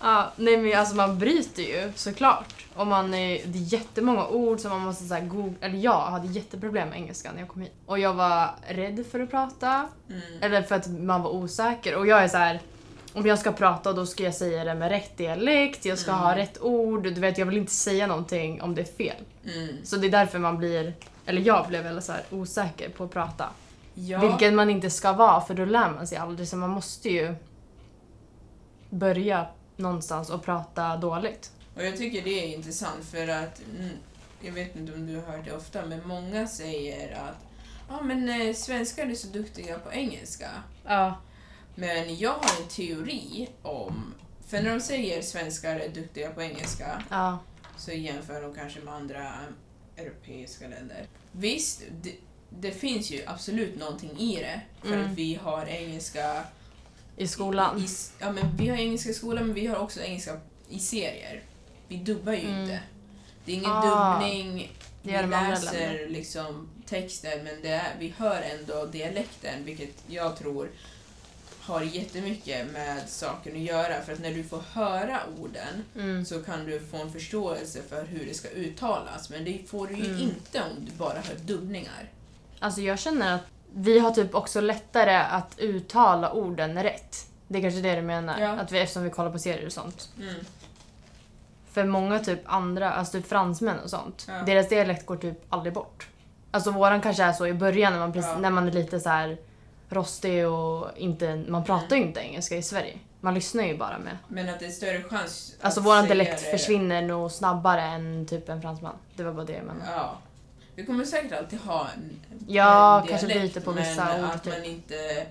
ja, 0.00 0.32
nej 0.36 0.56
men 0.56 0.78
alltså 0.78 0.94
man 0.96 1.18
bryter 1.18 1.62
ju 1.62 1.92
såklart. 1.96 2.57
Och 2.78 2.86
man 2.86 3.14
är, 3.14 3.42
det 3.46 3.58
är 3.58 3.62
jättemånga 3.62 4.26
ord 4.26 4.60
som 4.60 4.70
man 4.70 4.80
måste 4.80 5.04
så 5.04 5.16
googla, 5.20 5.54
eller 5.60 5.78
jag 5.78 6.00
hade 6.00 6.26
jätteproblem 6.26 6.88
med 6.88 6.98
engelska 6.98 7.32
när 7.32 7.40
jag 7.40 7.48
kom 7.48 7.62
hit. 7.62 7.72
Och 7.86 7.98
jag 7.98 8.14
var 8.14 8.50
rädd 8.68 9.04
för 9.10 9.20
att 9.20 9.30
prata, 9.30 9.88
Mm. 10.08 10.20
eller 10.40 10.62
för 10.62 10.74
att 10.74 10.86
man 10.88 11.22
var 11.22 11.30
osäker. 11.30 11.96
Och 11.96 12.06
jag 12.06 12.22
är 12.24 12.28
så 12.28 12.36
här. 12.36 12.60
Om 13.12 13.26
jag 13.26 13.38
ska 13.38 13.52
prata 13.52 13.92
då 13.92 14.06
ska 14.06 14.22
jag 14.22 14.34
säga 14.34 14.64
det 14.64 14.74
med 14.74 14.88
rätt 14.88 15.16
dialekt, 15.16 15.84
jag 15.84 15.98
ska 15.98 16.10
Mm. 16.10 16.22
ha 16.22 16.36
rätt 16.36 16.60
ord. 16.62 17.02
Du 17.02 17.20
vet, 17.20 17.38
jag 17.38 17.46
vill 17.46 17.56
inte 17.56 17.72
säga 17.72 18.06
någonting 18.06 18.62
om 18.62 18.74
det 18.74 18.80
är 18.80 18.96
fel. 18.96 19.16
Mm. 19.44 19.76
Så 19.84 19.96
det 19.96 20.06
är 20.06 20.10
därför 20.10 20.38
man 20.38 20.58
blir, 20.58 20.94
eller 21.26 21.42
jag 21.42 21.66
blev 21.68 21.84
väldigt 21.84 22.04
så 22.04 22.12
här 22.12 22.22
osäker 22.30 22.88
på 22.88 23.04
att 23.04 23.10
prata. 23.10 23.44
Ja, 23.94 24.18
Vilket 24.20 24.54
man 24.54 24.70
inte 24.70 24.90
ska 24.90 25.12
vara 25.12 25.40
för 25.40 25.54
då 25.54 25.64
lär 25.64 25.90
man 25.90 26.06
sig 26.06 26.18
aldrig. 26.18 26.48
Så 26.48 26.56
man 26.56 26.70
måste 26.70 27.08
ju 27.08 27.34
börja 28.90 29.46
någonstans 29.76 30.30
och 30.30 30.44
prata 30.44 30.96
dåligt. 30.96 31.50
Och 31.78 31.84
jag 31.84 31.96
tycker 31.96 32.22
det 32.22 32.44
är 32.44 32.56
intressant 32.56 33.04
för 33.04 33.28
att, 33.28 33.60
mm, 33.78 33.90
jag 34.40 34.52
vet 34.52 34.76
inte 34.76 34.92
om 34.92 35.06
du 35.06 35.14
har 35.16 35.22
hört 35.22 35.44
det 35.44 35.52
ofta, 35.56 35.86
men 35.86 36.08
många 36.08 36.46
säger 36.46 37.14
att 37.16 37.36
ja 37.88 38.02
men 38.02 38.28
eh, 38.28 38.54
svenskar 38.54 39.06
är 39.06 39.14
så 39.14 39.26
duktiga 39.28 39.78
på 39.78 39.92
engelska. 39.92 40.50
Ja. 40.84 41.20
Men 41.74 42.16
jag 42.16 42.32
har 42.34 42.62
en 42.62 42.68
teori 42.68 43.48
om, 43.62 44.14
för 44.46 44.62
när 44.62 44.70
de 44.74 44.80
säger 44.80 45.22
svenskar 45.22 45.76
är 45.80 45.88
duktiga 45.88 46.30
på 46.30 46.42
engelska 46.42 47.02
Ja. 47.10 47.38
så 47.76 47.92
jämför 47.92 48.42
de 48.42 48.54
kanske 48.54 48.80
med 48.80 48.94
andra 48.94 49.28
um, 49.48 49.54
europeiska 49.96 50.68
länder. 50.68 51.06
Visst, 51.32 51.82
det, 52.02 52.14
det 52.50 52.72
finns 52.72 53.10
ju 53.10 53.22
absolut 53.26 53.78
någonting 53.78 54.18
i 54.18 54.36
det, 54.36 54.60
för 54.82 54.94
Mm. 54.94 55.10
att 55.10 55.16
vi 55.18 55.34
har 55.34 55.66
engelska 55.66 56.44
I 57.16 57.28
skolan. 57.28 57.78
I, 57.78 57.82
i, 57.82 57.86
ja, 58.18 58.32
men 58.32 58.56
vi 58.56 58.68
har 58.68 58.76
engelska 58.76 59.10
i 59.10 59.14
skolan, 59.14 59.46
men 59.46 59.54
vi 59.54 59.66
har 59.66 59.76
också 59.76 60.00
engelska 60.00 60.40
i 60.68 60.78
serier. 60.78 61.42
Vi 61.88 61.96
dubbar 61.96 62.32
ju 62.32 62.38
Mm. 62.48 62.60
inte. 62.62 62.80
Det 63.44 63.52
är 63.52 63.56
ingen 63.56 63.70
Ah, 63.70 64.12
dubbning, 64.18 64.72
vi 65.02 65.12
läser 65.12 66.06
liksom 66.08 66.68
texten, 66.86 67.44
men 67.44 67.62
det 67.62 67.68
är, 67.68 67.94
vi 67.98 68.14
hör 68.18 68.42
ändå 68.42 68.86
dialekten, 68.86 69.64
vilket 69.64 69.94
jag 70.06 70.36
tror 70.36 70.68
har 71.60 71.80
jättemycket 71.80 72.72
med 72.72 73.08
saken 73.08 73.52
att 73.52 73.58
göra. 73.62 74.00
För 74.02 74.12
att 74.12 74.18
när 74.20 74.34
du 74.34 74.44
får 74.44 74.62
höra 74.72 75.20
orden 75.40 75.84
Mm. 75.96 76.24
så 76.24 76.42
kan 76.42 76.64
du 76.66 76.80
få 76.80 76.96
en 76.96 77.12
förståelse 77.12 77.80
för 77.88 78.04
hur 78.04 78.26
det 78.26 78.34
ska 78.34 78.48
uttalas. 78.48 79.30
Men 79.30 79.44
det 79.44 79.60
får 79.70 79.86
du 79.86 79.94
ju 79.96 80.04
Mm. 80.04 80.20
inte 80.20 80.60
om 80.62 80.84
du 80.84 80.92
bara 80.92 81.14
hör 81.14 81.34
dubbningar. 81.44 82.10
Alltså 82.58 82.80
jag 82.80 82.98
känner 82.98 83.34
att 83.34 83.42
vi 83.74 83.98
har 83.98 84.10
typ 84.10 84.34
också 84.34 84.60
lättare 84.60 85.14
att 85.16 85.58
uttala 85.58 86.32
orden 86.32 86.82
rätt. 86.82 87.26
Det 87.48 87.58
är 87.58 87.62
kanske 87.62 87.80
det 87.80 87.94
du 87.96 88.02
menar? 88.02 88.40
Ja. 88.40 88.48
Att 88.48 88.72
vi, 88.72 88.78
eftersom 88.78 89.02
vi 89.04 89.10
kollar 89.10 89.30
på 89.30 89.38
serier 89.38 89.66
och 89.66 89.72
sånt. 89.72 90.08
Mm. 90.20 90.34
För 91.78 91.84
många 91.86 92.18
typ 92.18 92.40
andra, 92.46 92.92
alltså 92.92 93.12
typ 93.18 93.28
fransmän 93.28 93.78
och 93.84 93.90
sånt, 93.90 94.26
Ja. 94.28 94.34
deras 94.46 94.68
dialekt 94.68 95.06
går 95.06 95.16
typ 95.16 95.38
aldrig 95.48 95.72
bort. 95.74 96.08
Alltså 96.50 96.70
våran 96.70 97.00
kanske 97.00 97.22
är 97.24 97.32
så 97.32 97.46
i 97.46 97.54
början 97.54 97.92
när 97.92 98.00
man, 98.00 98.12
precis, 98.12 98.30
Ja. 98.34 98.38
när 98.38 98.50
man 98.50 98.68
är 98.68 98.72
lite 98.72 99.00
så 99.00 99.08
här 99.08 99.36
rostig 99.88 100.48
och 100.48 100.88
inte, 100.96 101.44
man 101.48 101.64
pratar 101.64 101.86
Mm. 101.96 101.98
ju 102.02 102.06
inte 102.08 102.20
engelska 102.20 102.56
i 102.56 102.62
Sverige. 102.62 102.98
Man 103.20 103.34
lyssnar 103.34 103.64
ju 103.64 103.76
bara 103.78 103.98
med. 103.98 104.18
Men 104.28 104.48
att 104.48 104.60
det 104.60 104.66
är 104.66 104.70
större 104.70 105.02
chans 105.02 105.56
Alltså 105.60 105.80
våran 105.80 106.04
dialekt 106.04 106.44
det- 106.44 106.50
försvinner 106.50 107.02
nog 107.02 107.30
snabbare 107.32 107.82
än 107.82 108.26
typ 108.26 108.48
en 108.48 108.62
fransman. 108.62 108.94
Det 109.16 109.22
var 109.22 109.32
bara 109.32 109.44
det 109.44 109.52
jag 109.52 109.64
menade. 109.64 109.90
Ja. 109.96 110.16
Vi 110.74 110.86
kommer 110.86 111.04
säkert 111.04 111.32
alltid 111.38 111.58
ha 111.60 111.86
en, 111.96 112.20
Ja, 112.48 113.00
en 113.00 113.06
kanske 113.08 113.26
dialekt, 113.26 113.54
bryter 113.54 113.60
på 113.60 113.72
vissa 113.72 114.04
men 114.04 114.24
ord, 114.24 114.30
att 114.34 114.44
typ. 114.44 114.52
man 114.54 114.64
inte 114.64 115.26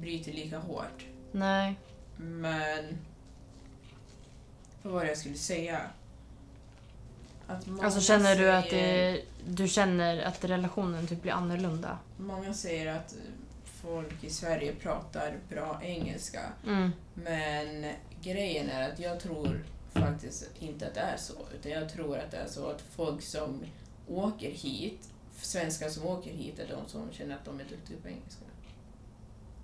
bryter 0.00 0.32
lika 0.32 0.58
hårt. 0.58 1.04
Nej. 1.32 1.74
Men... 2.16 2.98
Vad 4.82 4.92
var 4.92 5.00
det 5.00 5.08
jag 5.08 5.18
skulle 5.18 5.34
säga? 5.34 5.80
Alltså 7.82 8.00
känner 8.00 8.36
du 8.36 8.50
att 8.52 8.70
det, 8.70 9.22
du 9.46 9.68
känner 9.68 10.22
att 10.22 10.44
relationen 10.44 11.06
typ 11.06 11.22
blir 11.22 11.32
annorlunda? 11.32 11.98
Många 12.16 12.54
säger 12.54 12.96
att 12.96 13.14
folk 13.64 14.24
i 14.24 14.30
Sverige 14.30 14.74
pratar 14.74 15.36
bra 15.48 15.80
engelska. 15.82 16.40
Mm. 16.66 16.90
Men 17.14 17.92
grejen 18.22 18.70
är 18.70 18.90
att 18.90 18.98
jag 18.98 19.20
tror 19.20 19.64
faktiskt 19.92 20.50
inte 20.58 20.86
att 20.86 20.94
det 20.94 21.00
är 21.00 21.16
så. 21.16 21.34
Utan 21.54 21.72
jag 21.72 21.92
tror 21.92 22.18
att 22.18 22.30
det 22.30 22.36
är 22.36 22.46
så 22.48 22.70
att 22.70 22.80
folk 22.80 23.22
som 23.22 23.64
åker 24.08 24.50
hit, 24.50 25.08
svenskar 25.36 25.88
som 25.88 26.06
åker 26.06 26.30
hit, 26.30 26.58
är 26.58 26.68
de 26.68 26.88
som 26.88 27.12
känner 27.12 27.34
att 27.34 27.44
de 27.44 27.60
är 27.60 27.64
duktiga 27.64 27.98
på 28.02 28.08
engelska. 28.08 28.44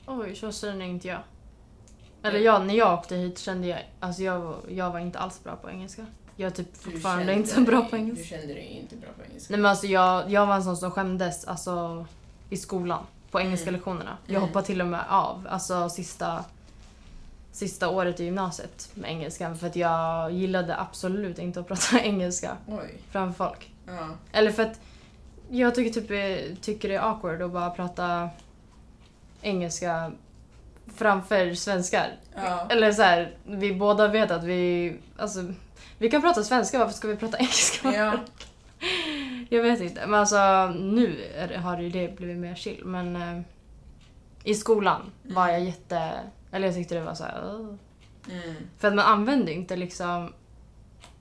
Oj, 0.07 0.37
så 0.37 0.53
känner 0.53 0.85
inte 0.85 1.09
jag. 1.09 1.23
Eller 2.29 2.39
ja, 2.39 2.59
när 2.59 2.75
jag 2.75 2.95
åkte 2.99 3.17
hit 3.17 3.39
kände 3.39 3.67
jag, 3.67 3.79
alltså 4.01 4.23
jag, 4.23 4.55
jag 4.69 4.91
var 4.91 4.99
inte 5.01 5.19
alls 5.19 5.45
bra 5.45 5.57
på 5.57 5.71
engelska. 5.71 6.07
Jag 6.37 6.47
är 6.47 6.51
typ 6.51 6.77
fortfarande 6.77 7.33
inte 7.35 7.49
så 7.49 7.61
bra 7.61 7.85
på 7.85 7.97
engelska. 7.97 8.23
Du 8.23 8.29
kände 8.41 8.55
dig 8.55 8.67
inte 8.83 8.97
bra 8.97 9.09
på 9.17 9.23
engelska. 9.31 9.53
Nej 9.53 9.61
men 9.61 9.71
alltså 9.71 9.87
jag, 9.87 10.31
jag 10.31 10.47
var 10.47 10.55
en 10.55 10.65
sån 10.65 10.77
som 10.77 10.91
skämdes 10.91 11.45
alltså, 11.45 12.07
i 12.51 12.57
skolan. 12.57 13.05
På 13.31 13.41
engelska 13.41 13.69
Mm. 13.69 13.75
lektionerna. 13.75 14.17
Jag 14.27 14.37
Mm. 14.37 14.49
hoppade 14.49 14.67
till 14.67 14.81
och 14.81 14.87
med 14.87 15.05
av. 15.09 15.47
Alltså 15.51 15.89
sista, 15.89 16.45
sista 17.53 17.89
året 17.89 18.21
i 18.21 18.25
gymnasiet 18.25 18.91
med 18.95 19.11
engelska. 19.11 19.55
För 19.55 19.67
att 19.67 19.77
jag 19.77 20.33
gillade 20.33 20.77
absolut 20.81 21.39
inte 21.39 21.61
att 21.61 21.69
prata 21.69 22.01
engelska 22.01 22.57
Oj. 22.69 22.95
framför 23.11 23.45
folk. 23.49 23.71
Ja. 23.87 24.09
Eller 24.33 24.53
för 24.53 24.63
att 24.63 24.81
jag 25.51 25.75
tycker, 25.75 26.01
typ, 26.01 26.63
tycker 26.63 26.89
det 26.89 26.95
är 26.95 27.01
awkward 27.01 27.43
att 27.43 27.51
bara 27.53 27.71
prata 27.71 28.29
engelska 29.43 30.13
framför 30.95 31.55
svenskar. 31.55 32.13
Ja. 32.35 32.67
Eller 32.71 32.93
så 32.93 33.03
här, 33.03 33.37
vi 33.45 33.75
båda 33.75 34.09
vet 34.09 34.31
att 34.31 34.45
vi... 34.45 34.97
Alltså, 35.17 35.53
vi 35.99 36.11
kan 36.11 36.23
prata 36.23 36.45
svenska, 36.45 36.79
varför 36.79 36.95
ska 36.95 37.09
vi 37.09 37.17
prata 37.17 37.39
engelska? 37.39 37.93
ja. 37.93 38.13
Jag 39.49 39.63
vet 39.63 39.81
inte. 39.81 40.07
Men 40.07 40.21
alltså 40.21 40.67
nu 40.67 41.25
är 41.37 41.59
har 41.59 41.81
ju 41.81 41.91
det 41.91 42.17
blivit 42.17 42.37
mer 42.37 42.55
chill. 42.55 42.85
Men 42.85 43.17
eh, 43.17 43.41
i 44.45 44.55
skolan 44.55 45.01
var 45.23 45.49
jag 45.49 45.61
jätte... 45.65 46.13
Eller 46.53 46.67
jag 46.67 46.75
tyckte 46.75 46.95
det 46.95 47.01
var 47.01 47.15
så 47.15 47.25
här. 47.25 47.43
"Åh." 47.45 47.75
Mm. 48.31 48.55
För 48.79 48.89
att 48.89 48.95
man 48.95 49.05
använder 49.05 49.53
inte 49.53 49.77
liksom... 49.77 50.33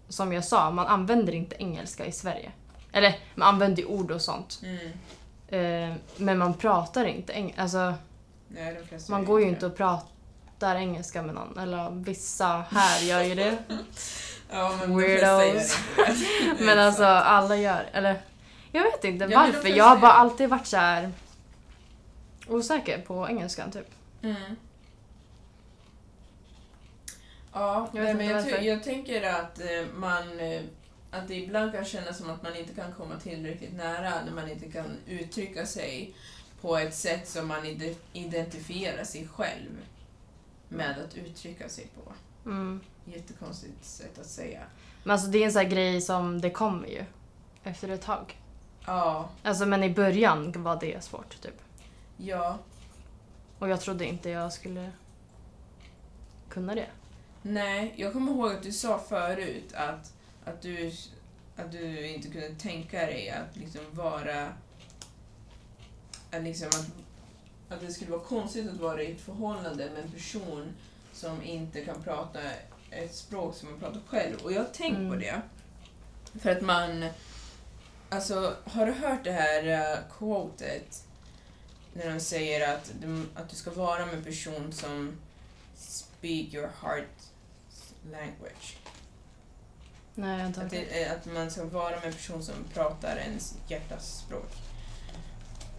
Som 0.09 0.33
jag 0.33 0.43
sa, 0.45 0.71
man 0.71 0.87
använder 0.87 1.33
inte 1.33 1.55
engelska 1.59 2.05
i 2.05 2.11
Sverige. 2.11 2.51
Eller 2.91 3.15
man 3.35 3.47
använder 3.47 3.85
ord 3.85 4.11
och 4.11 4.21
sånt. 4.21 4.61
Mm. 4.63 4.91
Eh, 5.91 5.95
men 6.17 6.37
man 6.37 6.53
pratar 6.53 7.05
inte 7.05 7.33
engelska. 7.33 7.61
Alltså 7.61 7.93
Nej, 8.47 8.77
man 9.09 9.25
går 9.25 9.41
ju 9.41 9.47
inte 9.47 9.65
och 9.65 9.75
pratar 9.77 10.75
engelska 10.75 11.21
med 11.21 11.35
någon. 11.35 11.57
Eller 11.57 11.89
vissa 11.91 12.65
här 12.71 13.01
gör 13.01 13.21
ju 13.21 13.35
det. 13.35 13.57
Ja, 14.51 14.77
men 14.79 14.97
Weirdos. 14.97 15.77
det. 15.95 16.55
Men 16.59 16.79
alltså 16.79 17.03
alla 17.05 17.55
gör, 17.55 17.89
eller 17.93 18.21
jag 18.71 18.83
vet 18.83 19.03
inte 19.03 19.25
Ja, 19.25 19.39
varför. 19.39 19.69
Jag 19.69 19.85
har 19.85 19.97
bara 19.97 20.11
alltid 20.11 20.49
varit 20.49 20.67
så 20.67 20.77
här 20.77 21.11
osäker 22.47 23.01
på 23.01 23.27
engelskan 23.29 23.71
typ. 23.71 23.87
Mm. 24.21 24.55
Ja, 27.53 27.89
Jag 27.93 28.15
men 28.15 28.27
jag, 28.27 28.63
jag 28.65 28.83
tänker 28.83 29.29
att 29.29 29.59
eh, 29.59 29.85
man 29.95 30.39
eh, 30.39 30.61
att 31.11 31.27
det 31.27 31.35
ibland 31.35 31.71
kan 31.73 31.85
kännas 31.85 32.17
som 32.17 32.29
att 32.29 32.43
man 32.43 32.55
inte 32.55 32.73
kan 32.73 32.91
komma 32.93 33.15
tillräckligt 33.23 33.73
nära 33.73 34.11
när 34.25 34.31
man 34.31 34.49
inte 34.49 34.71
kan 34.71 34.97
uttrycka 35.07 35.65
sig 35.65 36.15
på 36.65 36.77
ett 36.77 36.93
sätt 36.95 37.27
som 37.27 37.47
man 37.47 37.65
ide- 37.65 37.95
identifierar 38.13 39.03
sig 39.03 39.27
själv 39.27 39.71
med 40.69 40.97
att 41.05 41.15
uttrycka 41.17 41.69
sig 41.69 41.87
på. 41.87 42.13
Mm. 42.49 42.81
Jättekonstigt 43.05 43.85
sätt 43.85 44.19
att 44.19 44.25
säga. 44.25 44.61
Men 45.03 45.11
alltså 45.11 45.27
det 45.27 45.37
är 45.37 45.45
en 45.45 45.51
sån 45.51 45.61
här 45.61 45.69
grej 45.69 46.01
som 46.01 46.41
det 46.41 46.49
kommer 46.49 46.87
ju 46.87 47.05
efter 47.63 47.89
ett 47.89 48.01
tag. 48.01 48.39
Ja, 48.85 49.29
Alltså 49.43 49.65
men 49.65 49.83
i 49.83 49.89
början 49.93 50.63
var 50.63 50.79
det 50.79 51.03
svårt 51.03 51.41
typ. 51.41 51.61
ja, 52.17 52.57
Och 53.59 53.69
jag 53.69 53.81
trodde 53.81 54.05
inte 54.05 54.29
jag 54.29 54.53
skulle 54.53 54.91
kunna 56.49 56.75
det. 56.75 56.89
nej, 57.41 57.93
jag 57.97 58.13
kommer 58.13 58.31
ihåg 58.31 58.51
att 58.51 58.63
du 58.63 58.71
sa 58.71 58.99
förut 58.99 59.73
att, 59.73 60.13
att, 60.45 60.61
du, 60.61 60.91
att 61.55 61.71
du 61.71 62.07
inte 62.07 62.27
kunde 62.27 62.49
tänka 62.55 62.97
dig 63.05 63.29
att 63.29 63.55
liksom 63.57 63.81
vara 63.91 64.49
liksom 66.43 66.67
att, 66.67 66.87
att 67.69 67.81
det 67.81 67.93
skulle 67.93 68.11
vara 68.11 68.21
konstigt 68.21 68.69
att 68.69 68.79
vara 68.79 69.03
i 69.03 69.11
ett 69.11 69.21
förhållande 69.21 69.89
med 69.89 70.03
en 70.03 70.11
person 70.11 70.73
som 71.13 71.43
inte 71.43 71.85
kan 71.85 72.03
prata 72.03 72.39
ett 72.89 73.15
språk 73.15 73.55
som 73.55 73.69
man 73.71 73.79
pratar 73.79 74.01
själv. 74.07 74.35
Och 74.43 74.51
jag 74.51 74.59
har 74.59 74.69
tänkt 74.69 74.95
på 74.95 75.01
Mm. 75.01 75.19
det. 75.19 75.41
För 76.39 76.49
att 76.49 76.61
man... 76.61 77.05
Alltså, 78.09 78.55
har 78.65 78.85
du 78.85 78.91
hört 78.91 79.23
det 79.23 79.31
här 79.31 79.67
uh, 79.67 79.99
quotet? 80.17 81.03
När 81.93 82.13
de 82.13 82.19
säger 82.19 82.73
att 82.75 82.91
du, 83.01 83.25
att 83.35 83.49
du 83.49 83.55
ska 83.55 83.71
vara 83.71 84.05
med 84.05 84.15
en 84.15 84.23
person 84.23 84.73
som 84.73 85.17
speak 85.75 86.53
your 86.53 86.69
heart 86.81 87.17
language. 88.11 88.77
Nej, 90.15 90.31
jag 90.31 90.39
har 90.39 90.47
inte 90.47 90.61
Att, 90.61 90.73
hört 90.73 90.85
det, 90.89 91.05
att 91.05 91.25
man 91.25 91.51
ska 91.51 91.65
vara 91.65 91.95
med 91.95 92.05
en 92.05 92.13
person 92.13 92.43
som 92.43 92.55
pratar 92.73 93.17
ens 93.17 93.55
hjärtas 93.67 94.17
språk. 94.25 94.51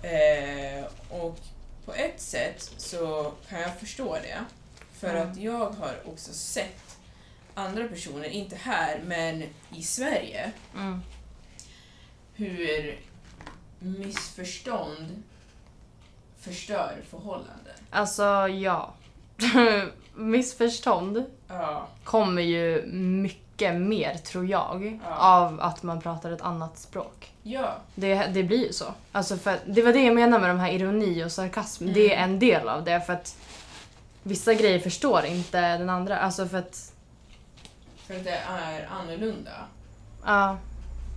Eh, 0.02 0.84
och 1.08 1.38
på 1.84 1.94
ett 1.94 2.20
sätt 2.20 2.70
så 2.76 3.32
kan 3.48 3.60
jag 3.60 3.78
förstå 3.80 4.14
det. 4.14 4.38
För 4.92 5.10
Mm. 5.14 5.30
att 5.30 5.36
jag 5.36 5.70
har 5.70 5.94
också 6.04 6.32
sett 6.32 6.98
andra 7.54 7.88
personer, 7.88 8.28
inte 8.28 8.56
här, 8.56 9.00
men 9.06 9.42
i 9.76 9.82
Sverige, 9.82 10.52
Mm. 10.74 11.00
hur 12.34 12.98
missförstånd 13.78 15.22
förstör 16.40 16.96
förhållanden. 17.10 17.74
Alltså 17.90 18.22
ja. 18.48 18.94
Missförstånd 20.14 21.24
Ja. 21.48 21.88
kommer 22.04 22.42
ju 22.42 22.86
mycket 22.86 23.45
mer, 23.62 24.14
tror 24.14 24.46
jag, 24.46 25.00
Ja. 25.08 25.16
av 25.16 25.60
att 25.60 25.82
man 25.82 26.00
pratar 26.00 26.30
ett 26.32 26.40
annat 26.42 26.78
språk. 26.78 27.32
Ja. 27.42 27.76
Det, 27.94 28.14
det 28.14 28.42
blir 28.42 28.66
ju 28.66 28.72
så. 28.72 28.84
Alltså 29.12 29.36
för, 29.36 29.58
det 29.66 29.82
var 29.82 29.92
det 29.92 30.02
jag 30.04 30.14
menade 30.14 30.40
med 30.40 30.50
de 30.50 30.60
här 30.60 30.70
ironi 30.72 31.24
och 31.24 31.32
sarkasm. 31.32 31.82
Mm. 31.84 31.94
Det 31.94 32.14
är 32.14 32.24
en 32.24 32.38
del 32.38 32.68
av 32.68 32.84
det. 32.84 33.00
För 33.00 33.12
att 33.12 33.36
vissa 34.22 34.54
grejer 34.54 34.78
förstår 34.78 35.24
inte 35.24 35.78
den 35.78 35.90
andra. 35.90 36.18
Alltså 36.18 36.46
för 36.46 36.58
att... 36.58 36.92
För 38.06 38.16
att 38.16 38.24
det 38.24 38.40
är 38.48 38.88
annorlunda. 38.92 39.50
Ja. 40.24 40.58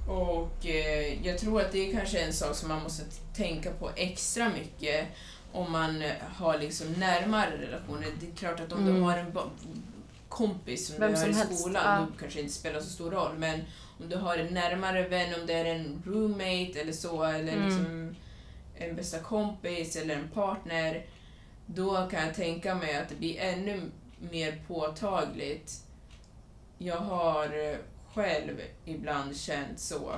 Och 0.10 0.66
eh, 0.66 1.26
jag 1.28 1.38
tror 1.38 1.62
att 1.62 1.72
det 1.72 1.90
är 1.90 1.98
kanske 1.98 2.20
en 2.20 2.34
sak 2.34 2.56
som 2.56 2.70
man 2.70 2.84
måste 2.84 3.04
tänka 3.36 3.70
på 3.72 3.90
extra 3.96 4.50
mycket 4.50 5.08
om 5.52 5.72
man 5.72 6.04
har 6.36 6.58
liksom 6.58 6.92
närmare 6.94 7.50
relationer. 7.58 8.08
Det 8.20 8.28
är 8.28 8.36
klart 8.36 8.60
att 8.60 8.72
om 8.72 8.86
du 8.86 8.92
Mm. 8.92 9.04
har 9.04 9.18
en 9.18 9.32
kompis 10.30 10.88
som 10.88 11.00
Vem 11.00 11.12
du 11.12 11.18
har 11.18 11.24
som 11.24 11.32
i 11.32 11.36
helst, 11.36 11.60
skolan, 11.60 11.84
ja. 12.02 12.08
då 12.12 12.20
kanske 12.20 12.40
det 12.40 12.44
inte 12.44 12.54
spelar 12.54 12.80
så 12.80 12.90
stor 12.90 13.12
roll. 13.12 13.38
Men 13.38 13.62
om 14.00 14.10
du 14.10 14.16
har 14.18 14.38
en 14.38 14.54
närmare 14.54 15.08
vän, 15.08 15.40
om 15.42 15.48
det 15.48 15.54
är 15.54 15.66
en 15.66 16.04
roommate 16.06 16.80
eller 16.82 16.94
så, 16.94 17.24
eller 17.24 17.54
Mm. 17.54 17.66
liksom 17.70 18.16
en 18.76 18.96
bästa 18.96 19.20
kompis 19.20 19.96
eller 19.96 20.16
en 20.16 20.28
partner, 20.30 21.06
då 21.66 22.08
kan 22.12 22.26
jag 22.26 22.36
tänka 22.36 22.76
mig 22.76 22.96
att 22.98 23.10
det 23.10 23.16
blir 23.16 23.40
ännu 23.40 23.82
mer 24.32 24.64
påtagligt. 24.68 25.84
Jag 26.78 26.98
har 26.98 27.70
eh, 27.72 27.78
själv 28.14 28.62
ibland 28.86 29.38
känt 29.38 29.80
så. 29.80 30.16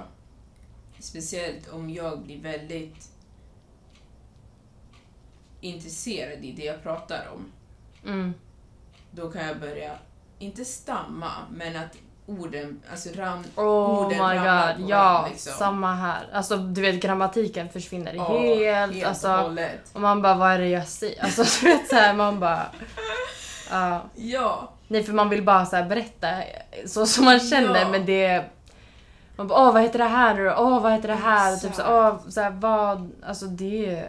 Speciellt 1.00 1.70
om 1.70 1.90
jag 1.90 2.22
blir 2.22 2.42
väldigt 2.42 3.12
intresserad 5.62 6.46
i 6.46 6.52
det 6.52 6.64
jag 6.66 6.84
pratar 6.84 7.30
om. 7.34 7.52
Mm. 8.12 8.34
Då 9.12 9.32
kan 9.32 9.48
jag 9.48 9.60
börja, 9.60 9.92
inte 10.40 10.66
stamma, 10.66 11.32
men 11.52 11.76
att 11.76 11.98
orden, 12.26 12.82
alltså 12.92 13.10
ram, 13.16 13.44
Oh 13.56 14.06
orden 14.06 14.10
my 14.18 14.24
ramlar 14.36 14.78
god. 14.78 14.90
Ja, 14.90 15.26
liksom. 15.30 15.54
samma 15.54 15.94
här. 15.96 16.28
Alltså 16.34 16.58
du 16.58 16.82
vet 16.82 17.02
grammatiken 17.02 17.70
försvinner 17.70 18.14
Ja, 18.14 18.38
helt. 18.40 18.94
helt 18.94 19.06
alltså, 19.06 19.32
och 19.32 19.38
hållet. 19.40 19.90
och 19.94 20.02
man 20.02 20.22
bara, 20.22 20.36
vad 20.36 20.52
är 20.52 20.60
det 20.60 20.68
jag 20.68 20.88
säger? 20.88 21.24
Alltså 21.24 21.44
du 21.66 21.72
vet 21.72 21.88
såhär, 21.90 22.14
man 22.14 22.40
bara... 22.40 22.66
Ja. 23.72 24.02
Ja, 24.16 24.72
Nej 24.88 25.04
för 25.04 25.14
man 25.14 25.30
vill 25.30 25.44
bara 25.44 25.66
så 25.66 25.84
berätta 25.84 26.28
så 26.86 27.06
som 27.06 27.26
man 27.26 27.40
känner 27.40 27.80
Ja. 27.82 27.88
men 27.90 28.06
det... 28.06 28.46
Man 29.36 29.48
bara 29.48 29.68
åh 29.68 29.74
vad 29.74 29.82
heter 29.82 30.00
det 30.00 30.06
här 30.06 30.34
nu? 30.36 30.54
Åh 30.58 30.82
vad 30.82 30.92
heter 30.92 31.08
det 31.08 31.14
här? 31.16 31.54
Och 31.54 31.62
typ 31.62 31.76
så, 31.76 31.82
Exakt. 31.82 31.90
åh, 31.90 32.30
så 32.30 32.42
här, 32.42 32.50
vad... 32.52 33.12
Alltså 33.26 33.46
det. 33.46 34.06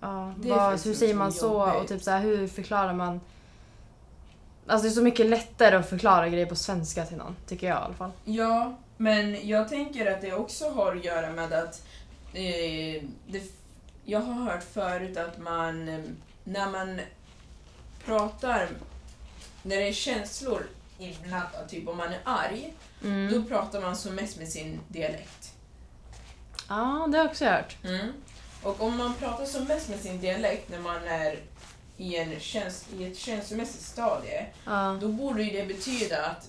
Ja, 0.00 0.32
Det 0.38 0.50
är 0.50 0.54
vad, 0.54 0.84
hur 0.84 0.94
säger 0.94 1.14
man 1.14 1.32
så? 1.32 1.46
jobbigt. 1.46 1.80
Och 1.82 1.88
typ 1.88 2.02
så 2.02 2.10
här, 2.10 2.20
hur 2.20 2.46
förklarar 2.48 2.92
man... 2.92 3.20
Alltså 4.66 4.82
det 4.86 4.92
är 4.92 4.94
så 4.94 5.02
mycket 5.02 5.26
lättare 5.26 5.76
att 5.76 5.88
förklara 5.88 6.28
grejer 6.28 6.46
på 6.46 6.56
svenska 6.56 7.06
till 7.06 7.16
någon, 7.16 7.36
tycker 7.46 7.66
jag 7.66 7.76
i 7.76 7.84
alla 7.84 7.94
fall. 7.94 8.10
ja, 8.24 8.76
men 8.96 9.48
jag 9.48 9.68
tänker 9.68 10.12
att 10.12 10.20
det 10.20 10.32
också 10.32 10.70
har 10.70 10.96
att 10.96 11.04
göra 11.04 11.30
med 11.32 11.52
att 11.52 11.82
eh, 12.32 13.02
det, 13.26 13.42
jag 14.04 14.20
har 14.20 14.34
hört 14.34 14.64
förut 14.72 15.16
att 15.16 15.38
man, 15.38 15.88
eh, 15.88 16.00
när 16.44 16.70
man 16.70 17.00
pratar, 18.04 18.68
när 19.62 19.76
det 19.76 19.88
är 19.88 19.92
känslor 19.92 20.66
inblandade, 20.98 21.68
typ 21.68 21.88
om 21.88 21.96
man 21.96 22.08
är 22.12 22.20
arg, 22.24 22.74
Mm. 23.04 23.32
då 23.32 23.42
pratar 23.48 23.80
man 23.80 23.96
som 23.96 24.14
mest 24.14 24.38
med 24.38 24.48
sin 24.48 24.80
dialekt. 24.88 25.52
Ja, 26.68 27.06
det 27.10 27.18
har 27.18 27.24
jag 27.24 27.30
också 27.30 27.44
hört. 27.44 27.76
Mm. 27.84 28.12
Och 28.62 28.82
om 28.82 28.96
man 28.96 29.14
pratar 29.14 29.44
som 29.44 29.64
mest 29.64 29.88
med 29.88 29.98
sin 30.00 30.20
dialekt 30.20 30.70
när 30.70 30.78
man 30.78 31.04
är 31.08 31.38
i, 31.96 32.16
en 32.16 32.40
käns- 32.40 32.86
i 32.98 33.04
ett 33.04 33.18
känslomässigt 33.18 33.82
stadie, 33.82 34.46
Ja. 34.66 34.98
då 35.00 35.08
borde 35.08 35.42
ju 35.42 35.50
det 35.60 35.66
betyda 35.66 36.26
att 36.26 36.48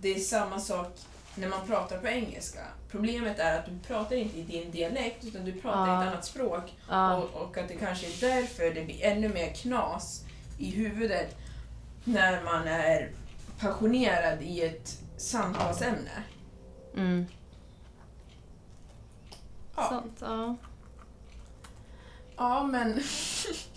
det 0.00 0.14
är 0.14 0.18
samma 0.20 0.60
sak 0.60 0.98
när 1.34 1.48
man 1.48 1.66
pratar 1.66 1.98
på 1.98 2.06
engelska. 2.08 2.60
Problemet 2.90 3.38
är 3.38 3.58
att 3.58 3.66
du 3.66 3.78
pratar 3.88 4.16
inte 4.16 4.38
i 4.38 4.42
din 4.42 4.70
dialekt, 4.70 5.24
utan 5.24 5.44
du 5.44 5.52
pratar 5.52 5.86
Ja. 5.88 6.02
ett 6.02 6.08
annat 6.08 6.24
språk. 6.24 6.74
Ja. 6.88 7.16
Och, 7.16 7.42
och 7.42 7.58
att 7.58 7.68
det 7.68 7.74
kanske 7.74 8.06
är 8.06 8.20
därför 8.34 8.74
det 8.74 8.84
blir 8.84 9.02
ännu 9.04 9.28
mer 9.28 9.52
knas 9.52 10.24
i 10.58 10.70
huvudet 10.70 11.36
när 12.04 12.42
man 12.44 12.68
är 12.68 13.10
passionerad 13.60 14.42
i 14.42 14.62
ett 14.62 14.98
samtalsämne. 15.16 16.22
Mm. 16.96 17.26
Ja. 19.76 19.88
Sant, 19.88 20.16
ja. 20.20 20.56
Ja, 22.36 22.62
men... 22.62 23.02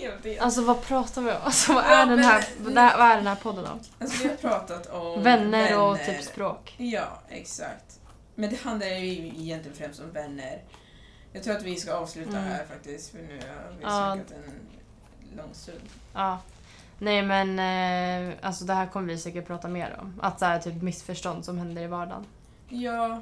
det 0.00 0.06
är 0.06 0.18
det. 0.22 0.38
Alltså 0.38 0.62
vad 0.64 0.82
pratar 0.82 1.22
vi 1.22 1.30
om? 1.30 1.36
Alltså 1.44 1.72
vad 1.74 1.84
är, 1.84 2.06
den 2.06 2.18
här, 2.18 2.44
vad 2.58 2.76
är 2.78 2.98
är 2.98 3.16
den 3.16 3.26
här 3.26 3.34
podden 3.36 3.66
om? 3.66 3.80
Alltså 4.00 4.22
vi 4.22 4.28
har 4.28 4.36
pratat 4.36 4.86
om 4.86 5.22
Vänner 5.22 5.78
och 5.80 5.98
typ 5.98 6.22
språk. 6.22 6.74
Ja, 6.78 7.06
exakt. 7.28 8.00
Men 8.34 8.50
det 8.50 8.56
handlar 8.62 8.86
ju 8.86 9.26
egentligen 9.26 9.76
främst 9.76 10.00
om 10.00 10.10
vänner. 10.12 10.62
Jag 11.32 11.42
tror 11.42 11.56
att 11.56 11.62
vi 11.62 11.76
ska 11.76 11.94
avsluta 11.94 12.30
Mm. 12.30 12.42
här 12.44 12.64
faktiskt, 12.64 13.10
för 13.10 13.18
nu 13.18 13.38
har 13.38 13.72
vi 13.78 13.82
Ja. 13.82 13.88
snackat 14.14 14.30
en 14.30 14.52
lång 15.36 15.54
stund. 15.54 15.80
Ja. 16.14 16.38
Nej 16.98 17.22
men 17.22 17.58
eh, 18.28 18.34
alltså 18.42 18.64
det 18.64 18.74
här 18.74 18.86
kommer 18.86 19.06
vi 19.08 19.18
säkert 19.18 19.46
prata 19.46 19.68
mer 19.68 19.96
om. 20.00 20.20
Att 20.22 20.38
så 20.38 20.44
här, 20.44 20.58
typ 20.58 20.82
missförstånd 20.82 21.44
som 21.44 21.58
händer 21.58 21.82
i 21.82 21.86
vardagen. 21.86 22.26
Ja, 22.68 23.20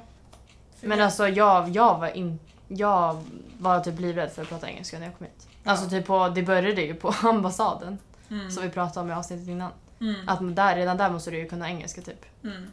Men 0.81 1.01
alltså 1.01 1.27
jag, 1.27 1.69
jag 1.69 1.99
var 1.99 2.17
in, 2.17 2.39
jag 2.67 3.23
var 3.59 3.79
typ 3.79 3.99
livrädd 3.99 4.31
för 4.31 4.41
att 4.41 4.49
prata 4.49 4.69
engelska 4.69 4.99
när 4.99 5.05
jag 5.05 5.17
kom 5.17 5.25
hit. 5.27 5.47
Alltså 5.65 5.89
typ 5.89 6.05
på, 6.05 6.29
det 6.29 6.43
började 6.43 6.81
ju 6.81 6.95
på 6.95 7.09
ambassaden 7.23 7.97
Mm. 8.29 8.51
som 8.51 8.63
vi 8.63 8.69
pratade 8.69 8.99
om 9.03 9.09
i 9.09 9.13
avsnittet 9.13 9.47
innan. 9.47 9.71
Mm. 10.01 10.29
Att 10.29 10.55
där, 10.55 10.75
redan 10.75 10.97
där 10.97 11.09
måste 11.09 11.31
du 11.31 11.37
ju 11.37 11.49
kunna 11.49 11.69
engelska 11.69 12.01
typ. 12.01 12.25
Mm. 12.43 12.71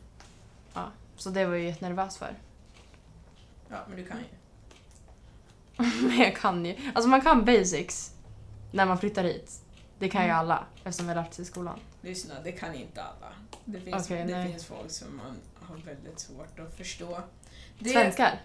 Så 1.16 1.30
det 1.30 1.46
var 1.46 1.54
jag 1.54 1.64
jättenervös 1.64 2.16
för. 2.16 2.34
Ja, 3.68 3.76
men 3.88 3.96
du 3.96 4.04
kan 4.04 4.18
ju. 4.18 4.24
Men 6.08 6.18
jag 6.18 6.36
kan 6.36 6.64
ju. 6.64 6.76
Alltså 6.94 7.08
man 7.08 7.20
kan 7.20 7.44
basics 7.44 8.12
när 8.72 8.86
man 8.86 8.98
flyttar 8.98 9.24
hit. 9.24 9.60
Det 9.98 10.08
kan 10.08 10.22
ju 10.22 10.28
Mm. 10.28 10.38
alla 10.38 10.64
eftersom 10.84 11.06
vi 11.06 11.14
har 11.14 11.22
lärt 11.22 11.34
sig 11.34 11.42
i 11.42 11.46
skolan. 11.46 11.78
Lyssna, 12.00 12.34
det 12.44 12.52
kan 12.52 12.74
inte 12.74 13.02
alla. 13.02 13.32
Det 13.64 13.80
finns, 13.80 14.04
Okej, 14.06 14.24
det 14.26 14.32
nej. 14.38 14.52
finns 14.52 14.64
folk 14.66 14.90
som 14.90 15.16
man 15.16 15.36
har 15.68 15.76
väldigt 15.76 16.20
svårt 16.20 16.58
att 16.58 16.76
förstå. 16.76 17.20
Det 17.78 17.88
Svenskar. 17.90 18.40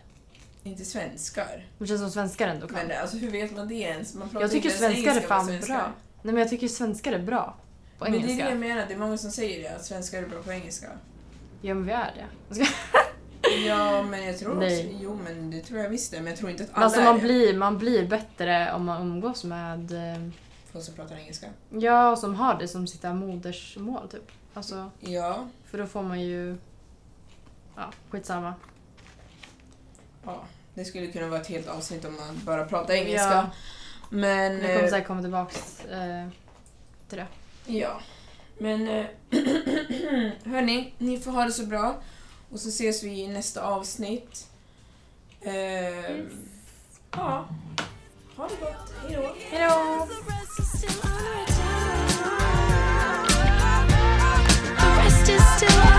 Inte 0.67 0.85
svenskar. 0.85 1.65
Det 1.77 1.87
känns 1.87 2.01
som 2.01 2.11
svenskar 2.11 2.47
ändå 2.47 2.67
kan. 2.67 2.87
Men 2.87 3.01
alltså 3.01 3.17
hur 3.17 3.31
vet 3.31 3.55
man 3.57 3.67
det 3.67 3.73
ens? 3.75 4.13
Man 4.15 4.29
pratar 4.29 4.41
jag 4.41 4.51
tycker 4.51 4.69
inte 4.71 4.83
ens 4.83 4.95
svenskar 4.95 5.11
är 5.11 5.15
engelska 5.15 5.27
fan 5.35 5.45
svenska. 5.45 5.73
bra. 5.73 5.83
Nej 6.21 6.33
men 6.33 6.37
jag 6.37 6.49
tycker 6.49 6.67
svenskar 6.67 7.11
är 7.13 7.19
bra. 7.19 7.55
På 7.97 8.03
Men 8.03 8.11
det 8.13 8.17
är 8.17 8.21
det 8.21 8.27
engelska. 8.27 8.49
jag 8.49 8.59
menar, 8.59 8.85
det 8.87 8.93
är 8.93 8.97
många 8.97 9.17
som 9.17 9.31
säger 9.31 9.63
det, 9.63 9.75
att 9.75 9.85
svenskar 9.85 10.23
är 10.23 10.27
bra 10.27 10.41
på 10.41 10.51
engelska. 10.51 10.87
Ja 11.61 11.73
men 11.73 11.85
vi 11.85 11.91
är 11.91 12.13
det. 12.49 12.65
Ja, 13.67 14.03
men 14.03 14.25
jag 14.25 14.37
tror 14.39 14.55
Nej. 14.55 14.85
också... 14.87 14.97
Jo, 15.03 15.19
men 15.23 15.51
det 15.51 15.61
tror 15.61 15.79
jag 15.79 15.89
visst 15.89 16.11
det, 16.11 16.17
men 16.17 16.27
jag 16.27 16.37
tror 16.39 16.51
inte 16.51 16.63
att 16.63 16.69
Men 16.69 16.75
alla 16.75 16.85
alltså 16.85 16.99
är 17.01 17.05
man 17.05 17.15
det. 17.15 17.21
blir, 17.21 17.57
man 17.57 17.77
blir 17.77 18.07
bättre 18.07 18.73
om 18.73 18.85
man 18.85 19.01
umgås 19.01 19.43
med 19.43 19.91
eh, 20.13 20.29
Folk 20.71 20.85
som 20.85 20.93
pratar 20.93 21.15
engelska. 21.15 21.47
Ja, 21.69 22.11
och 22.11 22.17
som 22.19 22.35
har 22.35 22.59
det 22.59 22.67
som 22.67 22.87
sitt 22.87 23.01
där 23.01 23.13
modersmål 23.13 24.09
typ. 24.09 24.31
Alltså, 24.53 24.91
Ja, 24.99 25.47
för 25.65 25.77
då 25.77 25.85
får 25.85 26.03
man 26.03 26.21
ju... 26.21 26.57
Ja, 27.75 27.91
skitsamma. 28.09 28.53
ja. 30.25 30.43
Det 30.77 30.85
skulle 30.85 31.07
kunna 31.07 31.27
vara 31.27 31.41
ett 31.41 31.47
helt 31.47 31.67
avsnitt 31.67 32.05
om 32.05 32.15
man 32.15 32.41
bara 32.45 32.65
pratar 32.65 32.93
engelska. 32.93 33.31
Ja. 33.31 33.49
Men... 34.09 34.55
Vi 34.55 34.61
kommer 34.61 34.83
eh, 34.83 34.89
säkert 34.89 35.07
komma 35.07 35.21
tillbaks 35.21 35.85
eh, 35.85 36.27
till 37.09 37.17
det. 37.17 37.27
Ja. 37.65 38.01
Men 38.57 38.87
eh, 38.87 39.05
hörni, 40.51 40.93
ni 40.97 41.19
får 41.19 41.31
ha 41.31 41.45
det 41.45 41.51
så 41.51 41.65
bra. 41.65 42.01
Och 42.51 42.59
så 42.59 42.69
ses 42.69 43.03
vi 43.03 43.21
i 43.21 43.27
nästa 43.27 43.61
avsnitt. 43.61 44.47
Eh, 45.41 45.53
yes. 45.53 46.31
Ja. 47.11 47.47
Ha 48.35 48.47
det 48.47 48.55
gott. 48.59 48.93
Hejdå. 49.07 49.35
Hejdå. 49.49 50.07
Hejdå. 55.57 55.96